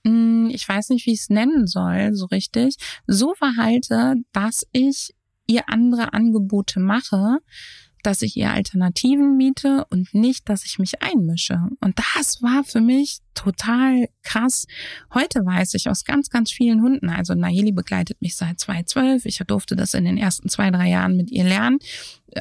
hm, 0.05 0.49
ich 0.51 0.67
weiß 0.67 0.89
nicht, 0.89 1.05
wie 1.05 1.13
ich 1.13 1.21
es 1.21 1.29
nennen 1.29 1.67
soll, 1.67 2.13
so 2.13 2.25
richtig, 2.25 2.75
so 3.07 3.33
verhalte, 3.33 4.15
dass 4.33 4.67
ich 4.71 5.13
ihr 5.47 5.69
andere 5.69 6.13
Angebote 6.13 6.79
mache, 6.79 7.39
dass 8.03 8.21
ich 8.21 8.35
ihr 8.37 8.51
Alternativen 8.51 9.37
biete 9.37 9.85
und 9.89 10.13
nicht, 10.13 10.49
dass 10.49 10.65
ich 10.65 10.79
mich 10.79 11.01
einmische. 11.01 11.59
Und 11.79 11.97
das 11.97 12.41
war 12.41 12.63
für 12.63 12.81
mich 12.81 13.19
total 13.33 14.07
krass. 14.23 14.67
Heute 15.13 15.45
weiß 15.45 15.73
ich 15.75 15.89
aus 15.89 16.03
ganz, 16.03 16.29
ganz 16.29 16.51
vielen 16.51 16.81
Hunden, 16.81 17.09
also 17.09 17.33
Nayeli 17.33 17.71
begleitet 17.71 18.21
mich 18.21 18.35
seit 18.35 18.59
2012. 18.59 19.25
Ich 19.25 19.37
durfte 19.47 19.75
das 19.75 19.93
in 19.93 20.05
den 20.05 20.17
ersten 20.17 20.49
zwei, 20.49 20.69
drei 20.71 20.89
Jahren 20.89 21.17
mit 21.17 21.31
ihr 21.31 21.43
lernen, 21.43 21.79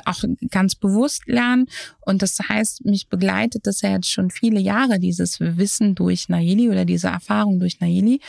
auch 0.05 0.23
ganz 0.51 0.75
bewusst 0.75 1.27
lernen. 1.27 1.67
Und 2.01 2.23
das 2.23 2.39
heißt, 2.39 2.85
mich 2.85 3.09
begleitet 3.09 3.67
das 3.67 3.83
ja 3.83 3.91
jetzt 3.91 4.11
schon 4.11 4.31
viele 4.31 4.61
Jahre, 4.61 4.99
dieses 4.99 5.41
Wissen 5.41 5.95
durch 5.95 6.29
Nayeli 6.29 6.69
oder 6.71 6.85
diese 6.85 7.09
Erfahrung 7.09 7.61
durch 7.61 7.81
Nayeli. 7.81 8.21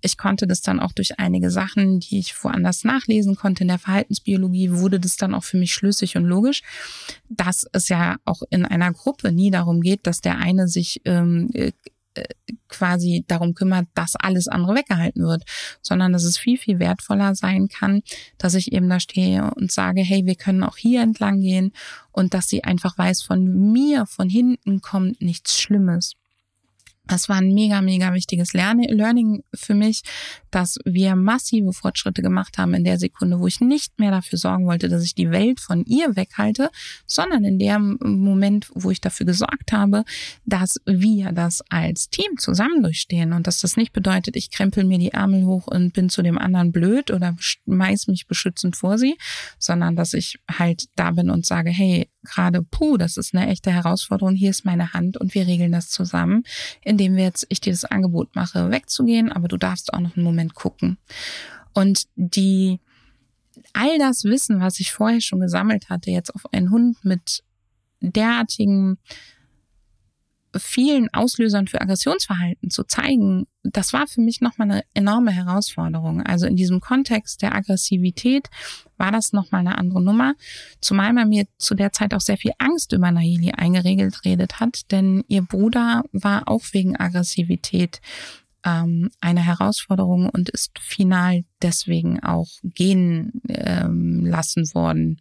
Ich 0.00 0.16
konnte 0.16 0.46
das 0.46 0.60
dann 0.62 0.80
auch 0.80 0.92
durch 0.92 1.18
einige 1.18 1.50
Sachen, 1.50 2.00
die 2.00 2.18
ich 2.18 2.34
woanders 2.42 2.84
nachlesen 2.84 3.36
konnte 3.36 3.64
in 3.64 3.68
der 3.68 3.78
Verhaltensbiologie, 3.78 4.72
wurde 4.72 5.00
das 5.00 5.16
dann 5.16 5.34
auch 5.34 5.44
für 5.44 5.56
mich 5.56 5.72
schlüssig 5.72 6.16
und 6.16 6.24
logisch, 6.24 6.62
dass 7.28 7.66
es 7.72 7.88
ja 7.88 8.16
auch 8.24 8.42
in 8.50 8.64
einer 8.64 8.92
Gruppe 8.92 9.32
nie 9.32 9.50
darum 9.50 9.80
geht, 9.80 10.06
dass 10.06 10.20
der 10.20 10.38
eine 10.38 10.68
sich 10.68 11.00
ähm, 11.04 11.50
äh, 11.54 11.72
quasi 12.68 13.24
darum 13.26 13.54
kümmert, 13.54 13.86
dass 13.94 14.16
alles 14.16 14.48
andere 14.48 14.74
weggehalten 14.74 15.22
wird, 15.22 15.44
sondern 15.80 16.12
dass 16.12 16.24
es 16.24 16.38
viel, 16.38 16.58
viel 16.58 16.78
wertvoller 16.78 17.34
sein 17.34 17.68
kann, 17.68 18.02
dass 18.38 18.54
ich 18.54 18.72
eben 18.72 18.88
da 18.88 19.00
stehe 19.00 19.50
und 19.54 19.70
sage, 19.70 20.02
hey, 20.02 20.26
wir 20.26 20.34
können 20.34 20.62
auch 20.62 20.76
hier 20.76 21.02
entlang 21.02 21.40
gehen 21.40 21.72
und 22.12 22.34
dass 22.34 22.48
sie 22.48 22.64
einfach 22.64 22.98
weiß, 22.98 23.22
von 23.22 23.72
mir, 23.72 24.06
von 24.06 24.28
hinten 24.28 24.80
kommt 24.80 25.20
nichts 25.20 25.60
Schlimmes. 25.60 26.16
Das 27.06 27.28
war 27.28 27.36
ein 27.36 27.54
mega, 27.54 27.80
mega 27.80 28.14
wichtiges 28.14 28.52
Learning 28.52 29.42
für 29.52 29.74
mich, 29.74 30.02
dass 30.50 30.78
wir 30.84 31.16
massive 31.16 31.72
Fortschritte 31.72 32.22
gemacht 32.22 32.56
haben 32.56 32.72
in 32.72 32.84
der 32.84 32.98
Sekunde, 32.98 33.40
wo 33.40 33.46
ich 33.46 33.60
nicht 33.60 33.98
mehr 33.98 34.12
dafür 34.12 34.38
sorgen 34.38 34.66
wollte, 34.66 34.88
dass 34.88 35.02
ich 35.02 35.14
die 35.14 35.30
Welt 35.30 35.58
von 35.58 35.84
ihr 35.86 36.14
weghalte, 36.14 36.70
sondern 37.06 37.44
in 37.44 37.58
dem 37.58 37.98
Moment, 38.00 38.70
wo 38.74 38.90
ich 38.90 39.00
dafür 39.00 39.26
gesorgt 39.26 39.72
habe, 39.72 40.04
dass 40.44 40.80
wir 40.86 41.32
das 41.32 41.62
als 41.68 42.10
Team 42.10 42.38
zusammen 42.38 42.82
durchstehen 42.82 43.32
und 43.32 43.46
dass 43.46 43.58
das 43.58 43.76
nicht 43.76 43.92
bedeutet, 43.92 44.36
ich 44.36 44.50
krempel 44.50 44.84
mir 44.84 44.98
die 44.98 45.12
Ärmel 45.12 45.46
hoch 45.46 45.66
und 45.66 45.92
bin 45.92 46.10
zu 46.10 46.22
dem 46.22 46.38
anderen 46.38 46.70
blöd 46.70 47.10
oder 47.10 47.34
schmeiß 47.38 48.06
mich 48.06 48.28
beschützend 48.28 48.76
vor 48.76 48.98
sie, 48.98 49.16
sondern 49.58 49.96
dass 49.96 50.14
ich 50.14 50.38
halt 50.50 50.84
da 50.94 51.10
bin 51.10 51.30
und 51.30 51.44
sage, 51.44 51.70
hey, 51.70 52.08
gerade, 52.22 52.62
puh, 52.62 52.96
das 52.96 53.16
ist 53.16 53.34
eine 53.34 53.48
echte 53.48 53.70
Herausforderung, 53.70 54.34
hier 54.34 54.50
ist 54.50 54.64
meine 54.64 54.92
Hand 54.92 55.16
und 55.16 55.34
wir 55.34 55.46
regeln 55.46 55.72
das 55.72 55.90
zusammen, 55.90 56.44
indem 56.82 57.16
wir 57.16 57.24
jetzt, 57.24 57.46
ich 57.48 57.60
dir 57.60 57.72
das 57.72 57.84
Angebot 57.84 58.34
mache, 58.34 58.70
wegzugehen, 58.70 59.32
aber 59.32 59.48
du 59.48 59.56
darfst 59.56 59.92
auch 59.92 60.00
noch 60.00 60.16
einen 60.16 60.24
Moment 60.24 60.54
gucken. 60.54 60.98
Und 61.72 62.04
die, 62.16 62.80
all 63.72 63.98
das 63.98 64.24
Wissen, 64.24 64.60
was 64.60 64.80
ich 64.80 64.92
vorher 64.92 65.20
schon 65.20 65.40
gesammelt 65.40 65.88
hatte, 65.88 66.10
jetzt 66.10 66.34
auf 66.34 66.52
einen 66.52 66.70
Hund 66.70 67.04
mit 67.04 67.42
derartigen 68.00 68.98
vielen 70.56 71.12
Auslösern 71.12 71.66
für 71.66 71.80
Aggressionsverhalten 71.80 72.70
zu 72.70 72.84
zeigen, 72.84 73.46
das 73.62 73.92
war 73.92 74.06
für 74.06 74.20
mich 74.20 74.40
nochmal 74.40 74.70
eine 74.70 74.84
enorme 74.94 75.30
Herausforderung. 75.30 76.22
Also 76.22 76.46
in 76.46 76.56
diesem 76.56 76.80
Kontext 76.80 77.42
der 77.42 77.54
Aggressivität 77.54 78.48
war 78.96 79.12
das 79.12 79.32
nochmal 79.32 79.60
eine 79.60 79.78
andere 79.78 80.02
Nummer. 80.02 80.34
Zumal 80.80 81.12
man 81.12 81.28
mir 81.28 81.46
zu 81.58 81.74
der 81.74 81.92
Zeit 81.92 82.14
auch 82.14 82.20
sehr 82.20 82.36
viel 82.36 82.52
Angst 82.58 82.92
über 82.92 83.10
Nayeli 83.10 83.52
eingeregelt 83.52 84.24
redet 84.24 84.60
hat, 84.60 84.90
denn 84.90 85.24
ihr 85.28 85.42
Bruder 85.42 86.04
war 86.12 86.48
auch 86.48 86.62
wegen 86.72 86.96
Aggressivität 86.96 88.00
ähm, 88.64 89.10
eine 89.20 89.40
Herausforderung 89.40 90.28
und 90.28 90.48
ist 90.50 90.78
final 90.78 91.44
deswegen 91.62 92.22
auch 92.22 92.48
gehen 92.62 93.42
ähm, 93.48 94.26
lassen 94.26 94.64
worden, 94.74 95.18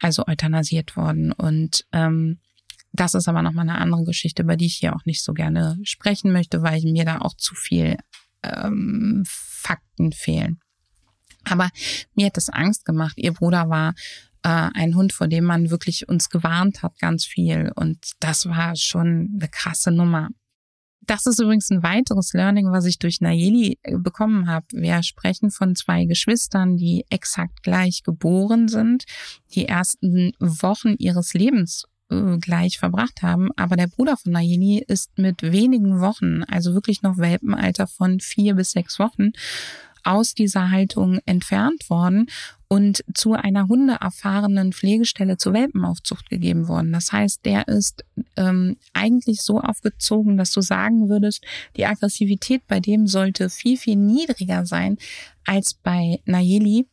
also 0.00 0.26
euthanasiert 0.26 0.96
worden. 0.96 1.32
Und 1.32 1.86
ähm, 1.92 2.38
das 2.92 3.14
ist 3.14 3.28
aber 3.28 3.42
nochmal 3.42 3.68
eine 3.68 3.78
andere 3.78 4.04
Geschichte, 4.04 4.42
über 4.42 4.56
die 4.56 4.66
ich 4.66 4.76
hier 4.76 4.94
auch 4.94 5.04
nicht 5.06 5.24
so 5.24 5.32
gerne 5.32 5.78
sprechen 5.82 6.32
möchte, 6.32 6.62
weil 6.62 6.82
mir 6.82 7.04
da 7.04 7.18
auch 7.18 7.34
zu 7.34 7.54
viel 7.54 7.96
ähm, 8.42 9.24
Fakten 9.26 10.12
fehlen. 10.12 10.60
Aber 11.44 11.70
mir 12.14 12.26
hat 12.26 12.36
das 12.36 12.50
Angst 12.50 12.84
gemacht. 12.84 13.14
Ihr 13.16 13.32
Bruder 13.32 13.68
war 13.68 13.94
äh, 14.42 14.70
ein 14.74 14.94
Hund, 14.94 15.12
vor 15.12 15.26
dem 15.26 15.44
man 15.44 15.70
wirklich 15.70 16.08
uns 16.08 16.28
gewarnt 16.28 16.82
hat, 16.82 16.98
ganz 16.98 17.24
viel. 17.24 17.72
Und 17.74 17.98
das 18.20 18.46
war 18.46 18.76
schon 18.76 19.30
eine 19.34 19.48
krasse 19.48 19.90
Nummer. 19.90 20.28
Das 21.04 21.26
ist 21.26 21.40
übrigens 21.40 21.68
ein 21.70 21.82
weiteres 21.82 22.32
Learning, 22.32 22.70
was 22.70 22.84
ich 22.84 22.98
durch 22.98 23.20
Nayeli 23.20 23.78
äh, 23.82 23.96
bekommen 23.98 24.48
habe. 24.48 24.66
Wir 24.72 25.02
sprechen 25.02 25.50
von 25.50 25.74
zwei 25.74 26.04
Geschwistern, 26.04 26.76
die 26.76 27.04
exakt 27.10 27.62
gleich 27.64 28.02
geboren 28.04 28.68
sind, 28.68 29.04
die 29.54 29.66
ersten 29.66 30.32
Wochen 30.38 30.94
ihres 30.98 31.34
Lebens 31.34 31.86
äh, 32.12 32.38
gleich 32.38 32.78
verbracht 32.78 33.22
haben. 33.22 33.50
Aber 33.56 33.76
der 33.76 33.86
Bruder 33.86 34.16
von 34.16 34.32
Nayeli 34.32 34.84
ist 34.86 35.18
mit 35.18 35.42
wenigen 35.42 36.00
Wochen, 36.00 36.44
also 36.44 36.74
wirklich 36.74 37.02
noch 37.02 37.18
Welpenalter 37.18 37.86
von 37.86 38.20
vier 38.20 38.54
bis 38.54 38.72
sechs 38.72 38.98
Wochen, 38.98 39.32
aus 40.04 40.34
dieser 40.34 40.70
Haltung 40.70 41.20
entfernt 41.26 41.88
worden 41.88 42.26
und 42.68 43.04
zu 43.14 43.34
einer 43.34 43.68
hundeerfahrenen 43.68 44.72
Pflegestelle 44.72 45.36
zur 45.36 45.52
Welpenaufzucht 45.52 46.30
gegeben 46.30 46.68
worden. 46.68 46.92
Das 46.92 47.12
heißt, 47.12 47.44
der 47.44 47.68
ist 47.68 48.04
ähm, 48.36 48.76
eigentlich 48.94 49.42
so 49.42 49.60
aufgezogen, 49.60 50.36
dass 50.36 50.52
du 50.52 50.60
sagen 50.60 51.08
würdest, 51.08 51.44
die 51.76 51.86
Aggressivität 51.86 52.66
bei 52.66 52.80
dem 52.80 53.06
sollte 53.06 53.50
viel, 53.50 53.76
viel 53.76 53.96
niedriger 53.96 54.66
sein 54.66 54.96
als 55.44 55.74
bei 55.74 56.20
Nayeli. 56.24 56.86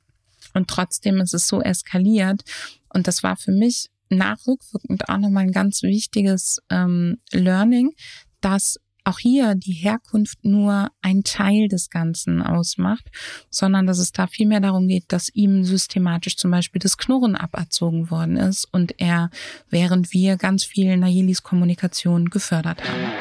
Und 0.53 0.67
trotzdem 0.67 1.21
ist 1.21 1.33
es 1.33 1.47
so 1.47 1.61
eskaliert. 1.61 2.43
Und 2.89 3.07
das 3.07 3.23
war 3.23 3.37
für 3.37 3.51
mich 3.51 3.89
nachrückwirkend 4.09 5.09
auch 5.09 5.17
nochmal 5.17 5.43
ein 5.43 5.51
ganz 5.51 5.83
wichtiges 5.83 6.59
ähm, 6.69 7.17
Learning, 7.31 7.93
dass 8.41 8.79
auch 9.05 9.19
hier 9.19 9.55
die 9.55 9.73
Herkunft 9.73 10.45
nur 10.45 10.89
ein 11.01 11.23
Teil 11.23 11.67
des 11.67 11.89
Ganzen 11.89 12.41
ausmacht, 12.41 13.07
sondern 13.49 13.87
dass 13.87 13.97
es 13.97 14.11
da 14.11 14.27
vielmehr 14.27 14.59
darum 14.59 14.87
geht, 14.87 15.05
dass 15.07 15.29
ihm 15.33 15.63
systematisch 15.63 16.37
zum 16.37 16.51
Beispiel 16.51 16.79
das 16.79 16.97
Knurren 16.97 17.35
aberzogen 17.35 18.11
worden 18.11 18.37
ist 18.37 18.65
und 18.71 18.99
er, 18.99 19.29
während 19.69 20.13
wir 20.13 20.37
ganz 20.37 20.63
viel 20.63 20.95
Nayelis 20.97 21.43
Kommunikation 21.43 22.29
gefördert 22.29 22.87
haben. 22.87 23.11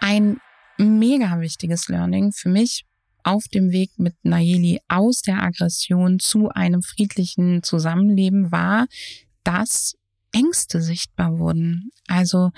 Ein 0.00 0.38
mega 0.78 1.40
wichtiges 1.40 1.88
Learning 1.88 2.32
für 2.32 2.48
mich 2.48 2.86
auf 3.24 3.48
dem 3.48 3.72
Weg 3.72 3.90
mit 3.98 4.14
Nayeli 4.22 4.80
aus 4.88 5.22
der 5.22 5.42
Aggression 5.42 6.18
zu 6.20 6.50
einem 6.50 6.82
friedlichen 6.82 7.62
Zusammenleben 7.62 8.52
war, 8.52 8.86
dass 9.42 9.94
Ängste 10.32 10.80
sichtbar 10.80 11.38
wurden. 11.38 11.90
Also 12.06 12.50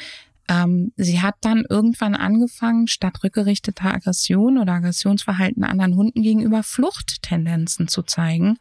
ähm, 0.48 0.92
sie 0.96 1.20
hat 1.20 1.36
dann 1.40 1.64
irgendwann 1.68 2.14
angefangen, 2.14 2.86
statt 2.86 3.22
rückgerichteter 3.22 3.94
Aggression 3.94 4.58
oder 4.58 4.74
Aggressionsverhalten 4.74 5.64
anderen 5.64 5.96
Hunden 5.96 6.22
gegenüber 6.22 6.62
Fluchttendenzen 6.62 7.88
zu 7.88 8.02
zeigen. 8.02 8.58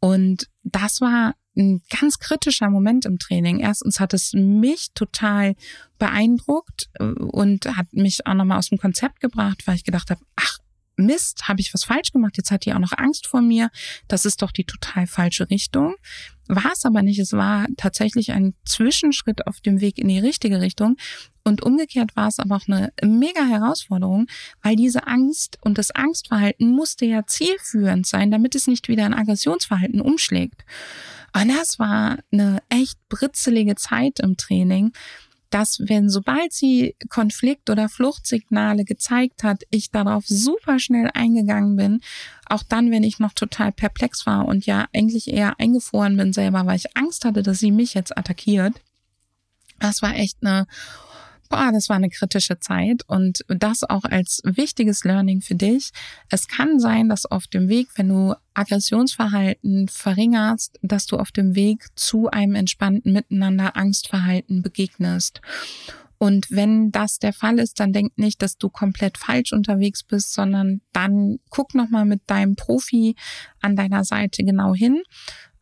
Und 0.00 0.48
das 0.62 1.00
war 1.00 1.34
ein 1.56 1.82
ganz 1.90 2.20
kritischer 2.20 2.70
Moment 2.70 3.04
im 3.04 3.18
Training. 3.18 3.58
Erstens 3.58 3.98
hat 3.98 4.14
es 4.14 4.32
mich 4.32 4.92
total 4.94 5.56
beeindruckt 5.98 6.88
äh, 6.94 7.04
und 7.04 7.76
hat 7.76 7.92
mich 7.92 8.26
auch 8.26 8.34
nochmal 8.34 8.58
aus 8.58 8.68
dem 8.68 8.78
Konzept 8.78 9.20
gebracht, 9.20 9.66
weil 9.66 9.74
ich 9.74 9.84
gedacht 9.84 10.10
habe, 10.10 10.20
ach, 10.36 10.58
Mist, 10.98 11.48
habe 11.48 11.60
ich 11.60 11.72
was 11.72 11.84
falsch 11.84 12.12
gemacht? 12.12 12.36
Jetzt 12.36 12.50
hat 12.50 12.64
die 12.64 12.74
auch 12.74 12.78
noch 12.78 12.92
Angst 12.96 13.26
vor 13.26 13.40
mir. 13.40 13.70
Das 14.08 14.24
ist 14.24 14.42
doch 14.42 14.52
die 14.52 14.64
total 14.64 15.06
falsche 15.06 15.48
Richtung. 15.50 15.94
War 16.48 16.72
es 16.72 16.84
aber 16.84 17.02
nicht. 17.02 17.18
Es 17.18 17.32
war 17.32 17.66
tatsächlich 17.76 18.32
ein 18.32 18.54
Zwischenschritt 18.64 19.46
auf 19.46 19.60
dem 19.60 19.80
Weg 19.80 19.98
in 19.98 20.08
die 20.08 20.18
richtige 20.18 20.60
Richtung. 20.60 20.96
Und 21.44 21.62
umgekehrt 21.62 22.16
war 22.16 22.28
es 22.28 22.38
aber 22.38 22.56
auch 22.56 22.66
eine 22.66 22.92
mega 23.02 23.44
Herausforderung, 23.44 24.26
weil 24.62 24.76
diese 24.76 25.06
Angst 25.06 25.58
und 25.62 25.78
das 25.78 25.90
Angstverhalten 25.90 26.72
musste 26.72 27.06
ja 27.06 27.26
zielführend 27.26 28.06
sein, 28.06 28.30
damit 28.30 28.54
es 28.54 28.66
nicht 28.66 28.88
wieder 28.88 29.04
ein 29.04 29.14
Aggressionsverhalten 29.14 30.00
umschlägt. 30.00 30.64
Und 31.34 31.48
das 31.48 31.78
war 31.78 32.18
eine 32.32 32.62
echt 32.68 32.98
britzelige 33.08 33.76
Zeit 33.76 34.20
im 34.20 34.36
Training, 34.36 34.92
dass 35.50 35.80
wenn 35.80 36.10
sobald 36.10 36.52
sie 36.52 36.94
Konflikt- 37.08 37.70
oder 37.70 37.88
Fluchtsignale 37.88 38.84
gezeigt 38.84 39.42
hat, 39.42 39.62
ich 39.70 39.90
darauf 39.90 40.26
super 40.26 40.78
schnell 40.78 41.10
eingegangen 41.14 41.76
bin, 41.76 42.00
auch 42.46 42.62
dann, 42.62 42.90
wenn 42.90 43.02
ich 43.02 43.18
noch 43.18 43.32
total 43.32 43.72
perplex 43.72 44.26
war 44.26 44.46
und 44.46 44.66
ja 44.66 44.86
eigentlich 44.94 45.28
eher 45.28 45.58
eingefroren 45.58 46.16
bin 46.16 46.32
selber, 46.32 46.66
weil 46.66 46.76
ich 46.76 46.96
Angst 46.96 47.24
hatte, 47.24 47.42
dass 47.42 47.58
sie 47.58 47.70
mich 47.70 47.94
jetzt 47.94 48.16
attackiert. 48.16 48.74
Das 49.80 50.02
war 50.02 50.14
echt 50.16 50.38
eine 50.40 50.66
boah, 51.48 51.70
das 51.72 51.88
war 51.88 51.96
eine 51.96 52.10
kritische 52.10 52.58
Zeit 52.58 53.02
und 53.06 53.44
das 53.48 53.82
auch 53.84 54.04
als 54.04 54.40
wichtiges 54.44 55.04
Learning 55.04 55.40
für 55.40 55.54
dich. 55.54 55.90
Es 56.30 56.48
kann 56.48 56.78
sein, 56.80 57.08
dass 57.08 57.26
auf 57.26 57.46
dem 57.46 57.68
Weg, 57.68 57.88
wenn 57.96 58.08
du 58.08 58.34
Aggressionsverhalten 58.54 59.88
verringerst, 59.88 60.78
dass 60.82 61.06
du 61.06 61.16
auf 61.16 61.30
dem 61.30 61.54
Weg 61.54 61.86
zu 61.94 62.28
einem 62.28 62.54
entspannten 62.54 63.12
Miteinander 63.12 63.76
Angstverhalten 63.76 64.62
begegnest. 64.62 65.40
Und 66.18 66.50
wenn 66.50 66.90
das 66.90 67.20
der 67.20 67.32
Fall 67.32 67.60
ist, 67.60 67.78
dann 67.78 67.92
denk 67.92 68.18
nicht, 68.18 68.42
dass 68.42 68.58
du 68.58 68.68
komplett 68.68 69.16
falsch 69.16 69.52
unterwegs 69.52 70.02
bist, 70.02 70.34
sondern 70.34 70.80
dann 70.92 71.38
guck 71.48 71.74
nochmal 71.74 72.04
mit 72.04 72.22
deinem 72.26 72.56
Profi 72.56 73.14
an 73.60 73.76
deiner 73.76 74.04
Seite 74.04 74.42
genau 74.42 74.74
hin. 74.74 75.02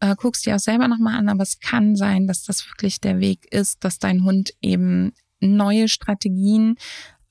Äh, 0.01 0.15
guckst 0.17 0.47
dir 0.47 0.57
auch 0.57 0.61
selber 0.61 0.89
nochmal 0.89 1.17
an, 1.17 1.29
aber 1.29 1.43
es 1.43 1.61
kann 1.61 1.95
sein, 1.95 2.27
dass 2.27 2.43
das 2.43 2.67
wirklich 2.67 3.01
der 3.01 3.21
Weg 3.21 3.47
ist, 3.53 3.85
dass 3.85 3.99
dein 3.99 4.25
Hund 4.25 4.55
eben 4.63 5.13
neue 5.41 5.89
Strategien 5.89 6.77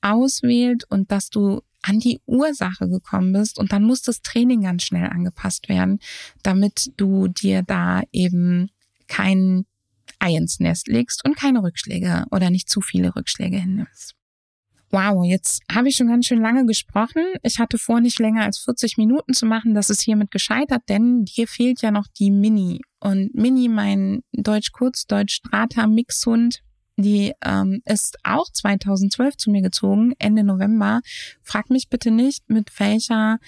auswählt 0.01 0.84
und 0.89 1.12
dass 1.12 1.30
du 1.30 1.62
an 1.82 1.99
die 1.99 2.20
Ursache 2.26 2.89
gekommen 2.89 3.34
bist 3.34 3.60
und 3.60 3.72
dann 3.72 3.84
muss 3.84 4.01
das 4.01 4.22
Training 4.22 4.62
ganz 4.62 4.84
schnell 4.84 5.08
angepasst 5.08 5.70
werden, 5.70 5.99
damit 6.41 6.91
du 6.97 7.28
dir 7.28 7.62
da 7.62 8.01
eben 8.12 8.72
kein 9.08 9.66
Ei 10.20 10.36
ins 10.36 10.60
Nest 10.60 10.88
legst 10.88 11.26
und 11.26 11.36
keine 11.36 11.62
Rückschläge 11.62 12.26
oder 12.32 12.49
nicht 12.49 12.70
zu 12.70 12.82
viele 12.82 13.16
Rückschläge 13.16 13.58
hinnimmst. 13.58 14.16
Wow, 14.91 15.26
jetzt 15.26 15.64
habe 15.70 15.89
ich 15.89 15.97
schon 15.97 16.08
ganz 16.08 16.26
schön 16.26 16.41
lange 16.41 16.66
gesprochen. 16.66 17.22
Ich 17.43 17.60
hatte 17.60 17.78
vor, 17.78 17.99
nicht 17.99 18.18
länger 18.20 18.43
als 18.43 18.60
40 18.60 18.95
Minuten 18.97 19.34
zu 19.34 19.45
machen. 19.45 19.74
Das 19.74 19.89
ist 19.89 20.01
hiermit 20.01 20.32
gescheitert, 20.32 20.84
denn 20.88 21.26
dir 21.26 21.47
fehlt 21.47 21.82
ja 21.82 21.91
noch 21.91 22.08
die 22.08 22.32
Mini. 22.32 22.80
Und 22.99 23.36
Mini, 23.36 23.68
mein 23.68 24.22
Deutsch-Kurz-Deutsch-Strata-Mixhund, 24.32 26.62
die 26.98 27.34
ähm, 27.43 27.82
ist 27.86 28.18
auch 28.24 28.50
2012 28.52 29.38
zu 29.38 29.52
mir 29.52 29.62
gezogen, 29.62 30.14
Ende 30.18 30.43
November. 30.43 31.02
Frag 31.41 31.70
mich 31.70 31.89
bitte 31.89 32.12
nicht, 32.12 32.50
mit 32.50 32.80
welcher 32.80 33.39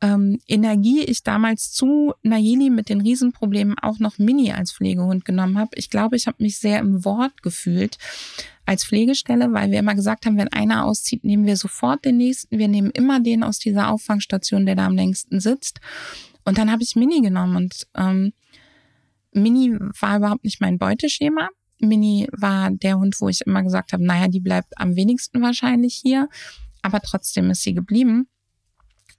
ähm, 0.00 0.38
Energie 0.46 1.02
ich 1.02 1.22
damals 1.22 1.72
zu 1.72 2.12
Nayeli 2.22 2.70
mit 2.70 2.88
den 2.88 3.00
Riesenproblemen 3.00 3.78
auch 3.78 3.98
noch 3.98 4.18
Mini 4.18 4.52
als 4.52 4.72
Pflegehund 4.72 5.24
genommen 5.24 5.58
habe. 5.58 5.70
Ich 5.76 5.90
glaube, 5.90 6.16
ich 6.16 6.26
habe 6.26 6.42
mich 6.42 6.58
sehr 6.58 6.78
im 6.78 7.04
Wort 7.04 7.42
gefühlt 7.42 7.98
als 8.66 8.84
Pflegestelle, 8.84 9.52
weil 9.52 9.70
wir 9.70 9.78
immer 9.78 9.94
gesagt 9.94 10.26
haben, 10.26 10.36
wenn 10.36 10.52
einer 10.52 10.84
auszieht, 10.84 11.24
nehmen 11.24 11.46
wir 11.46 11.56
sofort 11.56 12.04
den 12.04 12.16
nächsten. 12.16 12.58
Wir 12.58 12.68
nehmen 12.68 12.90
immer 12.90 13.20
den 13.20 13.42
aus 13.42 13.58
dieser 13.58 13.90
Auffangstation, 13.90 14.66
der 14.66 14.76
da 14.76 14.86
am 14.86 14.96
längsten 14.96 15.40
sitzt. 15.40 15.80
Und 16.44 16.58
dann 16.58 16.70
habe 16.70 16.82
ich 16.82 16.96
Mini 16.96 17.20
genommen 17.20 17.56
und 17.56 17.86
ähm, 17.96 18.32
Mini 19.32 19.76
war 20.00 20.16
überhaupt 20.18 20.44
nicht 20.44 20.60
mein 20.60 20.78
Beuteschema. 20.78 21.48
Mini 21.86 22.28
war 22.32 22.70
der 22.70 22.98
Hund, 22.98 23.20
wo 23.20 23.28
ich 23.28 23.42
immer 23.42 23.62
gesagt 23.62 23.92
habe, 23.92 24.04
naja, 24.04 24.28
die 24.28 24.40
bleibt 24.40 24.78
am 24.78 24.96
wenigsten 24.96 25.42
wahrscheinlich 25.42 25.94
hier. 25.94 26.28
Aber 26.82 27.00
trotzdem 27.00 27.50
ist 27.50 27.62
sie 27.62 27.74
geblieben, 27.74 28.28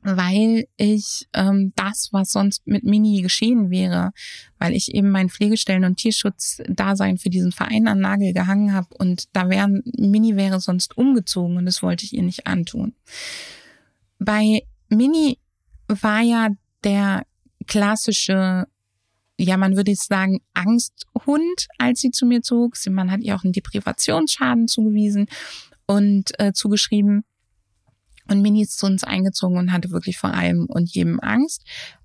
weil 0.01 0.67
ich 0.77 1.27
ähm, 1.33 1.73
das, 1.75 2.09
was 2.11 2.29
sonst 2.29 2.67
mit 2.67 2.83
Mini 2.83 3.21
geschehen 3.21 3.71
wäre, 3.71 4.11
weil 4.59 4.73
ich 4.73 4.93
eben 4.93 5.09
mein 5.09 5.29
Pflegestellen- 5.29 5.83
und 5.83 5.97
Tierschutzdasein 5.97 7.17
für 7.17 7.29
diesen 7.29 7.51
Verein 7.51 7.87
an 7.87 7.99
Nagel 7.99 8.33
gehangen 8.33 8.73
habe 8.73 8.89
und 8.97 9.25
da 9.33 9.49
wären 9.49 9.81
Mini 9.97 10.35
wäre 10.35 10.59
sonst 10.59 10.95
umgezogen 10.95 11.57
und 11.57 11.65
das 11.65 11.81
wollte 11.81 12.05
ich 12.05 12.13
ihr 12.13 12.21
nicht 12.21 12.45
antun. 12.45 12.93
Bei 14.19 14.61
Mini 14.89 15.39
war 15.87 16.21
ja 16.21 16.49
der 16.83 17.25
klassische 17.65 18.67
ja, 19.37 19.57
man 19.57 19.75
würde 19.75 19.91
jetzt 19.91 20.07
sagen, 20.07 20.41
Angsthund, 20.53 21.67
als 21.77 21.99
sie 21.99 22.11
zu 22.11 22.25
mir 22.25 22.41
zog. 22.41 22.75
Man 22.89 23.11
hat 23.11 23.21
ihr 23.21 23.35
auch 23.35 23.43
einen 23.43 23.53
Deprivationsschaden 23.53 24.67
zugewiesen 24.67 25.27
und 25.87 26.39
äh, 26.39 26.53
zugeschrieben. 26.53 27.23
Und 28.27 28.41
Mini 28.41 28.63
ist 28.63 28.77
zu 28.77 28.85
uns 28.85 29.03
eingezogen 29.03 29.57
und 29.57 29.71
hatte 29.71 29.91
wirklich 29.91 30.17
vor 30.17 30.33
allem 30.33 30.65
und 30.65 30.89
jedem 30.93 31.19
Angst. 31.19 31.63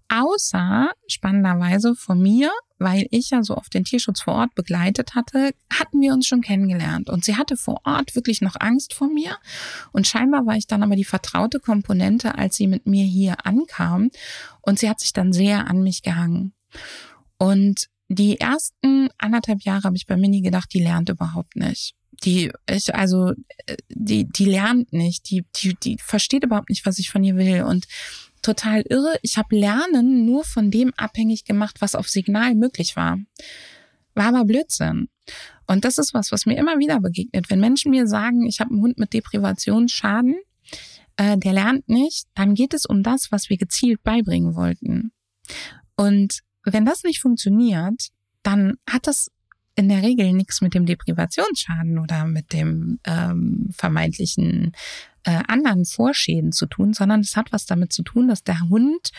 Außer, 0.09 0.91
spannenderweise, 1.07 1.95
von 1.95 2.21
mir, 2.21 2.51
weil 2.79 3.07
ich 3.11 3.31
ja 3.31 3.45
so 3.45 3.57
oft 3.57 3.73
den 3.73 3.85
Tierschutz 3.85 4.23
vor 4.23 4.35
Ort 4.35 4.55
begleitet 4.57 5.15
hatte, 5.15 5.53
hatten 5.73 6.01
wir 6.01 6.13
uns 6.13 6.27
schon 6.27 6.41
kennengelernt. 6.41 7.09
Und 7.09 7.25
sie 7.25 7.37
hatte 7.37 7.57
vor 7.57 7.81
Ort 7.85 8.17
wirklich 8.17 8.41
noch 8.41 8.57
Angst 8.59 8.93
vor 8.93 9.09
mir. 9.09 9.37
Und 9.93 10.09
scheinbar 10.09 10.47
war 10.47 10.57
ich 10.57 10.67
dann 10.67 10.83
aber 10.83 10.97
die 10.97 11.05
vertraute 11.05 11.61
Komponente, 11.61 12.37
als 12.37 12.57
sie 12.57 12.67
mit 12.67 12.87
mir 12.87 13.05
hier 13.05 13.47
ankam. 13.47 14.11
Und 14.63 14.81
sie 14.81 14.91
hat 14.91 14.99
sich 14.99 15.13
dann 15.13 15.33
sehr 15.33 15.69
an 15.69 15.83
mich 15.85 16.03
gehangen. 16.03 16.55
Und 17.41 17.87
die 18.09 18.39
ersten 18.39 19.09
anderthalb 19.17 19.63
Jahre 19.63 19.85
habe 19.85 19.97
ich 19.97 20.07
bei 20.07 20.17
Mini 20.17 20.43
gedacht, 20.43 20.75
die 20.75 20.83
lernt 20.83 21.09
überhaupt 21.09 21.57
nicht. 21.57 21.95
Die, 22.23 22.53
ich, 22.69 22.95
also, 22.95 23.33
äh, 23.65 23.77
die, 23.89 24.29
die 24.29 24.45
lernt 24.45 24.93
nicht, 24.93 25.31
die, 25.31 25.47
die, 25.57 25.75
die 25.75 25.97
versteht 25.99 26.45
überhaupt 26.45 26.69
nicht, 26.69 26.85
was 26.85 26.99
ich 26.99 27.09
von 27.11 27.25
ihr 27.25 27.37
will. 27.37 27.63
Und 27.63 27.87
total 28.43 28.83
irre, 28.83 29.19
ich 29.23 29.39
habe 29.39 29.57
Lernen 29.57 30.27
nur 30.27 30.45
von 30.45 30.71
dem 30.71 30.93
abhängig 30.99 31.45
gemacht, 31.45 31.77
was 31.81 31.95
auf 31.95 32.11
Signal 32.11 32.55
möglich 32.55 32.95
war. 32.95 33.19
War 34.15 34.27
aber 34.27 34.45
Blödsinn. 34.45 35.09
Und 35.67 35.87
das 35.87 35.97
ist 35.97 36.13
was, 36.13 36.33
was 36.33 36.45
mir 36.45 36.59
immer 36.59 36.79
wieder 36.79 37.01
begegnet. 37.01 37.49
Wenn 37.49 37.61
Menschen 37.61 37.91
mir 37.91 38.07
sagen, 38.07 38.45
ich 38.45 38.61
habe 38.61 38.71
einen 38.71 38.83
Hund 38.83 38.99
mit 38.99 39.15
Deprivationsschaden, 39.15 40.37
äh, 41.17 41.39
der 41.39 41.55
lernt 41.55 41.89
nicht, 41.89 42.27
dann 42.35 42.55
geht 42.55 42.75
es 42.75 42.85
um 42.85 43.03
das, 43.03 43.33
was 43.33 43.49
wir 43.49 43.57
gezielt 43.57 44.03
beibringen 44.03 44.57
wollten. 44.57 45.13
Und 45.97 46.41
wenn 46.65 46.85
das 46.85 47.03
nicht 47.03 47.21
funktioniert, 47.21 48.09
dann 48.43 48.75
hat 48.89 49.07
das 49.07 49.31
in 49.77 49.89
der 49.89 50.03
Regel 50.03 50.33
nichts 50.33 50.61
mit 50.61 50.75
dem 50.75 50.87
Deprivationsschaden 50.87 51.99
oder 51.99 52.27
mit 52.27 52.53
dem 52.53 52.99
ähm, 53.05 53.71
vermeintlichen 53.73 54.73
äh, 55.25 55.43
anderen 55.49 55.85
Vorschäden 55.85 56.53
zu 56.53 56.67
tun, 56.67 56.93
sondern 56.93 57.21
es 57.21 57.37
hat 57.37 57.53
was 57.53 57.67
damit 57.67 57.93
zu 57.93 58.03
tun, 58.03 58.29
dass 58.29 58.43
der 58.43 58.61
Hund 58.69 59.11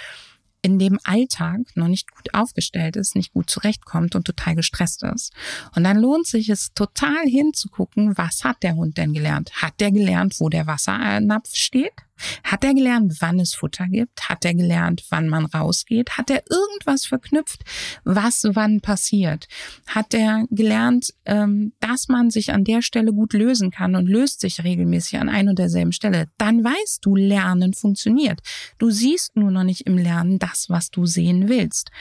in 0.61 0.77
dem 0.77 0.99
Alltag 1.03 1.61
noch 1.75 1.87
nicht 1.87 2.11
gut 2.11 2.33
aufgestellt 2.33 2.95
ist, 2.95 3.15
nicht 3.15 3.33
gut 3.33 3.49
zurechtkommt 3.49 4.15
und 4.15 4.25
total 4.25 4.55
gestresst 4.55 5.03
ist. 5.03 5.33
Und 5.75 5.83
dann 5.83 5.97
lohnt 5.97 6.27
sich 6.27 6.49
es 6.49 6.73
total 6.73 7.25
hinzugucken, 7.25 8.17
was 8.17 8.43
hat 8.43 8.61
der 8.61 8.75
Hund 8.75 8.97
denn 8.97 9.13
gelernt? 9.13 9.51
Hat 9.61 9.79
der 9.79 9.91
gelernt, 9.91 10.39
wo 10.39 10.49
der 10.49 10.67
Wassernapf 10.67 11.55
steht? 11.55 11.93
Hat 12.43 12.63
er 12.63 12.73
gelernt, 12.73 13.17
wann 13.19 13.39
es 13.39 13.53
Futter 13.53 13.87
gibt? 13.87 14.29
Hat 14.29 14.45
er 14.45 14.53
gelernt, 14.53 15.03
wann 15.09 15.27
man 15.27 15.45
rausgeht? 15.45 16.17
Hat 16.17 16.29
er 16.29 16.43
irgendwas 16.49 17.05
verknüpft, 17.05 17.61
was 18.03 18.45
wann 18.53 18.81
passiert? 18.81 19.47
Hat 19.87 20.13
er 20.13 20.45
gelernt, 20.49 21.13
ähm, 21.25 21.73
dass 21.79 22.07
man 22.07 22.29
sich 22.29 22.53
an 22.53 22.63
der 22.63 22.81
Stelle 22.81 23.13
gut 23.13 23.33
lösen 23.33 23.71
kann 23.71 23.95
und 23.95 24.07
löst 24.07 24.41
sich 24.41 24.63
regelmäßig 24.63 25.19
an 25.19 25.29
ein 25.29 25.49
und 25.49 25.59
derselben 25.59 25.91
Stelle? 25.91 26.27
Dann 26.37 26.63
weißt 26.63 27.05
du, 27.05 27.15
Lernen 27.15 27.73
funktioniert. 27.73 28.39
Du 28.77 28.89
siehst 28.89 29.35
nur 29.35 29.51
noch 29.51 29.63
nicht 29.63 29.81
im 29.81 29.97
Lernen 29.97 30.39
das, 30.39 30.69
was 30.69 30.91
du 30.91 31.05
sehen 31.05 31.49
willst. 31.49 31.91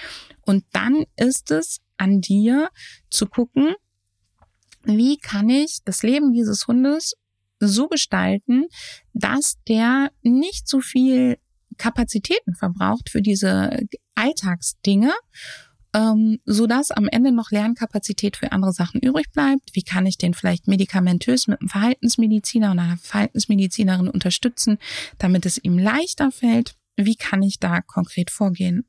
Und 0.42 0.64
dann 0.72 1.04
ist 1.16 1.50
es 1.50 1.80
an 1.96 2.20
dir 2.20 2.70
zu 3.10 3.26
gucken, 3.26 3.74
wie 4.84 5.18
kann 5.18 5.50
ich 5.50 5.78
das 5.84 6.02
Leben 6.02 6.32
dieses 6.32 6.66
Hundes 6.66 7.14
so 7.60 7.88
gestalten, 7.88 8.66
dass 9.12 9.58
der 9.68 10.10
nicht 10.22 10.68
so 10.68 10.80
viel 10.80 11.38
Kapazitäten 11.76 12.54
verbraucht 12.54 13.10
für 13.10 13.22
diese 13.22 13.86
Alltagsdinge, 14.14 15.12
ähm, 15.94 16.38
so 16.44 16.66
dass 16.66 16.90
am 16.90 17.08
Ende 17.08 17.32
noch 17.32 17.50
Lernkapazität 17.50 18.36
für 18.36 18.52
andere 18.52 18.72
Sachen 18.72 19.00
übrig 19.00 19.30
bleibt. 19.32 19.70
Wie 19.74 19.82
kann 19.82 20.06
ich 20.06 20.18
den 20.18 20.34
vielleicht 20.34 20.68
medikamentös 20.68 21.46
mit 21.46 21.60
einem 21.60 21.68
Verhaltensmediziner 21.68 22.72
oder 22.72 22.82
einer 22.82 22.96
Verhaltensmedizinerin 22.98 24.08
unterstützen, 24.08 24.78
damit 25.18 25.46
es 25.46 25.58
ihm 25.62 25.78
leichter 25.78 26.30
fällt? 26.30 26.76
Wie 26.96 27.16
kann 27.16 27.42
ich 27.42 27.58
da 27.58 27.80
konkret 27.80 28.30
vorgehen? 28.30 28.84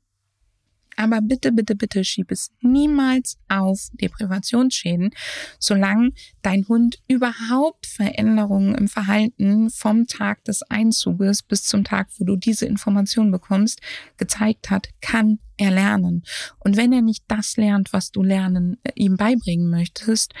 Aber 0.96 1.20
bitte, 1.20 1.52
bitte, 1.52 1.74
bitte 1.74 2.04
schieb 2.04 2.30
es 2.30 2.50
niemals 2.60 3.38
auf 3.48 3.88
Deprivationsschäden, 3.92 5.10
solange 5.58 6.10
dein 6.42 6.66
Hund 6.68 6.98
überhaupt 7.08 7.86
Veränderungen 7.86 8.74
im 8.74 8.88
Verhalten 8.88 9.70
vom 9.70 10.06
Tag 10.06 10.44
des 10.44 10.62
Einzuges 10.62 11.42
bis 11.42 11.64
zum 11.64 11.84
Tag, 11.84 12.08
wo 12.18 12.24
du 12.24 12.36
diese 12.36 12.66
Information 12.66 13.30
bekommst, 13.30 13.80
gezeigt 14.16 14.70
hat, 14.70 14.88
kann 15.00 15.38
er 15.56 15.70
lernen. 15.70 16.22
Und 16.58 16.76
wenn 16.76 16.92
er 16.92 17.02
nicht 17.02 17.24
das 17.28 17.56
lernt, 17.56 17.92
was 17.92 18.10
du 18.10 18.22
lernen, 18.22 18.78
äh, 18.82 18.92
ihm 18.94 19.16
beibringen 19.16 19.70
möchtest, 19.70 20.34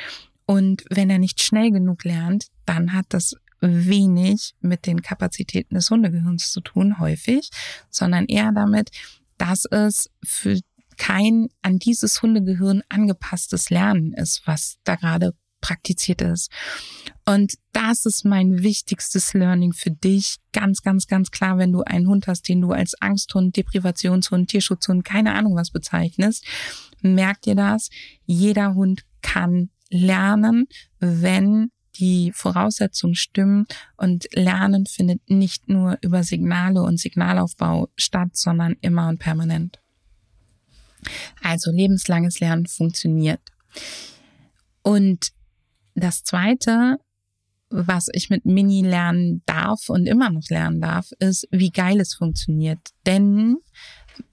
und 0.44 0.84
wenn 0.90 1.08
er 1.08 1.18
nicht 1.18 1.40
schnell 1.40 1.70
genug 1.70 2.04
lernt, 2.04 2.48
dann 2.66 2.92
hat 2.92 3.06
das 3.10 3.36
wenig 3.62 4.54
mit 4.60 4.86
den 4.86 5.02
Kapazitäten 5.02 5.76
des 5.76 5.88
Hundegehirns 5.88 6.50
zu 6.50 6.60
tun, 6.60 6.98
häufig, 6.98 7.48
sondern 7.90 8.26
eher 8.26 8.52
damit, 8.52 8.90
dass 9.42 9.64
es 9.64 10.08
für 10.24 10.60
kein 10.96 11.48
an 11.62 11.80
dieses 11.80 12.22
Hundegehirn 12.22 12.84
angepasstes 12.88 13.70
Lernen 13.70 14.12
ist, 14.12 14.46
was 14.46 14.78
da 14.84 14.94
gerade 14.94 15.34
praktiziert 15.60 16.22
ist. 16.22 16.48
Und 17.26 17.54
das 17.72 18.06
ist 18.06 18.24
mein 18.24 18.62
wichtigstes 18.62 19.34
Learning 19.34 19.72
für 19.72 19.90
dich. 19.90 20.36
Ganz, 20.52 20.82
ganz, 20.82 21.08
ganz 21.08 21.32
klar, 21.32 21.58
wenn 21.58 21.72
du 21.72 21.82
einen 21.82 22.06
Hund 22.06 22.28
hast, 22.28 22.48
den 22.48 22.60
du 22.60 22.70
als 22.70 22.94
Angsthund, 23.00 23.56
Deprivationshund, 23.56 24.48
Tierschutzhund, 24.48 25.04
keine 25.04 25.34
Ahnung 25.34 25.56
was 25.56 25.70
bezeichnest, 25.70 26.44
merk 27.00 27.42
dir 27.42 27.56
das. 27.56 27.90
Jeder 28.24 28.74
Hund 28.74 29.02
kann 29.22 29.70
lernen, 29.90 30.68
wenn 31.00 31.72
die 31.96 32.32
Voraussetzungen 32.34 33.14
stimmen 33.14 33.66
und 33.96 34.26
Lernen 34.32 34.86
findet 34.86 35.28
nicht 35.28 35.68
nur 35.68 35.98
über 36.00 36.22
Signale 36.24 36.82
und 36.82 36.98
Signalaufbau 36.98 37.88
statt, 37.96 38.30
sondern 38.36 38.76
immer 38.80 39.08
und 39.08 39.18
permanent. 39.18 39.78
Also 41.42 41.70
lebenslanges 41.70 42.40
Lernen 42.40 42.66
funktioniert. 42.66 43.40
Und 44.82 45.32
das 45.94 46.22
Zweite, 46.24 46.98
was 47.68 48.08
ich 48.12 48.30
mit 48.30 48.44
Mini 48.44 48.82
lernen 48.82 49.42
darf 49.46 49.88
und 49.88 50.06
immer 50.06 50.30
noch 50.30 50.48
lernen 50.48 50.80
darf, 50.80 51.10
ist, 51.18 51.48
wie 51.50 51.70
geil 51.70 52.00
es 52.00 52.14
funktioniert. 52.14 52.90
Denn 53.06 53.56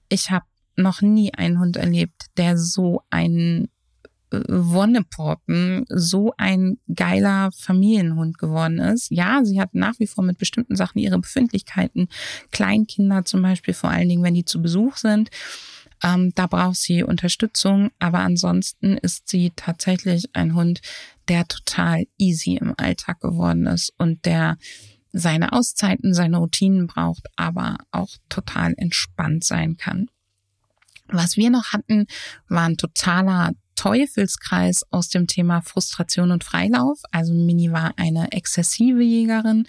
ich 0.10 0.32
habe 0.32 0.46
noch 0.76 1.02
nie 1.02 1.34
einen 1.34 1.60
Hund 1.60 1.78
erlebt, 1.78 2.26
der 2.38 2.58
so 2.58 3.02
einen 3.10 3.70
Wonneporten 4.32 5.86
so 5.90 6.34
ein 6.38 6.78
geiler 6.94 7.52
Familienhund 7.52 8.38
geworden 8.38 8.80
ist. 8.80 9.10
Ja, 9.10 9.44
sie 9.44 9.60
hat 9.60 9.74
nach 9.74 10.00
wie 10.00 10.08
vor 10.08 10.24
mit 10.24 10.38
bestimmten 10.38 10.76
Sachen 10.76 11.00
ihre 11.00 11.20
Befindlichkeiten. 11.20 12.08
Kleinkinder 12.52 13.26
zum 13.26 13.42
Beispiel, 13.42 13.74
vor 13.74 13.90
allen 13.90 14.10
Dingen, 14.10 14.24
wenn 14.24 14.36
die 14.36 14.46
zu 14.46 14.62
Besuch 14.62 14.98
sind. 14.98 15.30
Ähm, 16.04 16.32
da 16.36 16.48
braucht 16.48 16.78
sie 16.78 17.04
Unterstützung, 17.04 17.92
aber 18.00 18.20
ansonsten 18.20 18.98
ist 18.98 19.28
sie 19.28 19.52
tatsächlich 19.56 20.30
ein 20.34 20.54
Hund, 20.54 20.82
der 21.28 21.48
total 21.48 22.06
easy 22.18 22.56
im 22.56 22.74
Alltag 22.78 23.20
geworden 23.20 23.68
ist 23.68 23.94
und 23.98 24.26
der 24.26 24.58
seine 25.12 25.54
Auszeiten, 25.54 26.14
seine 26.14 26.38
Routinen 26.38 26.88
braucht, 26.88 27.26
aber 27.36 27.78
auch 27.92 28.10
total 28.30 28.76
entspannt 28.78 29.44
sein 29.44 29.76
kann. 29.76 30.08
Was 31.08 31.36
wir 31.36 31.50
noch 31.50 31.74
hatten, 31.74 32.06
war 32.48 32.66
ein 32.66 32.78
totaler 32.78 33.52
Teufelskreis 33.80 34.84
aus 34.92 35.08
dem 35.08 35.26
Thema 35.26 35.62
Frustration 35.62 36.32
und 36.32 36.44
Freilauf. 36.44 37.00
Also 37.12 37.34
Mini 37.34 37.72
war 37.72 37.94
eine 37.96 38.34
exzessive 38.34 39.02
Jägerin 39.02 39.68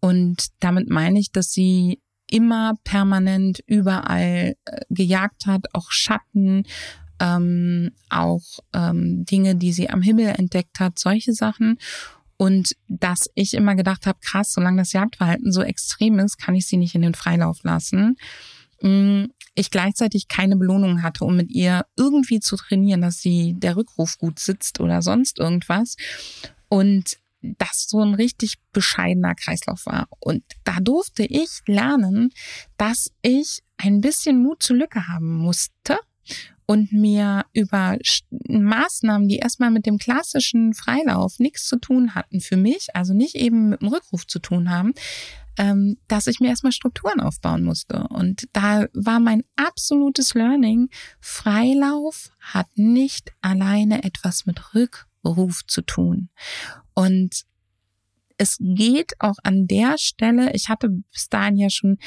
und 0.00 0.46
damit 0.60 0.88
meine 0.88 1.18
ich, 1.18 1.32
dass 1.32 1.52
sie 1.52 2.00
immer 2.30 2.74
permanent 2.82 3.60
überall 3.66 4.54
äh, 4.64 4.80
gejagt 4.88 5.44
hat, 5.44 5.66
auch 5.74 5.90
Schatten, 5.90 6.62
ähm, 7.20 7.90
auch 8.08 8.42
ähm, 8.72 9.26
Dinge, 9.26 9.54
die 9.54 9.74
sie 9.74 9.90
am 9.90 10.00
Himmel 10.00 10.28
entdeckt 10.38 10.80
hat, 10.80 10.98
solche 10.98 11.34
Sachen. 11.34 11.76
Und 12.38 12.74
dass 12.88 13.30
ich 13.34 13.52
immer 13.52 13.74
gedacht 13.74 14.06
habe, 14.06 14.18
krass, 14.22 14.54
solange 14.54 14.78
das 14.78 14.94
Jagdverhalten 14.94 15.52
so 15.52 15.60
extrem 15.62 16.18
ist, 16.20 16.38
kann 16.38 16.54
ich 16.54 16.66
sie 16.66 16.78
nicht 16.78 16.94
in 16.94 17.02
den 17.02 17.14
Freilauf 17.14 17.62
lassen. 17.64 18.16
Mm, 18.82 19.26
ich 19.54 19.70
gleichzeitig 19.70 20.28
keine 20.28 20.56
Belohnung 20.56 21.02
hatte, 21.02 21.24
um 21.24 21.36
mit 21.36 21.50
ihr 21.50 21.86
irgendwie 21.96 22.40
zu 22.40 22.56
trainieren, 22.56 23.02
dass 23.02 23.20
sie 23.20 23.54
der 23.56 23.76
Rückruf 23.76 24.18
gut 24.18 24.38
sitzt 24.38 24.80
oder 24.80 25.02
sonst 25.02 25.38
irgendwas. 25.38 25.96
Und 26.68 27.18
das 27.42 27.86
so 27.88 28.00
ein 28.00 28.14
richtig 28.14 28.56
bescheidener 28.72 29.34
Kreislauf 29.34 29.86
war. 29.86 30.08
Und 30.20 30.44
da 30.64 30.78
durfte 30.80 31.24
ich 31.24 31.60
lernen, 31.66 32.30
dass 32.76 33.12
ich 33.20 33.62
ein 33.76 34.00
bisschen 34.00 34.42
Mut 34.42 34.62
zur 34.62 34.76
Lücke 34.76 35.08
haben 35.08 35.36
musste 35.36 35.98
und 36.66 36.92
mir 36.92 37.44
über 37.52 37.98
Maßnahmen, 38.48 39.28
die 39.28 39.38
erstmal 39.38 39.70
mit 39.70 39.86
dem 39.86 39.98
klassischen 39.98 40.72
Freilauf 40.72 41.38
nichts 41.38 41.66
zu 41.66 41.76
tun 41.78 42.14
hatten 42.14 42.40
für 42.40 42.56
mich, 42.56 42.94
also 42.94 43.12
nicht 43.12 43.34
eben 43.34 43.70
mit 43.70 43.82
dem 43.82 43.88
Rückruf 43.88 44.26
zu 44.26 44.38
tun 44.38 44.70
haben, 44.70 44.94
ähm, 45.58 45.98
dass 46.08 46.26
ich 46.26 46.40
mir 46.40 46.48
erstmal 46.48 46.72
Strukturen 46.72 47.20
aufbauen 47.20 47.62
musste. 47.62 48.06
Und 48.08 48.48
da 48.52 48.86
war 48.92 49.20
mein 49.20 49.44
absolutes 49.56 50.34
Learning, 50.34 50.88
Freilauf 51.20 52.30
hat 52.40 52.68
nicht 52.74 53.32
alleine 53.40 54.04
etwas 54.04 54.46
mit 54.46 54.74
Rückruf 54.74 55.66
zu 55.66 55.82
tun. 55.82 56.28
Und 56.94 57.42
es 58.38 58.56
geht 58.60 59.12
auch 59.20 59.36
an 59.42 59.66
der 59.66 59.98
Stelle, 59.98 60.52
ich 60.54 60.68
hatte 60.68 60.88
bis 60.88 61.28
dahin 61.28 61.56
ja 61.56 61.70
schon 61.70 61.98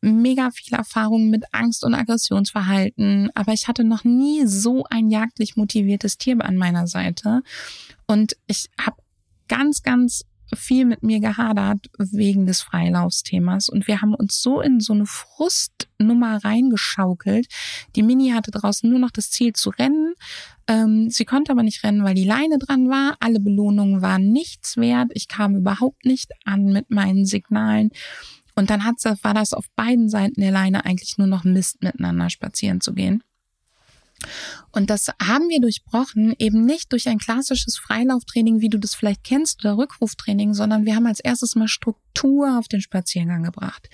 mega 0.00 0.50
viel 0.50 0.74
Erfahrung 0.74 1.28
mit 1.28 1.44
Angst 1.52 1.84
und 1.84 1.94
Aggressionsverhalten, 1.94 3.30
aber 3.34 3.52
ich 3.52 3.68
hatte 3.68 3.84
noch 3.84 4.04
nie 4.04 4.46
so 4.46 4.84
ein 4.90 5.10
jagdlich 5.10 5.56
motiviertes 5.56 6.18
Tier 6.18 6.36
an 6.44 6.56
meiner 6.56 6.86
Seite. 6.86 7.42
Und 8.06 8.36
ich 8.46 8.68
habe 8.80 8.96
ganz, 9.48 9.82
ganz 9.82 10.24
viel 10.54 10.84
mit 10.84 11.02
mir 11.02 11.20
gehadert 11.20 11.90
wegen 11.98 12.46
des 12.46 12.60
Freilaufsthemas 12.60 13.68
und 13.68 13.86
wir 13.86 14.00
haben 14.00 14.14
uns 14.14 14.40
so 14.40 14.60
in 14.60 14.80
so 14.80 14.92
eine 14.92 15.06
Frustnummer 15.06 16.44
reingeschaukelt. 16.44 17.46
Die 17.96 18.02
Mini 18.02 18.30
hatte 18.30 18.50
draußen 18.50 18.88
nur 18.88 18.98
noch 18.98 19.10
das 19.10 19.30
Ziel 19.30 19.52
zu 19.52 19.70
rennen. 19.70 20.14
Ähm, 20.66 21.10
sie 21.10 21.24
konnte 21.24 21.52
aber 21.52 21.62
nicht 21.62 21.84
rennen, 21.84 22.04
weil 22.04 22.14
die 22.14 22.24
Leine 22.24 22.58
dran 22.58 22.88
war. 22.88 23.16
Alle 23.20 23.40
Belohnungen 23.40 24.02
waren 24.02 24.30
nichts 24.30 24.76
wert. 24.76 25.10
Ich 25.14 25.28
kam 25.28 25.56
überhaupt 25.56 26.04
nicht 26.04 26.30
an 26.44 26.64
mit 26.64 26.90
meinen 26.90 27.24
Signalen. 27.24 27.90
Und 28.54 28.70
dann 28.70 28.84
hat, 28.84 28.96
war 29.22 29.34
das 29.34 29.54
auf 29.54 29.66
beiden 29.76 30.08
Seiten 30.08 30.40
der 30.40 30.50
Leine 30.50 30.84
eigentlich 30.84 31.16
nur 31.16 31.26
noch 31.26 31.44
Mist, 31.44 31.82
miteinander 31.82 32.28
spazieren 32.30 32.80
zu 32.80 32.92
gehen. 32.92 33.22
Und 34.70 34.90
das 34.90 35.08
haben 35.20 35.48
wir 35.48 35.60
durchbrochen, 35.60 36.34
eben 36.38 36.64
nicht 36.64 36.92
durch 36.92 37.08
ein 37.08 37.18
klassisches 37.18 37.76
Freilauftraining, 37.78 38.60
wie 38.60 38.68
du 38.68 38.78
das 38.78 38.94
vielleicht 38.94 39.24
kennst, 39.24 39.64
oder 39.64 39.76
Rückruftraining, 39.76 40.54
sondern 40.54 40.86
wir 40.86 40.96
haben 40.96 41.06
als 41.06 41.20
erstes 41.20 41.54
mal 41.54 41.68
Struktur 41.68 42.02
auf 42.58 42.68
den 42.68 42.80
Spaziergang 42.80 43.42
gebracht. 43.42 43.88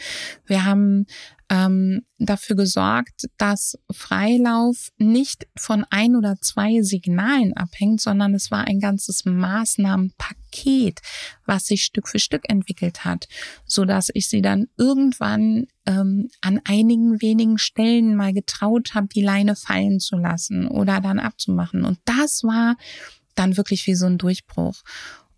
Wir 0.47 0.65
haben 0.65 1.07
ähm, 1.51 2.03
dafür 2.19 2.57
gesorgt, 2.57 3.27
dass 3.39 3.79
Freilauf 3.91 4.91
nicht 4.99 5.47
von 5.57 5.87
ein 5.91 6.15
oder 6.15 6.37
zwei 6.41 6.83
Signalen 6.83 7.57
abhängt, 7.57 8.01
sondern 8.01 8.35
es 8.35 8.51
war 8.51 8.67
ein 8.67 8.81
ganzes 8.81 9.25
Maßnahmenpaket, 9.25 11.01
was 11.47 11.67
sich 11.67 11.85
Stück 11.85 12.09
für 12.09 12.19
Stück 12.19 12.49
entwickelt 12.51 13.05
hat, 13.05 13.29
so 13.65 13.85
dass 13.85 14.11
ich 14.13 14.29
sie 14.29 14.43
dann 14.43 14.67
irgendwann 14.77 15.67
ähm, 15.87 16.29
an 16.43 16.61
einigen 16.65 17.23
wenigen 17.23 17.57
Stellen 17.57 18.15
mal 18.15 18.35
getraut 18.35 18.95
habe, 18.95 19.09
die 19.09 19.23
Leine 19.23 19.57
fallen 19.57 20.01
zu 20.01 20.17
lassen 20.17 20.69
oder 20.69 21.01
dann 21.01 21.19
abzumachen. 21.19 21.85
Und 21.85 21.99
das 22.05 22.45
war 22.45 22.77
dann 23.35 23.57
wirklich 23.57 23.87
wie 23.87 23.95
so 23.95 24.07
ein 24.07 24.19
Durchbruch. 24.19 24.83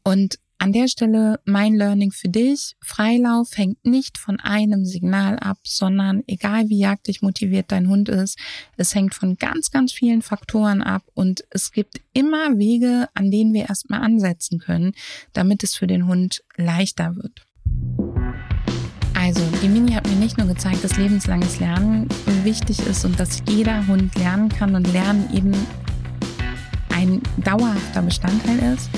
Und 0.03 0.39
an 0.61 0.73
der 0.73 0.89
Stelle 0.89 1.41
mein 1.47 1.75
Learning 1.75 2.13
für 2.13 2.29
dich. 2.29 2.77
Freilauf 2.85 3.57
hängt 3.57 3.85
nicht 3.87 4.19
von 4.19 4.39
einem 4.41 4.85
Signal 4.85 5.39
ab, 5.39 5.57
sondern 5.65 6.23
egal 6.27 6.69
wie 6.69 6.79
jagdlich 6.79 7.23
motiviert 7.23 7.73
dein 7.73 7.89
Hund 7.89 8.11
ist, 8.11 8.39
es 8.77 8.95
hängt 8.95 9.15
von 9.15 9.37
ganz, 9.37 9.71
ganz 9.71 9.91
vielen 9.91 10.21
Faktoren 10.21 10.83
ab 10.83 11.03
und 11.15 11.45
es 11.49 11.73
gibt 11.73 12.03
immer 12.13 12.59
Wege, 12.59 13.09
an 13.15 13.31
denen 13.31 13.55
wir 13.55 13.71
erstmal 13.71 14.03
ansetzen 14.03 14.59
können, 14.59 14.93
damit 15.33 15.63
es 15.63 15.75
für 15.75 15.87
den 15.87 16.07
Hund 16.07 16.45
leichter 16.57 17.17
wird. 17.17 17.47
Also, 19.15 19.43
die 19.63 19.69
Mini 19.69 19.93
hat 19.93 20.09
mir 20.09 20.17
nicht 20.17 20.37
nur 20.37 20.47
gezeigt, 20.47 20.85
dass 20.85 20.99
lebenslanges 20.99 21.59
Lernen 21.59 22.07
wichtig 22.43 22.81
ist 22.81 23.05
und 23.07 23.19
dass 23.19 23.43
jeder 23.49 23.87
Hund 23.87 24.15
lernen 24.17 24.51
kann 24.51 24.75
und 24.75 24.93
Lernen 24.93 25.33
eben 25.35 25.55
ein 26.91 27.23
dauerhafter 27.39 28.03
Bestandteil 28.03 28.75
ist, 28.75 28.91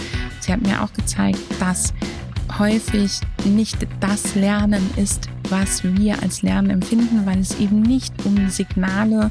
Sie 0.42 0.52
hat 0.52 0.62
mir 0.62 0.82
auch 0.82 0.92
gezeigt, 0.92 1.38
dass 1.60 1.94
häufig 2.58 3.20
nicht 3.44 3.86
das 4.00 4.34
Lernen 4.34 4.90
ist, 4.96 5.28
was 5.48 5.84
wir 5.84 6.20
als 6.22 6.42
Lernen 6.42 6.70
empfinden, 6.70 7.24
weil 7.24 7.38
es 7.38 7.58
eben 7.58 7.82
nicht 7.82 8.12
um 8.24 8.48
Signale 8.50 9.30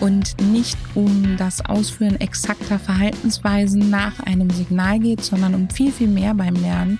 und 0.00 0.40
nicht 0.52 0.78
um 0.94 1.36
das 1.36 1.64
Ausführen 1.64 2.20
exakter 2.20 2.78
Verhaltensweisen 2.78 3.90
nach 3.90 4.18
einem 4.20 4.50
Signal 4.50 4.98
geht, 4.98 5.22
sondern 5.22 5.54
um 5.54 5.68
viel, 5.68 5.92
viel 5.92 6.08
mehr 6.08 6.34
beim 6.34 6.54
Lernen. 6.54 6.98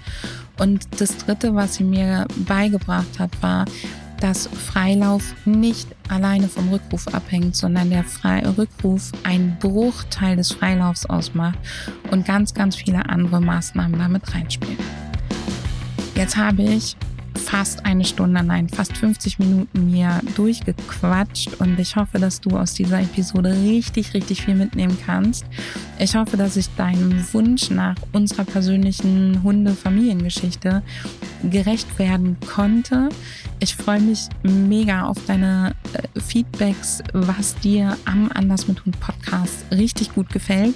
Und 0.58 0.86
das 1.00 1.16
Dritte, 1.16 1.54
was 1.54 1.76
sie 1.76 1.84
mir 1.84 2.26
beigebracht 2.46 3.18
hat, 3.18 3.30
war, 3.42 3.64
dass 4.20 4.48
Freilauf 4.48 5.34
nicht 5.44 5.88
alleine 6.08 6.48
vom 6.48 6.68
Rückruf 6.68 7.08
abhängt, 7.08 7.56
sondern 7.56 7.90
der 7.90 8.04
Fre 8.04 8.56
Rückruf 8.56 9.12
ein 9.22 9.56
Bruchteil 9.60 10.36
des 10.36 10.52
Freilaufs 10.52 11.06
ausmacht 11.06 11.58
und 12.10 12.26
ganz, 12.26 12.54
ganz 12.54 12.76
viele 12.76 13.08
andere 13.08 13.40
Maßnahmen 13.40 13.98
damit 13.98 14.34
reinspielen. 14.34 14.78
Jetzt 16.14 16.36
habe 16.36 16.62
ich 16.62 16.96
fast 17.36 17.84
eine 17.84 18.04
Stunde, 18.04 18.42
nein, 18.42 18.68
fast 18.68 18.96
50 18.96 19.38
Minuten 19.38 19.88
hier 19.88 20.20
durchgequatscht 20.34 21.54
und 21.60 21.78
ich 21.78 21.96
hoffe, 21.96 22.18
dass 22.18 22.40
du 22.40 22.56
aus 22.56 22.74
dieser 22.74 23.00
Episode 23.00 23.56
richtig, 23.64 24.14
richtig 24.14 24.42
viel 24.42 24.54
mitnehmen 24.54 24.96
kannst. 25.04 25.44
Ich 25.98 26.14
hoffe, 26.16 26.36
dass 26.36 26.56
ich 26.56 26.68
deinem 26.76 27.24
Wunsch 27.32 27.70
nach 27.70 27.96
unserer 28.12 28.44
persönlichen 28.44 29.42
Hunde-Familiengeschichte 29.42 30.82
gerecht 31.50 31.98
werden 31.98 32.36
konnte. 32.46 33.08
Ich 33.60 33.74
freue 33.74 34.00
mich 34.00 34.28
mega 34.42 35.04
auf 35.04 35.18
deine 35.26 35.74
äh, 35.92 36.20
Feedbacks, 36.20 37.02
was 37.12 37.54
dir 37.56 37.96
am 38.04 38.30
Anders 38.32 38.68
mit 38.68 38.84
Hund 38.84 38.98
Podcast 39.00 39.64
richtig 39.70 40.14
gut 40.14 40.30
gefällt. 40.30 40.74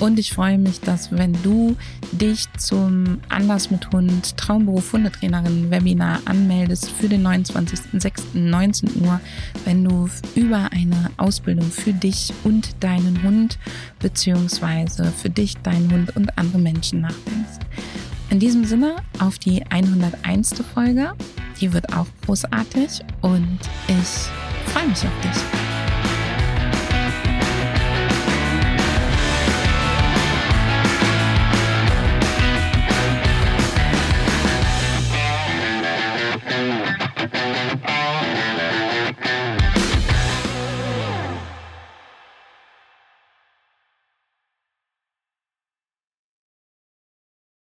Und 0.00 0.18
ich 0.18 0.32
freue 0.32 0.56
mich, 0.56 0.80
dass 0.80 1.12
wenn 1.12 1.34
du 1.42 1.76
dich 2.10 2.46
zum 2.56 3.18
Anders 3.28 3.70
mit 3.70 3.92
Hund 3.92 4.36
Traumberuf 4.38 4.94
Hundetrainerin 4.94 5.70
Webinar 5.70 6.20
anmeldest 6.24 6.90
für 6.90 7.08
den 7.08 7.22
29.06.19 7.26 9.02
Uhr, 9.02 9.20
wenn 9.66 9.84
du 9.84 10.08
über 10.34 10.72
eine 10.72 11.10
Ausbildung 11.18 11.70
für 11.70 11.92
dich 11.92 12.32
und 12.44 12.82
deinen 12.82 13.22
Hund 13.22 13.58
beziehungsweise 13.98 15.12
für 15.12 15.28
dich, 15.28 15.58
deinen 15.58 15.92
Hund 15.92 16.16
und 16.16 16.38
andere 16.38 16.58
Menschen 16.58 17.02
nachdenkst. 17.02 17.60
In 18.30 18.38
diesem 18.38 18.64
Sinne 18.64 18.96
auf 19.18 19.38
die 19.38 19.66
101. 19.66 20.62
Folge. 20.72 21.12
Die 21.60 21.72
wird 21.74 21.92
auch 21.92 22.06
großartig 22.24 23.00
und 23.20 23.58
ich 23.86 24.72
freue 24.72 24.88
mich 24.88 25.04
auf 25.04 25.20
dich. 25.22 25.69